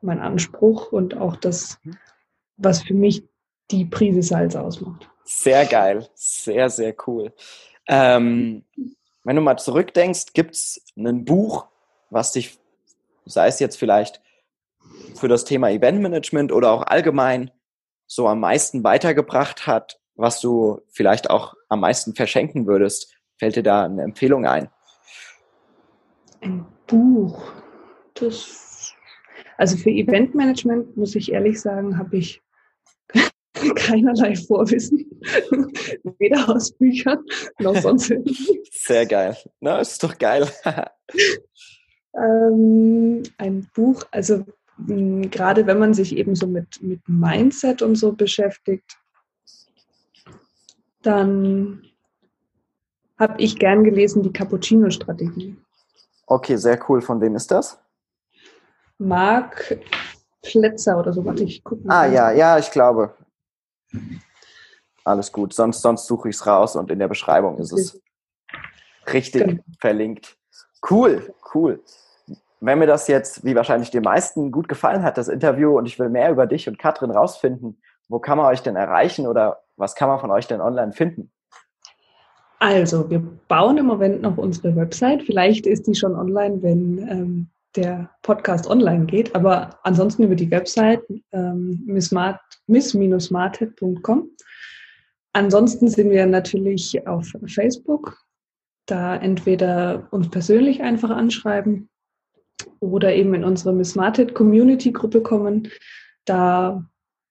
mein 0.00 0.20
Anspruch 0.20 0.92
und 0.92 1.16
auch 1.16 1.36
das, 1.36 1.78
was 2.56 2.82
für 2.82 2.94
mich 2.94 3.22
die 3.70 3.84
Prise 3.84 4.22
Salz 4.22 4.56
ausmacht. 4.56 5.08
Sehr 5.24 5.66
geil, 5.66 6.08
sehr, 6.14 6.70
sehr 6.70 6.94
cool. 7.06 7.32
Ähm, 7.86 8.64
wenn 9.22 9.36
du 9.36 9.42
mal 9.42 9.58
zurückdenkst, 9.58 10.32
gibt 10.32 10.54
es 10.54 10.82
ein 10.96 11.24
Buch, 11.24 11.66
was 12.08 12.32
dich, 12.32 12.58
sei 13.26 13.46
es 13.46 13.60
jetzt 13.60 13.76
vielleicht 13.76 14.20
für 15.14 15.28
das 15.28 15.44
Thema 15.44 15.70
Eventmanagement 15.70 16.50
oder 16.50 16.72
auch 16.72 16.82
allgemein 16.82 17.50
so 18.10 18.26
am 18.26 18.40
meisten 18.40 18.82
weitergebracht 18.82 19.68
hat, 19.68 20.00
was 20.16 20.40
du 20.40 20.80
vielleicht 20.88 21.30
auch 21.30 21.54
am 21.68 21.80
meisten 21.80 22.16
verschenken 22.16 22.66
würdest? 22.66 23.14
Fällt 23.38 23.54
dir 23.54 23.62
da 23.62 23.84
eine 23.84 24.02
Empfehlung 24.02 24.46
ein? 24.46 24.68
Ein 26.40 26.66
Buch. 26.88 27.52
Das, 28.14 28.92
also 29.56 29.76
für 29.76 29.90
Eventmanagement 29.90 30.96
muss 30.96 31.14
ich 31.14 31.30
ehrlich 31.30 31.60
sagen, 31.60 31.98
habe 31.98 32.16
ich 32.16 32.42
keinerlei 33.76 34.34
Vorwissen. 34.34 35.08
Weder 36.18 36.48
aus 36.48 36.72
Büchern 36.72 37.24
noch 37.60 37.76
sonst 37.76 38.12
Sehr 38.72 39.06
geil. 39.06 39.36
Na, 39.60 39.78
ist 39.78 40.02
doch 40.02 40.18
geil. 40.18 40.48
ähm, 42.14 43.22
ein 43.38 43.70
Buch, 43.72 44.02
also 44.10 44.44
gerade 44.86 45.66
wenn 45.66 45.78
man 45.78 45.94
sich 45.94 46.16
eben 46.16 46.34
so 46.34 46.46
mit, 46.46 46.82
mit 46.82 47.00
Mindset 47.08 47.82
und 47.82 47.96
so 47.96 48.12
beschäftigt, 48.12 48.98
dann 51.02 51.82
habe 53.18 53.40
ich 53.40 53.58
gern 53.58 53.84
gelesen 53.84 54.22
die 54.22 54.32
Cappuccino-Strategie. 54.32 55.56
Okay, 56.26 56.56
sehr 56.56 56.78
cool. 56.88 57.02
Von 57.02 57.20
wem 57.20 57.34
ist 57.36 57.50
das? 57.50 57.78
Marc 58.98 59.78
Plätzer 60.42 60.98
oder 60.98 61.12
so, 61.12 61.24
warte 61.24 61.44
ich 61.44 61.62
gucken. 61.64 61.90
Ah 61.90 62.06
ja, 62.06 62.30
ja, 62.30 62.58
ich 62.58 62.70
glaube. 62.70 63.14
Alles 65.04 65.32
gut. 65.32 65.52
Sonst, 65.52 65.82
sonst 65.82 66.06
suche 66.06 66.28
ich 66.28 66.36
es 66.36 66.46
raus 66.46 66.76
und 66.76 66.90
in 66.90 66.98
der 66.98 67.08
Beschreibung 67.08 67.58
ist 67.58 67.72
es 67.72 68.00
richtig 69.12 69.46
genau. 69.46 69.62
verlinkt. 69.80 70.38
Cool, 70.88 71.34
cool 71.54 71.82
wenn 72.60 72.78
mir 72.78 72.86
das 72.86 73.08
jetzt, 73.08 73.44
wie 73.44 73.56
wahrscheinlich 73.56 73.90
den 73.90 74.02
meisten, 74.02 74.52
gut 74.52 74.68
gefallen 74.68 75.02
hat, 75.02 75.16
das 75.16 75.28
Interview, 75.28 75.78
und 75.78 75.86
ich 75.86 75.98
will 75.98 76.10
mehr 76.10 76.30
über 76.30 76.46
dich 76.46 76.68
und 76.68 76.78
Katrin 76.78 77.10
rausfinden, 77.10 77.80
wo 78.08 78.18
kann 78.18 78.36
man 78.36 78.46
euch 78.46 78.62
denn 78.62 78.76
erreichen 78.76 79.26
oder 79.26 79.62
was 79.76 79.94
kann 79.94 80.08
man 80.08 80.20
von 80.20 80.30
euch 80.30 80.46
denn 80.46 80.60
online 80.60 80.92
finden? 80.92 81.30
Also, 82.58 83.08
wir 83.08 83.20
bauen 83.48 83.78
im 83.78 83.86
Moment 83.86 84.20
noch 84.20 84.36
unsere 84.36 84.76
Website. 84.76 85.22
Vielleicht 85.22 85.66
ist 85.66 85.86
die 85.86 85.94
schon 85.94 86.14
online, 86.14 86.62
wenn 86.62 86.98
ähm, 87.08 87.48
der 87.76 88.10
Podcast 88.22 88.66
online 88.68 89.06
geht, 89.06 89.32
aber 89.34 89.78
ansonsten 89.82 90.24
über 90.24 90.34
die 90.34 90.50
Website 90.50 91.02
ähm, 91.32 91.82
miss-smarthead.com. 91.86 94.30
Ansonsten 95.32 95.88
sind 95.88 96.10
wir 96.10 96.26
natürlich 96.26 97.06
auf 97.06 97.32
Facebook. 97.46 98.18
Da 98.86 99.16
entweder 99.16 100.08
uns 100.10 100.28
persönlich 100.28 100.82
einfach 100.82 101.08
anschreiben 101.10 101.89
oder 102.80 103.14
eben 103.14 103.34
in 103.34 103.44
unsere 103.44 103.72
Miss 103.72 103.94
Martet 103.94 104.34
Community 104.34 104.92
Gruppe 104.92 105.22
kommen. 105.22 105.68
Da 106.24 106.84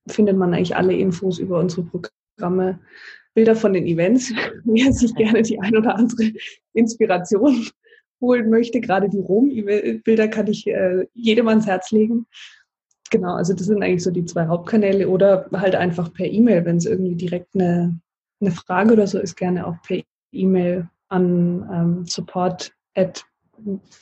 findet 0.07 0.38
man 0.38 0.53
eigentlich 0.53 0.75
alle 0.75 0.93
Infos 0.93 1.39
über 1.39 1.59
unsere 1.59 1.84
Programme, 1.84 2.80
Bilder 3.34 3.55
von 3.55 3.73
den 3.73 3.86
Events, 3.86 4.34
wer 4.63 4.91
sich 4.91 5.13
gerne 5.15 5.41
die 5.41 5.59
ein 5.59 5.75
oder 5.75 5.95
andere 5.95 6.32
Inspiration 6.73 7.67
holen 8.21 8.49
möchte. 8.49 8.82
Gerade 8.82 9.09
die 9.09 9.19
Rom-Bilder 9.19 10.27
kann 10.27 10.47
ich 10.47 10.67
äh, 10.67 11.05
jedem 11.13 11.47
ans 11.47 11.67
Herz 11.67 11.91
legen. 11.91 12.25
Genau, 13.11 13.34
also 13.34 13.53
das 13.53 13.67
sind 13.67 13.82
eigentlich 13.82 14.03
so 14.03 14.11
die 14.11 14.25
zwei 14.25 14.47
Hauptkanäle 14.47 15.07
oder 15.07 15.49
halt 15.53 15.75
einfach 15.75 16.13
per 16.13 16.27
E-Mail, 16.27 16.65
wenn 16.65 16.77
es 16.77 16.86
irgendwie 16.86 17.15
direkt 17.15 17.55
eine, 17.55 17.99
eine 18.39 18.51
Frage 18.51 18.93
oder 18.93 19.07
so 19.07 19.19
ist, 19.19 19.36
gerne 19.36 19.65
auch 19.65 19.82
per 19.82 20.01
E-Mail 20.32 20.88
an 21.07 21.67
ähm, 21.73 22.05
support 22.05 22.71
at 22.95 23.25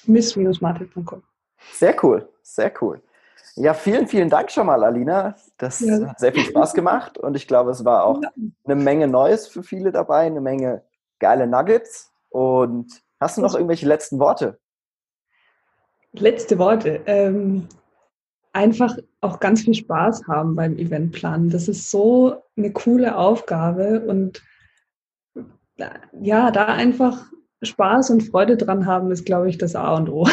miss-martin.com. 0.06 1.24
Sehr 1.74 1.96
cool, 2.04 2.28
sehr 2.42 2.72
cool. 2.82 3.02
Ja, 3.56 3.74
vielen, 3.74 4.08
vielen 4.08 4.30
Dank 4.30 4.52
schon 4.52 4.68
mal, 4.68 4.84
Alina. 4.84 5.36
Das 5.58 5.80
ja. 5.80 6.10
hat 6.10 6.20
sehr 6.20 6.32
viel 6.32 6.44
Spaß 6.44 6.74
gemacht 6.74 7.18
und 7.18 7.36
ich 7.36 7.48
glaube, 7.48 7.72
es 7.72 7.84
war 7.84 8.04
auch 8.04 8.22
eine 8.66 8.76
Menge 8.76 9.08
Neues 9.08 9.48
für 9.48 9.64
viele 9.64 9.92
dabei, 9.92 10.28
eine 10.28 10.42
Menge 10.42 10.84
geile 11.20 11.48
Nuggets. 11.48 12.12
Und 12.30 13.02
hast 13.20 13.38
du 13.38 13.42
noch 13.42 13.56
irgendwelche 13.56 13.88
letzten 13.88 14.20
Worte? 14.20 14.60
Letzte 16.14 16.60
Worte. 16.60 17.02
Ähm, 17.06 17.68
einfach 18.54 18.96
auch 19.22 19.40
ganz 19.40 19.62
viel 19.62 19.74
Spaß 19.74 20.28
haben 20.28 20.56
beim 20.56 20.78
Eventplanen. 20.78 21.50
Das 21.50 21.68
ist 21.68 21.90
so 21.90 22.44
eine 22.56 22.72
coole 22.72 23.18
Aufgabe 23.18 24.02
und 24.02 24.44
ja, 26.22 26.52
da 26.52 26.66
einfach 26.66 27.26
Spaß 27.64 28.12
und 28.12 28.22
Freude 28.22 28.58
dran 28.58 28.86
haben, 28.86 29.12
ist, 29.12 29.26
glaube 29.26 29.50
ich, 29.50 29.58
das 29.58 29.76
A 29.76 29.96
und 29.96 30.10
O. 30.10 30.28